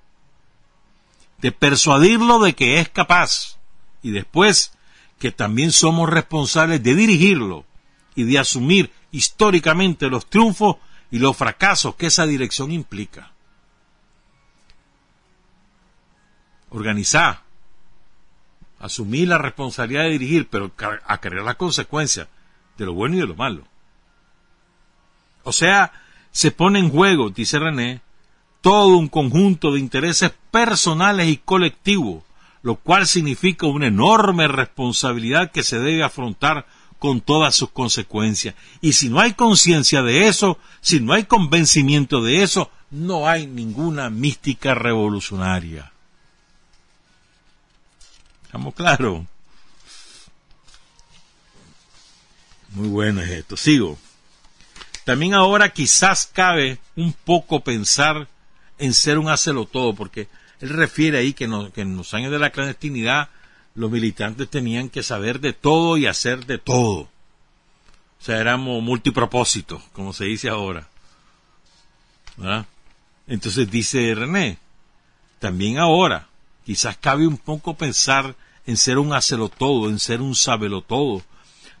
de 1.37 1.53
persuadirlo 1.53 2.39
de 2.39 2.55
que 2.55 2.81
es 2.81 2.89
capaz, 2.89 3.57
y 4.01 4.11
después, 4.11 4.73
que 5.17 5.31
también 5.31 5.71
somos 5.71 6.09
responsables 6.09 6.83
de 6.83 6.93
dirigirlo 6.93 7.63
y 8.15 8.23
de 8.25 8.37
asumir 8.37 8.91
históricamente 9.13 10.09
los 10.09 10.25
triunfos 10.25 10.75
y 11.09 11.19
los 11.19 11.37
fracasos 11.37 11.95
que 11.95 12.07
esa 12.07 12.25
dirección 12.25 12.69
implica. 12.69 13.31
Organizar, 16.69 17.42
asumir 18.83 19.29
la 19.29 19.37
responsabilidad 19.37 20.03
de 20.03 20.09
dirigir, 20.09 20.47
pero 20.49 20.71
a 21.07 21.17
creer 21.19 21.43
las 21.43 21.55
consecuencias 21.55 22.27
de 22.77 22.85
lo 22.85 22.93
bueno 22.93 23.15
y 23.15 23.19
de 23.19 23.27
lo 23.27 23.35
malo. 23.35 23.63
O 25.43 25.53
sea, 25.53 25.93
se 26.31 26.51
pone 26.51 26.79
en 26.79 26.89
juego, 26.89 27.29
dice 27.29 27.59
René, 27.59 28.01
todo 28.59 28.97
un 28.97 29.07
conjunto 29.07 29.71
de 29.71 29.79
intereses 29.79 30.33
personales 30.51 31.29
y 31.29 31.37
colectivos, 31.37 32.23
lo 32.61 32.75
cual 32.75 33.07
significa 33.07 33.67
una 33.67 33.87
enorme 33.87 34.49
responsabilidad 34.49 35.51
que 35.51 35.63
se 35.63 35.79
debe 35.79 36.03
afrontar 36.03 36.65
con 36.99 37.21
todas 37.21 37.55
sus 37.55 37.69
consecuencias. 37.69 38.55
Y 38.81 38.93
si 38.93 39.07
no 39.07 39.21
hay 39.21 39.33
conciencia 39.33 40.01
de 40.01 40.27
eso, 40.27 40.57
si 40.81 40.99
no 40.99 41.13
hay 41.13 41.23
convencimiento 41.23 42.21
de 42.21 42.43
eso, 42.43 42.69
no 42.91 43.29
hay 43.29 43.47
ninguna 43.47 44.09
mística 44.09 44.75
revolucionaria. 44.75 45.93
¿Estamos 48.53 48.75
claros? 48.75 49.23
Muy 52.69 52.87
bueno 52.87 53.19
es 53.21 53.31
esto. 53.31 53.57
Sigo. 53.57 53.97
También 55.05 55.33
ahora 55.33 55.73
quizás 55.73 56.29
cabe 56.31 56.77
un 56.95 57.13
poco 57.13 57.63
pensar 57.63 58.27
en 58.77 58.93
ser 58.93 59.17
un 59.17 59.35
todo, 59.65 59.95
porque 59.95 60.27
él 60.61 60.69
refiere 60.69 61.17
ahí 61.17 61.33
que, 61.33 61.45
en 61.45 61.97
los 61.97 62.13
años 62.13 62.31
de 62.31 62.37
la 62.37 62.51
clandestinidad 62.51 63.29
los 63.73 63.89
militantes 63.89 64.47
tenían 64.47 64.89
que 64.89 65.01
saber 65.01 65.39
de 65.39 65.53
todo 65.53 65.97
y 65.97 66.05
hacer 66.05 66.45
de 66.45 66.59
todo. 66.59 66.99
O 66.99 67.09
sea, 68.19 68.37
éramos 68.39 68.83
multipropósitos, 68.83 69.81
como 69.93 70.13
se 70.13 70.25
dice 70.25 70.49
ahora. 70.49 70.87
Entonces 73.25 73.71
dice 73.71 74.13
René, 74.13 74.59
también 75.39 75.79
ahora 75.79 76.27
quizás 76.63 76.95
cabe 76.97 77.25
un 77.25 77.39
poco 77.39 77.73
pensar 77.73 78.35
en 78.65 78.77
ser 78.77 78.97
un 78.97 79.13
hacelo 79.13 79.49
todo, 79.49 79.89
en 79.89 79.99
ser 79.99 80.21
un 80.21 80.35
sabelo 80.35 80.81
todo, 80.81 81.21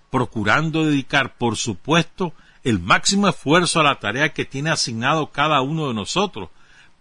procurando 0.09 0.85
dedicar, 0.85 1.37
por 1.37 1.57
supuesto, 1.57 2.33
el 2.63 2.79
máximo 2.79 3.27
esfuerzo 3.27 3.79
a 3.79 3.83
la 3.83 3.99
tarea 3.99 4.33
que 4.33 4.45
tiene 4.45 4.69
asignado 4.69 5.31
cada 5.31 5.61
uno 5.61 5.87
de 5.87 5.93
nosotros, 5.93 6.49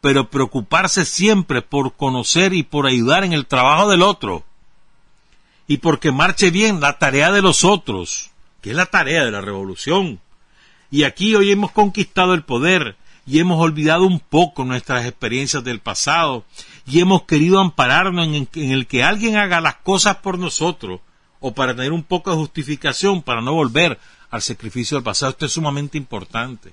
pero 0.01 0.31
preocuparse 0.31 1.05
siempre 1.05 1.63
por 1.63 1.95
conocer 1.95 2.55
y 2.55 2.63
por 2.63 2.87
ayudar 2.87 3.25
en 3.25 3.33
el 3.33 3.47
trabajo 3.47 3.89
del 3.89 4.03
otro, 4.03 4.45
y 5.69 5.79
porque 5.79 6.11
marche 6.11 6.51
bien 6.51 6.81
la 6.81 6.99
tarea 6.99 7.31
de 7.31 7.43
los 7.43 7.65
otros, 7.65 8.31
que 8.61 8.71
es 8.71 8.77
la 8.77 8.87
tarea 8.87 9.25
de 9.25 9.31
la 9.31 9.41
revolución. 9.41 10.21
Y 10.91 11.05
aquí 11.05 11.35
hoy 11.35 11.51
hemos 11.51 11.71
conquistado 11.71 12.35
el 12.35 12.45
poder 12.45 12.97
y 13.27 13.39
hemos 13.39 13.61
olvidado 13.61 14.05
un 14.05 14.20
poco 14.20 14.65
nuestras 14.65 15.07
experiencias 15.07 15.62
del 15.62 15.81
pasado 15.81 16.44
y 16.86 17.01
hemos 17.01 17.23
querido 17.23 17.61
ampararnos 17.61 18.27
en, 18.27 18.49
el 18.55 18.86
que 18.86 19.05
alguien 19.05 19.36
haga 19.36 19.61
las 19.61 19.77
cosas 19.77 20.16
por 20.16 20.39
nosotros 20.39 21.01
o 21.40 21.55
para 21.55 21.74
tener 21.74 21.93
un 21.93 22.03
poco 22.03 22.31
de 22.31 22.36
justificación 22.36 23.23
para 23.23 23.40
no 23.40 23.53
volver 23.53 23.99
al 24.31 24.43
sacrificio 24.43 24.97
del 24.97 25.05
pasado. 25.05 25.31
Esto 25.31 25.47
es 25.47 25.53
sumamente 25.53 25.99
importante. 25.99 26.73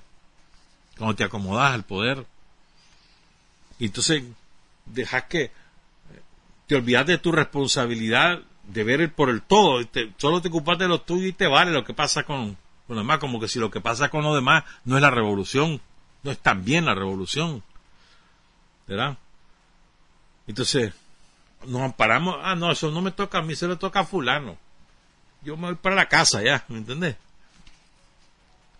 Cuando 0.96 1.16
te 1.16 1.24
acomodas 1.24 1.72
al 1.72 1.84
poder. 1.84 2.26
Y 3.78 3.86
entonces 3.86 4.22
dejas 4.86 5.24
que 5.24 5.52
te 6.66 6.76
olvidas 6.76 7.06
de 7.06 7.18
tu 7.18 7.32
responsabilidad 7.32 8.40
de 8.64 8.84
ver 8.84 9.00
el 9.00 9.10
por 9.10 9.30
el 9.30 9.42
todo. 9.42 9.80
solo 10.18 10.40
te 10.40 10.48
ocupas 10.48 10.78
de 10.78 10.88
lo 10.88 11.00
tuyo 11.00 11.26
y 11.26 11.32
te 11.32 11.46
vale 11.46 11.72
lo 11.72 11.84
que 11.84 11.94
pasa 11.94 12.24
con, 12.24 12.56
con 12.86 12.96
demás. 12.96 13.18
Como 13.18 13.40
que 13.40 13.48
si 13.48 13.58
lo 13.58 13.70
que 13.70 13.80
pasa 13.80 14.08
con 14.08 14.22
lo 14.22 14.34
demás 14.34 14.64
no 14.84 14.96
es 14.96 15.02
la 15.02 15.10
revolución, 15.10 15.80
no 16.22 16.30
es 16.30 16.38
también 16.38 16.84
la 16.84 16.94
revolución. 16.94 17.62
¿Verdad? 18.86 19.16
Entonces, 20.46 20.92
nos 21.66 21.82
amparamos. 21.82 22.36
Ah, 22.42 22.54
no, 22.54 22.72
eso 22.72 22.90
no 22.90 23.00
me 23.02 23.12
toca 23.12 23.38
a 23.38 23.42
mí, 23.42 23.54
se 23.54 23.68
le 23.68 23.76
toca 23.76 24.00
a 24.00 24.04
Fulano. 24.04 24.56
Yo 25.42 25.56
me 25.56 25.68
voy 25.68 25.76
para 25.76 25.94
la 25.94 26.08
casa 26.08 26.42
ya, 26.42 26.64
¿me 26.68 26.78
entendés? 26.78 27.16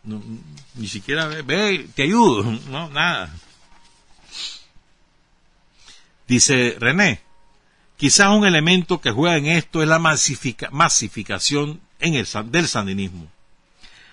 ni 0.02 0.88
siquiera 0.88 1.26
ve, 1.26 1.42
ve, 1.42 1.88
te 1.94 2.04
ayudo, 2.04 2.42
no, 2.68 2.88
nada. 2.88 3.34
Dice 6.26 6.76
René, 6.78 7.20
quizás 7.96 8.28
un 8.28 8.46
elemento 8.46 9.00
que 9.00 9.10
juega 9.10 9.36
en 9.36 9.46
esto 9.46 9.82
es 9.82 9.88
la 9.88 9.98
masificación 9.98 11.80
en 11.98 12.14
el, 12.14 12.26
del 12.46 12.68
sandinismo. 12.68 13.26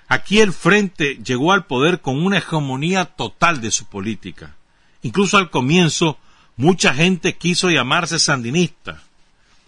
Aquí 0.08 0.40
el 0.40 0.54
frente 0.54 1.20
llegó 1.24 1.52
al 1.52 1.66
poder 1.66 2.02
con 2.02 2.24
una 2.26 2.38
hegemonía 2.38 3.06
total 3.06 3.60
de 3.60 3.72
su 3.72 3.86
política. 3.86 4.56
Incluso 5.02 5.38
al 5.38 5.50
comienzo, 5.50 6.18
mucha 6.56 6.94
gente 6.94 7.38
quiso 7.38 7.70
llamarse 7.70 8.18
sandinista. 8.20 9.04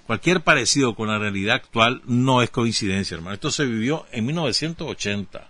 Cualquier 0.08 0.42
parecido 0.42 0.96
con 0.96 1.10
la 1.10 1.20
realidad 1.20 1.56
actual 1.58 2.02
no 2.06 2.42
es 2.42 2.50
coincidencia, 2.50 3.16
hermano. 3.16 3.36
Esto 3.36 3.52
se 3.52 3.66
vivió 3.66 4.08
en 4.12 4.26
1980. 4.26 5.50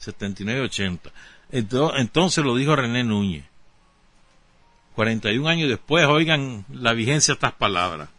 79-80. 0.00 1.10
Entonces 1.50 2.44
lo 2.44 2.54
dijo 2.54 2.76
René 2.76 3.04
Núñez. 3.04 3.44
41 4.94 5.48
años 5.48 5.68
después, 5.70 6.06
oigan 6.06 6.66
la 6.70 6.92
vigencia 6.92 7.32
de 7.32 7.36
estas 7.36 7.54
palabras. 7.54 8.10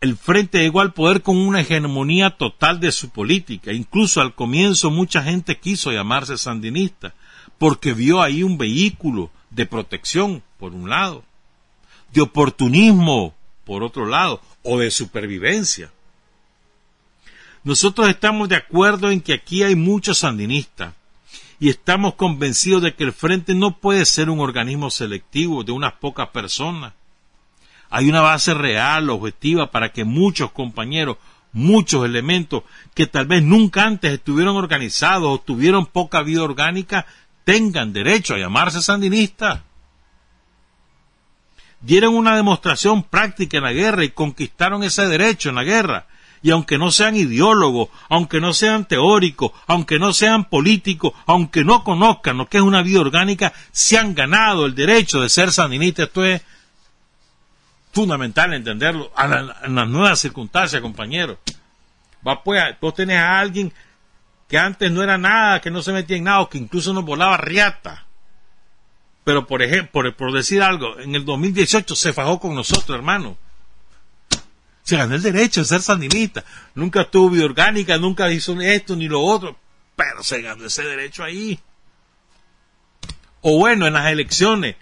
El 0.00 0.16
Frente 0.16 0.58
llegó 0.58 0.80
al 0.80 0.92
poder 0.92 1.22
con 1.22 1.36
una 1.36 1.60
hegemonía 1.60 2.30
total 2.30 2.80
de 2.80 2.92
su 2.92 3.10
política. 3.10 3.72
Incluso 3.72 4.20
al 4.20 4.34
comienzo 4.34 4.90
mucha 4.90 5.22
gente 5.22 5.58
quiso 5.58 5.90
llamarse 5.90 6.36
sandinista, 6.36 7.14
porque 7.58 7.94
vio 7.94 8.20
ahí 8.22 8.42
un 8.42 8.58
vehículo 8.58 9.30
de 9.50 9.66
protección, 9.66 10.42
por 10.58 10.74
un 10.74 10.90
lado, 10.90 11.24
de 12.12 12.20
oportunismo, 12.20 13.34
por 13.64 13.82
otro 13.82 14.06
lado, 14.06 14.40
o 14.62 14.78
de 14.78 14.90
supervivencia. 14.90 15.90
Nosotros 17.64 18.08
estamos 18.08 18.48
de 18.48 18.56
acuerdo 18.56 19.10
en 19.10 19.20
que 19.20 19.32
aquí 19.32 19.62
hay 19.62 19.74
muchos 19.74 20.18
sandinistas 20.18 20.94
y 21.58 21.70
estamos 21.70 22.14
convencidos 22.14 22.82
de 22.82 22.94
que 22.94 23.04
el 23.04 23.12
Frente 23.12 23.54
no 23.54 23.78
puede 23.78 24.04
ser 24.04 24.30
un 24.30 24.40
organismo 24.40 24.90
selectivo 24.90 25.64
de 25.64 25.72
unas 25.72 25.94
pocas 25.94 26.28
personas. 26.28 26.92
Hay 27.90 28.08
una 28.08 28.20
base 28.20 28.54
real, 28.54 29.10
objetiva, 29.10 29.70
para 29.70 29.92
que 29.92 30.04
muchos 30.04 30.50
compañeros, 30.52 31.18
muchos 31.52 32.04
elementos 32.04 32.62
que 32.94 33.06
tal 33.06 33.26
vez 33.26 33.42
nunca 33.42 33.84
antes 33.84 34.12
estuvieron 34.12 34.56
organizados 34.56 35.28
o 35.28 35.40
tuvieron 35.40 35.86
poca 35.86 36.22
vida 36.22 36.42
orgánica, 36.42 37.06
tengan 37.44 37.92
derecho 37.92 38.34
a 38.34 38.38
llamarse 38.38 38.82
sandinistas. 38.82 39.60
Dieron 41.80 42.14
una 42.14 42.34
demostración 42.34 43.02
práctica 43.02 43.58
en 43.58 43.64
la 43.64 43.72
guerra 43.72 44.04
y 44.04 44.10
conquistaron 44.10 44.82
ese 44.82 45.06
derecho 45.06 45.50
en 45.50 45.54
la 45.54 45.64
guerra 45.64 46.06
y 46.46 46.50
aunque 46.50 46.78
no 46.78 46.90
sean 46.90 47.16
ideólogos, 47.16 47.88
aunque 48.08 48.40
no 48.40 48.52
sean 48.52 48.86
teóricos, 48.86 49.50
aunque 49.66 49.98
no 49.98 50.12
sean 50.12 50.44
políticos, 50.44 51.12
aunque 51.26 51.64
no 51.64 51.82
conozcan 51.82 52.38
lo 52.38 52.48
que 52.48 52.58
es 52.58 52.62
una 52.62 52.82
vida 52.82 53.00
orgánica, 53.00 53.52
se 53.72 53.98
han 53.98 54.14
ganado 54.14 54.66
el 54.66 54.74
derecho 54.74 55.20
de 55.20 55.28
ser 55.28 55.50
sandinistas. 55.50 56.06
Esto 56.06 56.24
es 56.24 56.42
fundamental 57.96 58.52
entenderlo 58.52 59.10
en 59.64 59.74
las 59.74 59.88
nuevas 59.88 60.20
circunstancias, 60.20 60.82
compañeros. 60.82 61.38
Va 62.26 62.42
pues, 62.42 62.62
vos 62.78 62.94
tenés 62.94 63.18
a 63.18 63.38
alguien 63.38 63.72
que 64.46 64.58
antes 64.58 64.92
no 64.92 65.02
era 65.02 65.16
nada, 65.16 65.62
que 65.62 65.70
no 65.70 65.80
se 65.80 65.94
metía 65.94 66.18
en 66.18 66.24
nada, 66.24 66.46
que 66.50 66.58
incluso 66.58 66.92
nos 66.92 67.06
volaba 67.06 67.38
riata. 67.38 68.04
Pero 69.24 69.46
por 69.46 69.62
ejemplo, 69.62 69.92
por, 69.92 70.14
por 70.14 70.32
decir 70.34 70.62
algo, 70.62 70.98
en 71.00 71.14
el 71.14 71.24
2018 71.24 71.94
se 71.96 72.12
fajó 72.12 72.38
con 72.38 72.54
nosotros, 72.54 72.94
hermano 72.94 73.38
se 74.82 74.96
ganó 74.96 75.16
el 75.16 75.22
derecho 75.22 75.62
de 75.62 75.66
ser 75.66 75.80
sandinista. 75.80 76.44
Nunca 76.74 77.10
tuvo 77.10 77.30
vida 77.30 77.46
orgánica, 77.46 77.96
nunca 77.96 78.30
hizo 78.30 78.60
esto 78.60 78.94
ni 78.94 79.08
lo 79.08 79.20
otro, 79.20 79.58
pero 79.96 80.22
se 80.22 80.42
ganó 80.42 80.66
ese 80.66 80.84
derecho 80.84 81.24
ahí. 81.24 81.58
O 83.40 83.58
bueno, 83.58 83.86
en 83.86 83.94
las 83.94 84.06
elecciones 84.12 84.76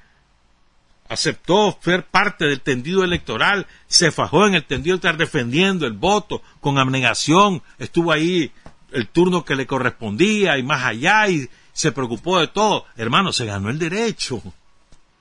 aceptó 1.09 1.78
ser 1.82 2.06
parte 2.06 2.47
del 2.47 2.60
tendido 2.60 3.05
electoral, 3.05 3.66
se 3.86 4.10
fajó 4.10 4.47
en 4.47 4.55
el 4.55 4.64
tendido 4.64 4.97
estar 4.97 5.16
defendiendo 5.16 5.86
el 5.86 5.93
voto 5.93 6.43
con 6.60 6.78
abnegación, 6.78 7.62
estuvo 7.78 8.12
ahí 8.12 8.52
el 8.93 9.09
turno 9.09 9.44
que 9.44 9.56
le 9.56 9.66
correspondía 9.66 10.56
y 10.56 10.62
más 10.62 10.85
allá 10.85 11.28
y 11.28 11.48
se 11.72 11.93
preocupó 11.93 12.39
de 12.39 12.48
todo. 12.48 12.86
Hermano, 12.97 13.32
se 13.32 13.44
ganó 13.44 13.68
el 13.68 13.78
derecho, 13.78 14.43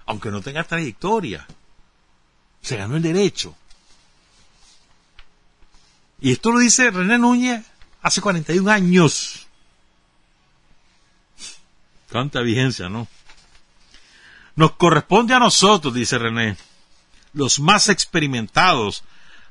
aunque 0.06 0.30
no 0.30 0.42
tenga 0.42 0.64
trayectoria. 0.64 1.46
Se 2.62 2.78
ganó 2.78 2.96
el 2.96 3.02
derecho. 3.02 3.56
Y 6.22 6.32
esto 6.32 6.52
lo 6.52 6.60
dice 6.60 6.90
René 6.90 7.18
Núñez 7.18 7.66
hace 8.02 8.22
41 8.22 8.72
años. 8.72 9.48
Cuánta 12.10 12.42
vigencia, 12.42 12.88
¿no? 12.88 13.08
Nos 14.56 14.74
corresponde 14.74 15.34
a 15.34 15.40
nosotros, 15.40 15.94
dice 15.94 16.18
René, 16.18 16.58
los 17.34 17.60
más 17.60 17.90
experimentados, 17.90 19.04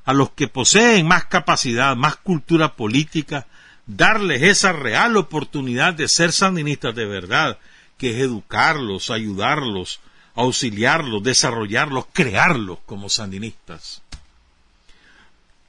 a 0.05 0.13
los 0.13 0.31
que 0.31 0.49
poseen 0.49 1.07
más 1.07 1.27
capacidad, 1.27 1.97
más 1.97 2.17
cultura 2.17 2.75
política, 2.75 3.47
darles 3.87 4.43
esa 4.43 4.73
real 4.73 5.17
oportunidad 5.17 5.95
de 5.95 6.09
ser 6.09 6.33
sandinistas 6.33 6.95
de 6.95 7.07
verdad, 7.07 7.59
que 7.99 8.11
es 8.11 8.23
educarlos, 8.23 9.11
ayudarlos, 9.11 10.01
auxiliarlos, 10.35 11.23
desarrollarlos, 11.23 12.07
crearlos 12.13 12.79
como 12.87 13.09
sandinistas. 13.09 14.03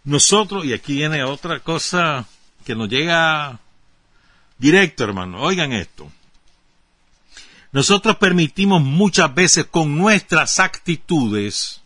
Nosotros, 0.03 0.65
y 0.65 0.73
aquí 0.73 0.95
viene 0.95 1.23
otra 1.23 1.59
cosa 1.59 2.25
que 2.65 2.75
nos 2.75 2.89
llega 2.89 3.59
directo, 4.57 5.03
hermano, 5.03 5.41
oigan 5.41 5.73
esto. 5.73 6.11
Nosotros 7.73 8.15
permitimos 8.17 8.81
muchas 8.81 9.33
veces 9.33 9.65
con 9.65 9.97
nuestras 9.97 10.59
actitudes, 10.59 11.81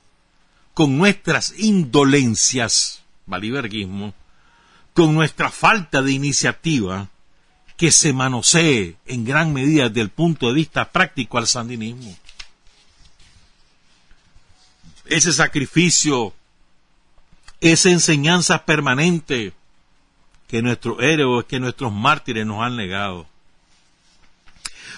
con 0.74 0.98
nuestras 0.98 1.58
indolencias, 1.58 3.04
valiberguismo, 3.26 4.14
con 4.94 5.16
nuestra 5.16 5.50
falta 5.50 6.02
de 6.02 6.12
iniciativa, 6.12 7.10
que 7.78 7.92
se 7.92 8.14
manosee 8.14 8.98
en 9.06 9.26
gran 9.26 9.54
medida 9.54 9.88
desde 9.88 10.02
el 10.02 10.10
punto 10.10 10.48
de 10.48 10.54
vista 10.54 10.92
práctico 10.92 11.38
al 11.38 11.48
sandinismo. 11.48 12.16
Ese 15.06 15.32
sacrificio 15.32 16.34
esa 17.62 17.90
enseñanza 17.90 18.66
permanente 18.66 19.54
que 20.48 20.62
nuestros 20.62 21.02
héroes, 21.02 21.46
que 21.46 21.60
nuestros 21.60 21.92
mártires 21.92 22.46
nos 22.46 22.62
han 22.62 22.78
legado. 22.78 23.28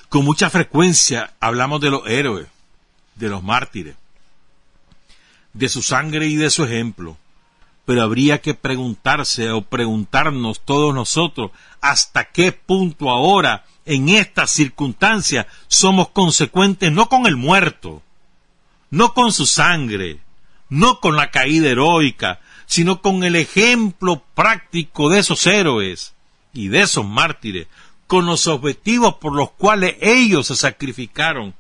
Con 0.09 0.25
mucha 0.25 0.49
frecuencia 0.49 1.33
hablamos 1.39 1.81
de 1.81 1.91
los 1.91 2.07
héroes, 2.07 2.47
de 3.13 3.29
los 3.29 3.43
mártires, 3.43 3.95
de 5.53 5.69
su 5.69 5.83
sangre 5.83 6.25
y 6.25 6.35
de 6.35 6.49
su 6.49 6.63
ejemplo, 6.63 7.15
pero 7.85 8.01
habría 8.01 8.41
que 8.41 8.55
preguntarse 8.55 9.51
o 9.51 9.61
preguntarnos 9.61 10.61
todos 10.65 10.95
nosotros 10.95 11.51
hasta 11.79 12.25
qué 12.25 12.51
punto 12.51 13.11
ahora, 13.11 13.65
en 13.85 14.09
estas 14.09 14.51
circunstancias, 14.51 15.45
somos 15.67 16.09
consecuentes 16.09 16.91
no 16.91 17.07
con 17.07 17.27
el 17.27 17.35
muerto, 17.35 18.01
no 18.89 19.13
con 19.13 19.31
su 19.31 19.45
sangre, 19.45 20.19
no 20.69 20.99
con 21.01 21.17
la 21.17 21.29
caída 21.29 21.69
heroica, 21.69 22.39
sino 22.65 23.01
con 23.01 23.23
el 23.23 23.35
ejemplo 23.35 24.23
práctico 24.33 25.09
de 25.09 25.19
esos 25.19 25.45
héroes 25.45 26.13
y 26.53 26.67
de 26.69 26.81
esos 26.81 27.05
mártires, 27.05 27.67
con 28.09 28.25
los 28.25 28.47
objetivos 28.47 29.17
por 29.17 29.35
los 29.35 29.51
cuales 29.51 29.95
ellos 30.01 30.47
se 30.47 30.55
sacrificaron 30.55 31.53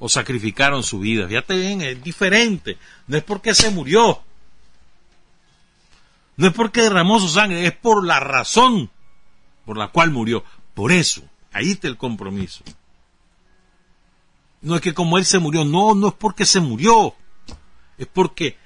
o 0.00 0.08
sacrificaron 0.08 0.82
su 0.82 0.98
vida. 0.98 1.28
Fíjate 1.28 1.56
bien, 1.56 1.80
es 1.80 2.02
diferente. 2.02 2.76
No 3.06 3.16
es 3.16 3.22
porque 3.22 3.54
se 3.54 3.70
murió. 3.70 4.20
No 6.36 6.48
es 6.48 6.52
porque 6.54 6.82
derramó 6.82 7.20
su 7.20 7.28
sangre, 7.28 7.64
es 7.64 7.72
por 7.72 8.04
la 8.04 8.18
razón 8.18 8.90
por 9.64 9.76
la 9.76 9.92
cual 9.92 10.10
murió. 10.10 10.42
Por 10.74 10.90
eso, 10.90 11.22
ahí 11.52 11.70
está 11.70 11.86
el 11.86 11.96
compromiso. 11.96 12.64
No 14.62 14.74
es 14.74 14.80
que 14.80 14.92
como 14.92 15.18
él 15.18 15.24
se 15.24 15.38
murió, 15.38 15.64
no, 15.64 15.94
no 15.94 16.08
es 16.08 16.14
porque 16.14 16.46
se 16.46 16.58
murió. 16.58 17.14
Es 17.96 18.08
porque 18.08 18.58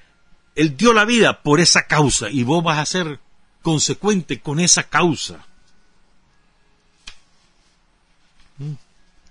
él 0.54 0.74
dio 0.74 0.94
la 0.94 1.04
vida 1.04 1.42
por 1.42 1.60
esa 1.60 1.86
causa 1.86 2.30
y 2.30 2.44
vos 2.44 2.64
vas 2.64 2.78
a 2.78 2.86
ser 2.86 3.20
consecuente 3.60 4.40
con 4.40 4.58
esa 4.58 4.84
causa. 4.84 5.44
¿Mm? 8.43 8.43
Él 8.43 8.43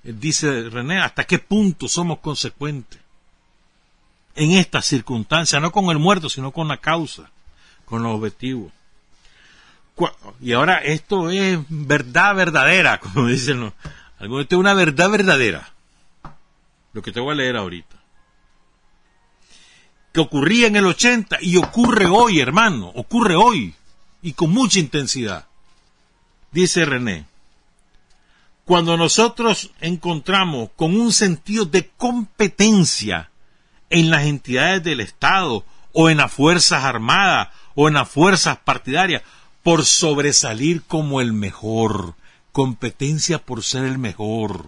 dice 0.04 0.70
René, 0.70 1.02
¿hasta 1.02 1.26
qué 1.26 1.40
punto 1.40 1.88
somos 1.88 2.20
consecuentes? 2.20 3.04
en 4.36 4.52
estas 4.54 4.86
circunstancias, 4.86 5.62
no 5.62 5.72
con 5.72 5.86
el 5.90 6.00
muerto, 6.00 6.30
sino 6.30 6.52
con 6.52 6.68
la 6.68 6.78
causa, 6.78 7.30
con 7.86 8.04
los 8.04 8.16
objetivos. 8.16 8.72
Y 10.42 10.54
ahora 10.54 10.78
esto 10.78 11.30
es 11.30 11.60
verdad 11.70 12.36
verdadera, 12.36 13.00
como 13.00 13.28
dicen 13.28 13.60
los, 13.60 13.74
algunos, 14.20 14.44
esto 14.44 14.56
es 14.56 14.60
una 14.60 14.74
verdad 14.74 15.10
verdadera, 15.10 15.74
lo 16.94 17.02
que 17.02 17.12
te 17.12 17.20
voy 17.20 17.34
a 17.34 17.38
leer 17.38 17.58
ahorita. 17.58 17.96
Que 20.12 20.20
ocurría 20.20 20.68
en 20.68 20.76
el 20.76 20.86
80 20.86 21.40
y 21.42 21.58
ocurre 21.58 22.06
hoy, 22.06 22.40
hermano, 22.40 22.92
ocurre 22.96 23.36
hoy 23.36 23.74
y 24.22 24.34
con 24.34 24.52
mucha 24.52 24.80
intensidad. 24.80 25.48
Dice 26.52 26.86
René, 26.86 27.26
cuando 28.66 28.98
nosotros 28.98 29.72
encontramos 29.82 30.70
con 30.76 30.96
un 30.96 31.12
sentido 31.12 31.66
de 31.66 31.90
competencia 31.98 33.30
en 33.90 34.10
las 34.10 34.24
entidades 34.24 34.84
del 34.84 35.02
Estado 35.02 35.66
o 35.92 36.10
en 36.10 36.18
las 36.18 36.32
Fuerzas 36.32 36.84
Armadas 36.84 37.50
o 37.76 37.88
en 37.88 37.96
las 37.96 38.10
fuerzas 38.10 38.58
partidarias 38.58 39.24
por 39.64 39.86
sobresalir 39.86 40.84
como 40.84 41.22
el 41.22 41.34
mejor, 41.34 42.16
competencia 42.52 43.40
por 43.40 43.64
ser 43.64 43.86
el 43.86 43.98
mejor, 43.98 44.68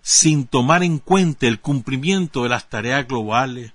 sin 0.00 0.46
tomar 0.46 0.82
en 0.82 0.98
cuenta 0.98 1.46
el 1.46 1.60
cumplimiento 1.60 2.44
de 2.44 2.48
las 2.48 2.68
tareas 2.68 3.06
globales. 3.06 3.72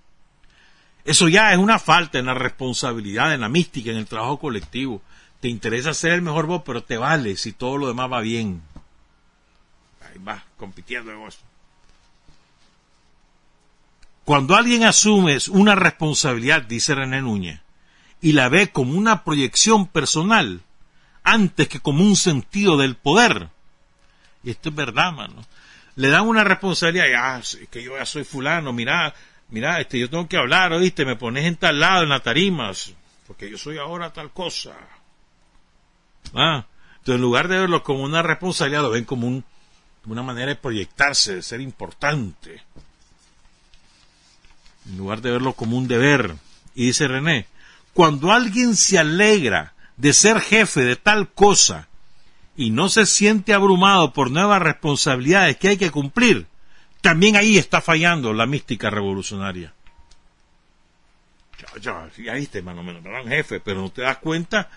Eso 1.04 1.28
ya 1.28 1.52
es 1.52 1.58
una 1.58 1.80
falta 1.80 2.20
en 2.20 2.28
la 2.28 2.34
responsabilidad, 2.34 3.34
en 3.34 3.42
la 3.42 3.50
mística, 3.50 3.92
en 3.92 3.98
el 3.98 4.08
trabajo 4.08 4.40
colectivo. 4.40 5.02
Te 5.42 5.50
interesa 5.50 5.94
ser 5.94 6.14
el 6.14 6.22
mejor 6.22 6.46
vos, 6.46 6.62
pero 6.66 6.84
te 6.84 6.98
vale 6.98 7.36
si 7.36 7.52
todo 7.52 7.78
lo 7.78 7.88
demás 7.88 8.12
va 8.12 8.22
bien. 8.22 8.62
Ahí 10.02 10.18
vas 10.20 10.44
compitiendo 10.56 11.12
en 11.12 11.22
eso. 11.28 11.40
Cuando 14.24 14.56
alguien 14.56 14.84
asume 14.84 15.38
una 15.50 15.74
responsabilidad, 15.74 16.62
dice 16.62 16.94
René 16.94 17.22
Núñez, 17.22 17.60
y 18.22 18.34
la 18.34 18.50
ve 18.50 18.72
como 18.72 18.98
una 18.98 19.24
proyección 19.24 19.88
personal, 19.88 20.62
antes 21.24 21.68
que 21.68 21.80
como 21.80 22.04
un 22.04 22.16
sentido 22.16 22.78
del 22.78 22.96
poder, 22.96 23.50
y 24.44 24.52
esto 24.52 24.70
es 24.70 24.76
verdad, 24.76 25.12
mano, 25.12 25.44
le 25.96 26.10
dan 26.10 26.28
una 26.28 26.44
responsabilidad, 26.44 27.10
ya, 27.12 27.36
ah, 27.36 27.42
que 27.70 27.84
yo 27.84 27.98
ya 27.98 28.06
soy 28.06 28.24
fulano, 28.24 28.72
mira, 28.74 29.14
mira, 29.50 29.82
este, 29.82 30.00
yo 30.00 30.10
tengo 30.10 30.28
que 30.28 30.38
hablar, 30.38 30.72
oíste, 30.72 31.04
me 31.04 31.16
pones 31.16 31.46
en 31.46 31.56
tal 31.56 31.80
lado, 31.80 32.04
en 32.04 32.10
la 32.10 32.20
tarima, 32.20 32.72
porque 33.26 33.50
yo 33.50 33.58
soy 33.58 33.80
ahora 33.80 34.14
tal 34.14 34.32
cosa. 34.32 34.76
Ah, 36.34 36.66
entonces 36.92 37.16
en 37.16 37.22
lugar 37.22 37.48
de 37.48 37.60
verlo 37.60 37.84
como 37.84 38.04
una 38.04 38.22
responsabilidad, 38.22 38.84
lo 38.84 38.92
ven 38.92 39.06
como, 39.06 39.28
un, 39.28 39.44
una 40.06 40.24
manera 40.24 40.48
de 40.48 40.56
proyectarse, 40.56 41.36
de 41.36 41.42
ser 41.42 41.62
importante 41.62 42.64
en 44.86 44.98
lugar 44.98 45.22
de 45.22 45.32
verlo 45.32 45.54
como 45.54 45.78
un 45.78 45.88
deber. 45.88 46.36
Y 46.76 46.88
dice 46.88 47.08
René, 47.08 47.48
cuando 47.94 48.32
alguien 48.32 48.76
se 48.76 48.98
alegra 48.98 49.74
de 49.98 50.14
ser 50.14 50.40
jefe 50.40 50.84
de 50.84 50.96
tal 50.96 51.30
cosa 51.30 51.88
y 52.56 52.72
no 52.72 52.90
se 52.90 53.06
siente 53.06 53.54
abrumado 53.54 54.14
por 54.14 54.32
nuevas 54.32 54.62
responsabilidades 54.62 55.58
que 55.58 55.70
hay 55.70 55.78
que 55.78 55.92
cumplir, 55.92 56.48
también 57.02 57.36
ahí 57.36 57.58
está 57.58 57.82
fallando 57.82 58.34
la 58.34 58.46
mística 58.46 58.90
revolucionaria. 58.90 59.74
Ya, 61.82 62.10
ya, 62.18 62.34
viste, 62.34 62.62
mano, 62.62 62.84
me 62.84 62.94
nombraron 62.94 63.28
jefe, 63.28 63.60
pero 63.60 63.82
no 63.82 63.90
te 63.92 64.02
das 64.02 64.18
cuenta 64.18 64.70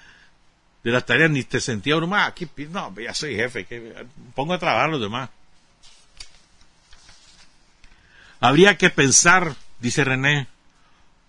de 0.84 0.90
las 0.92 1.04
tareas 1.04 1.30
ni 1.30 1.42
te 1.42 1.60
sentía 1.60 1.94
abrumado. 1.94 2.28
Aquí, 2.28 2.48
no, 2.70 2.94
ya 3.00 3.14
soy 3.14 3.34
jefe, 3.34 3.64
que 3.64 4.06
pongo 4.34 4.52
a 4.52 4.58
trabajar 4.58 4.86
a 4.86 4.92
los 4.92 5.00
demás. 5.00 5.30
Habría 8.38 8.76
que 8.76 8.90
pensar 8.90 9.56
dice 9.84 10.02
René, 10.02 10.48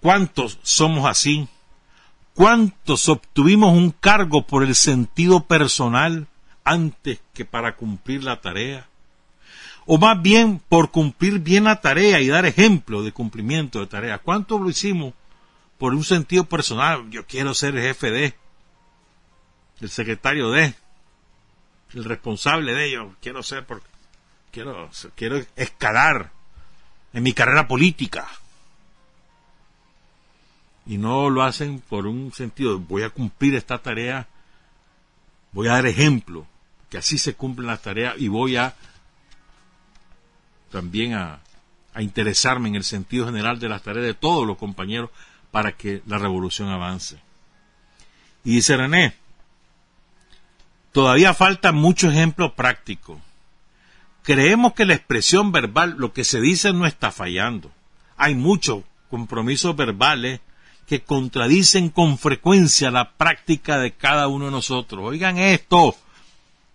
¿cuántos 0.02 0.60
somos 0.64 1.07
así? 1.10 1.48
¿Cuántos 2.34 3.07
obtuvimos 3.10 3.73
un 3.73 3.91
cargo 3.91 4.45
por 4.45 4.64
el 4.64 4.76
sentido 4.76 5.45
personal 5.45 6.27
antes 6.64 7.19
que 7.34 7.45
para 7.45 7.76
cumplir 7.76 8.23
la 8.23 8.41
tarea? 8.41 8.88
O 9.86 9.98
más 9.98 10.22
bien 10.22 10.61
por 10.68 10.90
cumplir 10.90 11.40
bien 11.40 11.65
la 11.65 11.80
tarea 11.80 12.19
y 12.19 12.27
dar 12.27 12.45
ejemplo 12.45 13.03
de 13.03 13.11
cumplimiento 13.11 13.80
de 13.80 13.88
tarea. 13.88 14.18
¿Cuántos 14.18 14.60
lo 14.60 14.69
hicimos 14.69 15.14
por 15.77 15.94
un 15.94 16.03
sentido 16.03 16.45
personal? 16.45 17.10
Yo 17.11 17.26
quiero 17.26 17.53
ser 17.53 17.76
jefe 17.76 18.10
de, 18.10 18.34
el 19.81 19.89
secretario 19.89 20.52
de, 20.52 20.73
el 21.93 22.03
responsable 22.03 22.73
de 22.73 22.85
ello. 22.85 23.15
Quiero 23.22 23.43
ser 23.43 23.65
porque 23.65 23.88
quiero, 24.52 24.89
quiero 25.15 25.43
escalar 25.56 26.31
en 27.14 27.23
mi 27.23 27.34
carrera 27.34 27.68
política 27.68 28.27
y 30.85 30.97
no 30.97 31.30
lo 31.30 31.43
hacen 31.43 31.80
por 31.80 32.06
un 32.06 32.31
sentido, 32.31 32.80
voy 32.80 33.03
a 33.03 33.10
cumplir 33.10 33.56
esta 33.56 33.80
tarea, 33.80 34.27
voy 35.52 35.68
a 35.68 35.73
dar 35.73 35.88
ejemplo, 35.88 36.45
que 36.89 36.97
así 36.97 37.18
se 37.18 37.34
cumplen 37.34 37.68
las 37.68 37.81
tareas 37.81 38.15
y 38.18 38.27
voy 38.27 38.57
a 38.57 38.76
también 40.72 41.14
a, 41.14 41.39
a 41.93 42.02
interesarme 42.02 42.69
en 42.69 42.76
el 42.76 42.84
sentido 42.84 43.26
general 43.26 43.60
de 43.60 43.69
las 43.69 43.81
tareas 43.81 44.06
de 44.06 44.14
todos 44.14 44.45
los 44.45 44.57
compañeros 44.57 45.10
para 45.52 45.72
que 45.72 46.02
la 46.06 46.18
revolución 46.18 46.69
avance. 46.69 47.18
Y 48.43 48.56
dice 48.56 48.77
René, 48.77 49.15
todavía 50.95 51.34
falta 51.34 51.73
mucho 51.73 52.09
ejemplo 52.09 52.55
práctico. 52.55 53.19
Creemos 54.23 54.72
que 54.72 54.85
la 54.85 54.93
expresión 54.93 55.51
verbal, 55.51 55.95
lo 55.97 56.13
que 56.13 56.23
se 56.23 56.39
dice 56.39 56.72
no 56.72 56.85
está 56.85 57.11
fallando. 57.11 57.69
Hay 58.15 58.34
muchos 58.34 58.85
compromisos 59.09 59.76
verbales 59.76 60.39
que 60.88 61.01
contradicen 61.01 61.89
con 61.89 62.17
frecuencia 62.17 62.91
la 62.91 63.11
práctica 63.11 63.77
de 63.77 63.91
cada 63.91 64.30
uno 64.30 64.45
de 64.45 64.51
nosotros. 64.51 65.03
Oigan 65.03 65.38
esto, 65.38 65.97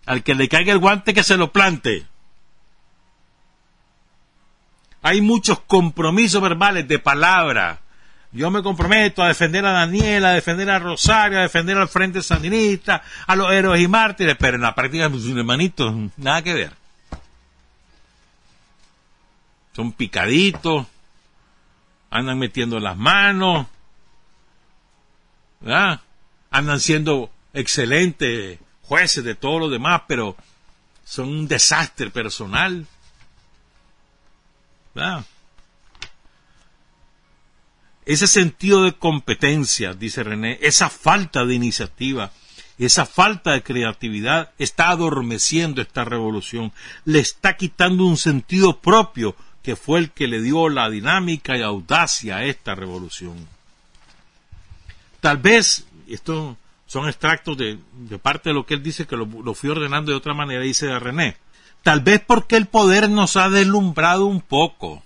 al 0.05 0.21
que 0.21 0.35
le 0.35 0.47
caiga 0.47 0.71
el 0.71 0.77
guante 0.77 1.15
que 1.15 1.23
se 1.23 1.35
lo 1.35 1.51
plante. 1.51 2.05
Hay 5.01 5.21
muchos 5.21 5.61
compromisos 5.61 6.43
verbales 6.43 6.87
de 6.87 6.99
palabra. 6.99 7.81
Yo 8.33 8.49
me 8.49 8.63
comprometo 8.63 9.21
a 9.21 9.27
defender 9.27 9.65
a 9.65 9.73
Daniel, 9.73 10.25
a 10.25 10.31
defender 10.31 10.69
a 10.69 10.79
Rosario, 10.79 11.39
a 11.39 11.41
defender 11.41 11.77
al 11.77 11.89
Frente 11.89 12.21
Sandinista, 12.21 13.03
a 13.27 13.35
los 13.35 13.51
héroes 13.51 13.81
y 13.81 13.87
mártires, 13.87 14.37
pero 14.39 14.55
en 14.55 14.61
la 14.61 14.73
práctica, 14.73 15.09
mis 15.09 15.27
hermanitos, 15.27 15.93
nada 16.15 16.41
que 16.41 16.53
ver. 16.53 16.71
Son 19.73 19.91
picaditos, 19.91 20.87
andan 22.09 22.39
metiendo 22.39 22.79
las 22.79 22.97
manos, 22.97 23.67
Andan 26.49 26.79
siendo 26.79 27.31
excelentes 27.53 28.59
jueces 28.83 29.23
de 29.23 29.35
todos 29.35 29.59
los 29.59 29.71
demás, 29.71 30.03
pero 30.07 30.35
son 31.05 31.29
un 31.29 31.47
desastre 31.47 32.09
personal. 32.09 32.87
Ese 38.11 38.27
sentido 38.27 38.83
de 38.83 38.91
competencia, 38.91 39.93
dice 39.93 40.21
René, 40.21 40.59
esa 40.61 40.89
falta 40.89 41.45
de 41.45 41.55
iniciativa, 41.55 42.33
esa 42.77 43.05
falta 43.05 43.51
de 43.53 43.63
creatividad 43.63 44.51
está 44.59 44.89
adormeciendo 44.89 45.81
esta 45.81 46.03
revolución, 46.03 46.73
le 47.05 47.19
está 47.19 47.55
quitando 47.55 48.03
un 48.03 48.17
sentido 48.17 48.81
propio 48.81 49.33
que 49.63 49.77
fue 49.77 49.99
el 49.99 50.11
que 50.11 50.27
le 50.27 50.41
dio 50.41 50.67
la 50.67 50.89
dinámica 50.89 51.57
y 51.57 51.61
audacia 51.61 52.35
a 52.35 52.43
esta 52.43 52.75
revolución. 52.75 53.47
Tal 55.21 55.37
vez, 55.37 55.85
esto 56.05 56.57
son 56.87 57.07
extractos 57.07 57.57
de, 57.57 57.79
parte 58.21 58.49
de 58.49 58.55
lo 58.55 58.65
que 58.65 58.73
él 58.73 58.83
dice, 58.83 59.07
que 59.07 59.15
lo, 59.15 59.53
fui 59.53 59.69
ordenando 59.69 60.11
de 60.11 60.17
otra 60.17 60.33
manera, 60.33 60.59
dice 60.59 60.99
René. 60.99 61.37
Tal 61.81 62.01
vez 62.01 62.21
porque 62.27 62.57
el 62.57 62.65
poder 62.65 63.09
nos 63.09 63.37
ha 63.37 63.49
deslumbrado 63.49 64.25
un 64.25 64.41
poco. 64.41 65.01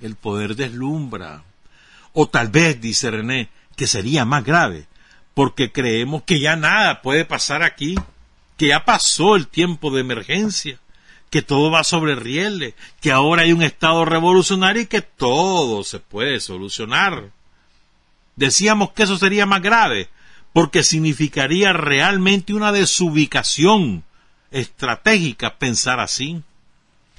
El 0.00 0.16
poder 0.16 0.56
deslumbra. 0.56 1.44
O 2.12 2.28
tal 2.28 2.48
vez, 2.48 2.80
dice 2.80 3.10
René, 3.10 3.48
que 3.76 3.86
sería 3.86 4.24
más 4.24 4.44
grave, 4.44 4.86
porque 5.34 5.72
creemos 5.72 6.22
que 6.24 6.40
ya 6.40 6.56
nada 6.56 7.02
puede 7.02 7.24
pasar 7.24 7.62
aquí, 7.62 7.94
que 8.56 8.68
ya 8.68 8.84
pasó 8.84 9.36
el 9.36 9.46
tiempo 9.46 9.90
de 9.90 10.00
emergencia, 10.00 10.78
que 11.30 11.42
todo 11.42 11.70
va 11.70 11.84
sobre 11.84 12.16
rieles, 12.16 12.74
que 13.00 13.12
ahora 13.12 13.42
hay 13.42 13.52
un 13.52 13.62
Estado 13.62 14.04
revolucionario 14.04 14.82
y 14.82 14.86
que 14.86 15.00
todo 15.00 15.84
se 15.84 16.00
puede 16.00 16.40
solucionar. 16.40 17.30
Decíamos 18.36 18.92
que 18.92 19.04
eso 19.04 19.16
sería 19.16 19.46
más 19.46 19.62
grave, 19.62 20.08
porque 20.52 20.82
significaría 20.82 21.72
realmente 21.72 22.52
una 22.52 22.72
desubicación 22.72 24.02
estratégica 24.50 25.56
pensar 25.58 26.00
así. 26.00 26.42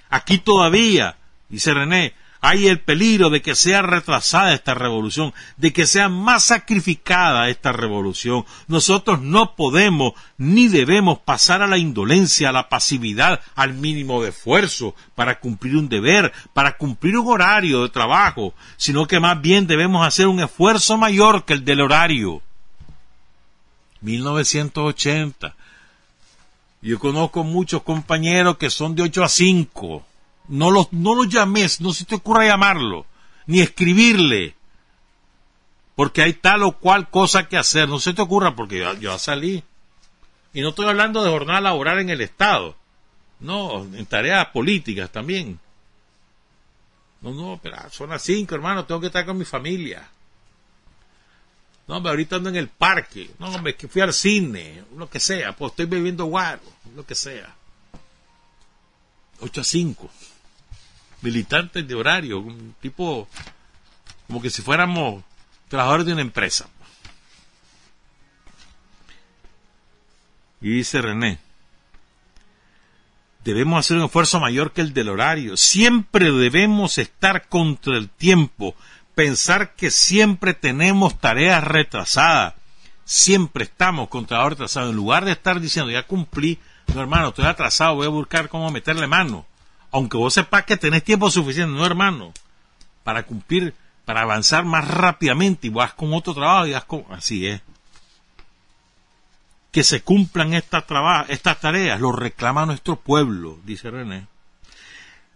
Aquí 0.10 0.38
todavía, 0.38 1.16
dice 1.48 1.74
René, 1.74 2.14
hay 2.42 2.68
el 2.68 2.80
peligro 2.80 3.30
de 3.30 3.44
que 3.44 3.54
sea 3.54 3.84
retrasada 3.84 4.54
esta 4.54 4.74
revolución, 4.74 5.32
de 5.58 5.72
que 5.72 5.86
sea 5.86 6.10
más 6.10 6.46
sacrificada 6.46 7.50
esta 7.50 7.72
revolución. 7.72 8.46
Nosotros 8.68 9.22
no 9.22 9.56
podemos 9.56 10.14
ni 10.40 10.68
debemos 10.68 11.20
pasar 11.20 11.62
a 11.62 11.68
la 11.68 11.78
indolencia, 11.78 12.50
a 12.50 12.52
la 12.52 12.68
pasividad, 12.68 13.42
al 13.56 13.76
mínimo 13.76 14.24
de 14.24 14.30
esfuerzo 14.30 14.96
para 15.14 15.40
cumplir 15.40 15.78
un 15.78 15.88
deber, 15.88 16.34
para 16.54 16.78
cumplir 16.78 17.16
un 17.16 17.28
horario 17.28 17.84
de 17.84 17.90
trabajo, 17.90 18.56
sino 18.76 19.06
que 19.06 19.20
más 19.20 19.40
bien 19.40 19.68
debemos 19.68 20.06
hacer 20.06 20.28
un 20.28 20.40
esfuerzo 20.40 20.98
mayor 20.98 21.46
que 21.46 21.54
el 21.54 21.64
del 21.64 21.82
horario. 21.82 22.42
1980. 24.02 25.56
Yo 26.82 26.98
conozco 26.98 27.44
muchos 27.44 27.84
compañeros 27.84 28.58
que 28.58 28.72
son 28.72 28.96
de 28.96 29.04
8 29.04 29.24
a 29.24 29.30
5 29.30 30.06
no 30.52 30.70
los, 30.70 30.92
no 30.92 31.16
los 31.16 31.30
llames, 31.30 31.80
no 31.80 31.94
se 31.94 32.04
te 32.06 32.16
ocurra 32.16 32.46
llamarlo, 32.46 33.06
ni 33.48 33.62
escribirle, 33.62 34.54
porque 35.96 36.22
hay 36.22 36.34
tal 36.34 36.64
o 36.64 36.74
cual 36.74 37.10
cosa 37.10 37.48
que 37.48 37.58
hacer, 37.58 37.88
no 37.88 38.00
se 38.00 38.14
te 38.14 38.22
ocurra, 38.22 38.54
porque 38.54 38.80
yo, 38.80 38.94
yo 38.96 39.18
salí. 39.18 39.64
Y 40.54 40.62
no 40.62 40.70
estoy 40.70 40.88
hablando 40.88 41.24
de 41.24 41.30
jornada 41.30 41.62
laboral 41.62 42.00
en 42.00 42.10
el 42.10 42.20
Estado, 42.20 42.76
no, 43.40 43.84
en 43.84 44.06
tareas 44.06 44.48
políticas 44.48 45.10
también. 45.10 45.58
No, 47.22 47.32
no, 47.32 47.60
pero 47.64 47.78
son 47.90 48.10
las 48.10 48.22
5, 48.22 48.54
hermano, 48.54 48.84
tengo 48.84 49.00
que 49.00 49.08
estar 49.08 49.26
con 49.26 49.38
mi 49.38 49.46
familia. 49.46 50.06
No, 51.88 51.98
hombre, 51.98 52.10
ahorita 52.10 52.36
ando 52.36 52.50
en 52.50 52.58
el 52.58 52.68
parque. 52.68 53.32
No, 53.40 53.50
hombre, 53.50 53.76
que 53.76 53.88
fui 53.88 54.02
al 54.02 54.14
cine, 54.14 54.84
lo 54.98 55.10
que 55.10 55.20
sea. 55.20 55.56
Pues 55.56 55.72
estoy 55.72 55.86
bebiendo 55.86 56.26
guaro, 56.26 56.62
lo 56.96 57.06
que 57.06 57.16
sea. 57.16 57.56
8 59.40 59.62
a 59.62 59.64
5 59.64 60.12
militantes 61.22 61.88
de 61.88 61.96
horario, 61.96 62.40
un 62.40 62.76
tipo 62.82 63.28
como 64.28 64.42
que 64.42 64.50
si 64.50 64.62
fuéramos 64.62 65.24
trabajadores 65.68 66.06
de 66.06 66.14
una 66.14 66.22
empresa. 66.22 66.70
Y 70.62 70.70
dice 70.70 71.02
René, 71.02 71.40
debemos 73.44 73.80
hacer 73.80 73.98
un 73.98 74.06
esfuerzo 74.06 74.40
mayor 74.40 74.72
que 74.72 74.82
el 74.82 74.94
del 74.94 75.10
horario. 75.10 75.58
Siempre 75.58 76.32
debemos 76.32 76.98
estar 76.98 77.48
contra 77.48 77.98
el 77.98 78.10
tiempo, 78.10 78.76
pensar 79.16 79.76
que 79.76 79.92
siempre 79.92 80.54
tenemos 80.54 81.20
tareas 81.20 81.64
retrasadas. 81.64 82.54
Siempre 83.04 83.66
estamos 83.66 84.08
contra 84.08 84.38
la 84.38 84.50
retrasada. 84.50 84.90
En 84.90 84.96
lugar 84.96 85.26
de 85.26 85.32
estar 85.32 85.60
diciendo, 85.60 85.92
ya 85.92 86.08
cumplí, 86.08 86.60
no 86.94 87.02
hermano, 87.02 87.30
estoy 87.30 87.46
atrasado, 87.46 87.96
voy 87.96 88.06
a 88.06 88.10
buscar 88.10 88.48
cómo 88.48 88.72
meterle 88.72 89.08
mano 89.08 89.46
aunque 89.92 90.18
vos 90.18 90.34
sepas 90.34 90.66
que 90.66 90.78
tenés 90.78 91.04
tiempo 91.04 91.30
suficiente, 91.30 91.76
no 91.76 91.86
hermano, 91.86 92.34
para 93.04 93.24
cumplir, 93.24 93.74
para 94.06 94.22
avanzar 94.22 94.64
más 94.64 94.88
rápidamente 94.88 95.68
y 95.68 95.70
vas 95.70 95.94
con 95.94 96.14
otro 96.14 96.34
trabajo 96.34 96.68
y 96.68 96.72
vas 96.72 96.86
con... 96.86 97.06
Así 97.10 97.48
es. 97.48 97.62
Que 99.72 99.84
se 99.84 100.02
cumplan 100.02 100.54
estas, 100.54 100.84
estas 101.30 101.60
tareas, 101.60 102.00
lo 102.00 102.12
reclama 102.12 102.66
nuestro 102.66 102.98
pueblo, 102.98 103.60
dice 103.66 103.90
René. 103.90 104.28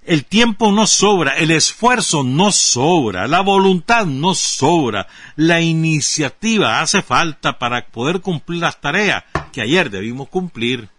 El 0.04 0.24
tiempo 0.24 0.72
no 0.72 0.86
sobra, 0.86 1.36
el 1.36 1.50
esfuerzo 1.50 2.24
no 2.24 2.52
sobra, 2.52 3.28
la 3.28 3.42
voluntad 3.42 4.06
no 4.06 4.36
sobra, 4.36 5.08
la 5.36 5.62
iniciativa 5.62 6.82
hace 6.82 7.02
falta 7.02 7.58
para 7.58 7.88
poder 7.88 8.22
cumplir 8.22 8.62
las 8.62 8.80
tareas 8.80 9.24
que 9.52 9.62
ayer 9.62 9.90
debimos 9.90 10.30
cumplir. 10.30 10.90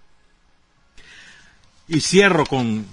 Y 1.86 2.00
cierro 2.00 2.44
con 2.46 2.84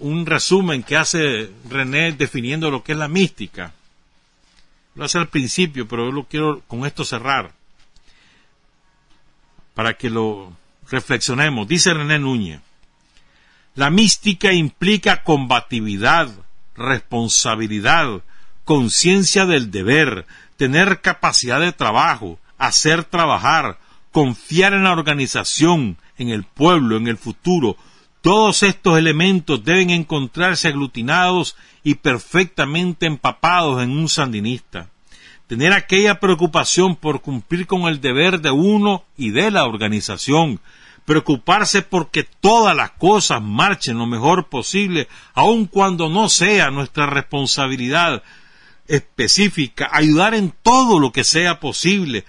un 0.00 0.26
resumen 0.26 0.82
que 0.82 0.96
hace 0.96 1.50
René 1.68 2.12
definiendo 2.12 2.70
lo 2.70 2.82
que 2.82 2.92
es 2.92 2.98
la 2.98 3.08
mística. 3.08 3.72
Lo 4.94 5.04
hace 5.04 5.18
al 5.18 5.28
principio, 5.28 5.86
pero 5.86 6.06
yo 6.06 6.12
lo 6.12 6.24
quiero 6.24 6.62
con 6.66 6.84
esto 6.84 7.04
cerrar. 7.04 7.52
Para 9.74 9.94
que 9.94 10.10
lo 10.10 10.52
reflexionemos. 10.90 11.68
Dice 11.68 11.94
René 11.94 12.18
Núñez. 12.18 12.60
La 13.74 13.88
mística 13.90 14.52
implica 14.52 15.22
combatividad, 15.22 16.28
responsabilidad, 16.74 18.22
conciencia 18.64 19.46
del 19.46 19.70
deber, 19.70 20.26
tener 20.56 21.00
capacidad 21.00 21.60
de 21.60 21.72
trabajo, 21.72 22.38
hacer 22.58 23.04
trabajar, 23.04 23.78
confiar 24.12 24.74
en 24.74 24.84
la 24.84 24.92
organización, 24.92 25.96
en 26.18 26.28
el 26.28 26.44
pueblo, 26.44 26.96
en 26.96 27.06
el 27.06 27.16
futuro, 27.16 27.76
todos 28.20 28.62
estos 28.62 28.98
elementos 28.98 29.64
deben 29.64 29.90
encontrarse 29.90 30.68
aglutinados 30.68 31.56
y 31.82 31.94
perfectamente 31.94 33.06
empapados 33.06 33.82
en 33.82 33.90
un 33.90 34.08
sandinista. 34.08 34.90
Tener 35.46 35.72
aquella 35.72 36.20
preocupación 36.20 36.96
por 36.96 37.22
cumplir 37.22 37.66
con 37.66 37.82
el 37.82 38.00
deber 38.00 38.40
de 38.40 38.50
uno 38.50 39.04
y 39.16 39.30
de 39.30 39.50
la 39.50 39.64
organización, 39.64 40.60
preocuparse 41.04 41.82
porque 41.82 42.22
todas 42.22 42.76
las 42.76 42.92
cosas 42.92 43.42
marchen 43.42 43.98
lo 43.98 44.06
mejor 44.06 44.48
posible, 44.48 45.08
aun 45.34 45.66
cuando 45.66 46.08
no 46.08 46.28
sea 46.28 46.70
nuestra 46.70 47.06
responsabilidad 47.06 48.22
específica, 48.86 49.88
ayudar 49.92 50.34
en 50.34 50.52
todo 50.62 51.00
lo 51.00 51.10
que 51.10 51.24
sea 51.24 51.58
posible, 51.58 52.24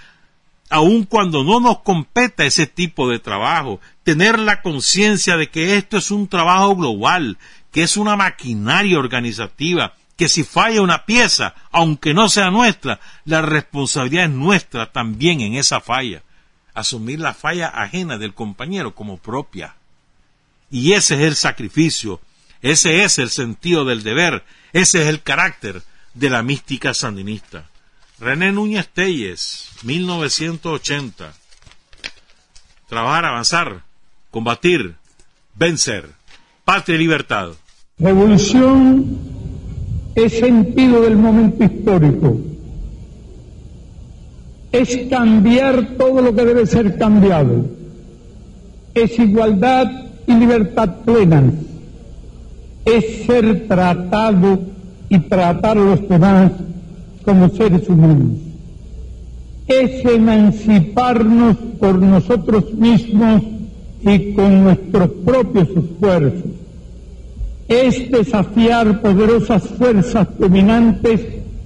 aun 0.71 1.03
cuando 1.03 1.43
no 1.43 1.59
nos 1.59 1.79
competa 1.79 2.45
ese 2.45 2.65
tipo 2.65 3.09
de 3.09 3.19
trabajo, 3.19 3.79
tener 4.03 4.39
la 4.39 4.61
conciencia 4.61 5.37
de 5.37 5.49
que 5.49 5.77
esto 5.77 5.97
es 5.97 6.11
un 6.11 6.27
trabajo 6.27 6.75
global, 6.75 7.37
que 7.71 7.83
es 7.83 7.97
una 7.97 8.15
maquinaria 8.15 8.97
organizativa, 8.97 9.93
que 10.15 10.29
si 10.29 10.43
falla 10.43 10.81
una 10.81 11.05
pieza, 11.05 11.55
aunque 11.71 12.13
no 12.13 12.29
sea 12.29 12.51
nuestra, 12.51 12.99
la 13.25 13.41
responsabilidad 13.41 14.25
es 14.25 14.31
nuestra 14.31 14.91
también 14.91 15.41
en 15.41 15.55
esa 15.55 15.81
falla. 15.81 16.23
Asumir 16.73 17.19
la 17.19 17.33
falla 17.33 17.67
ajena 17.67 18.17
del 18.17 18.33
compañero 18.33 18.95
como 18.95 19.17
propia. 19.17 19.75
Y 20.69 20.93
ese 20.93 21.15
es 21.15 21.21
el 21.21 21.35
sacrificio, 21.35 22.21
ese 22.61 23.03
es 23.03 23.19
el 23.19 23.29
sentido 23.29 23.83
del 23.83 24.03
deber, 24.03 24.45
ese 24.71 25.01
es 25.01 25.07
el 25.07 25.21
carácter 25.21 25.83
de 26.13 26.29
la 26.29 26.43
mística 26.43 26.93
sandinista. 26.93 27.70
René 28.21 28.51
Núñez 28.51 28.87
Telles, 28.87 29.69
1980. 29.81 31.33
Trabajar, 32.87 33.25
avanzar, 33.25 33.81
combatir, 34.29 34.93
vencer. 35.55 36.05
Patria 36.63 36.97
y 36.97 36.99
libertad. 36.99 37.49
Revolución 37.97 39.17
es 40.13 40.37
sentido 40.37 41.01
del 41.01 41.17
momento 41.17 41.63
histórico. 41.63 42.37
Es 44.71 45.09
cambiar 45.09 45.97
todo 45.97 46.21
lo 46.21 46.35
que 46.35 46.45
debe 46.45 46.67
ser 46.67 46.99
cambiado. 46.99 47.65
Es 48.93 49.17
igualdad 49.17 49.89
y 50.27 50.33
libertad 50.35 50.97
plena. 51.03 51.51
Es 52.85 53.25
ser 53.25 53.67
tratado 53.67 54.61
y 55.09 55.17
tratar 55.21 55.79
a 55.79 55.81
los 55.81 56.07
demás 56.07 56.51
como 57.23 57.49
seres 57.49 57.87
humanos. 57.87 58.37
Es 59.67 60.05
emanciparnos 60.05 61.57
por 61.79 62.01
nosotros 62.01 62.73
mismos 62.73 63.43
y 64.03 64.33
con 64.33 64.63
nuestros 64.63 65.09
propios 65.25 65.69
esfuerzos. 65.69 66.51
Es 67.67 68.11
desafiar 68.11 69.01
poderosas 69.01 69.63
fuerzas 69.63 70.27
dominantes 70.37 71.21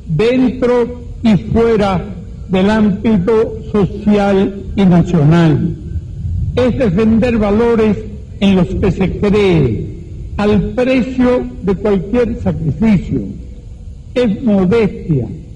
dentro 0.08 1.02
y 1.24 1.36
fuera 1.52 2.06
del 2.50 2.70
ámbito 2.70 3.58
social 3.72 4.64
y 4.76 4.86
nacional. 4.86 5.76
Es 6.56 6.78
defender 6.78 7.38
valores 7.38 7.98
en 8.40 8.56
los 8.56 8.68
que 8.68 8.92
se 8.92 9.20
cree 9.20 9.96
al 10.38 10.62
precio 10.72 11.48
de 11.64 11.76
cualquier 11.76 12.42
sacrificio. 12.42 13.22
Es 14.14 14.44
modestia, 14.44 15.28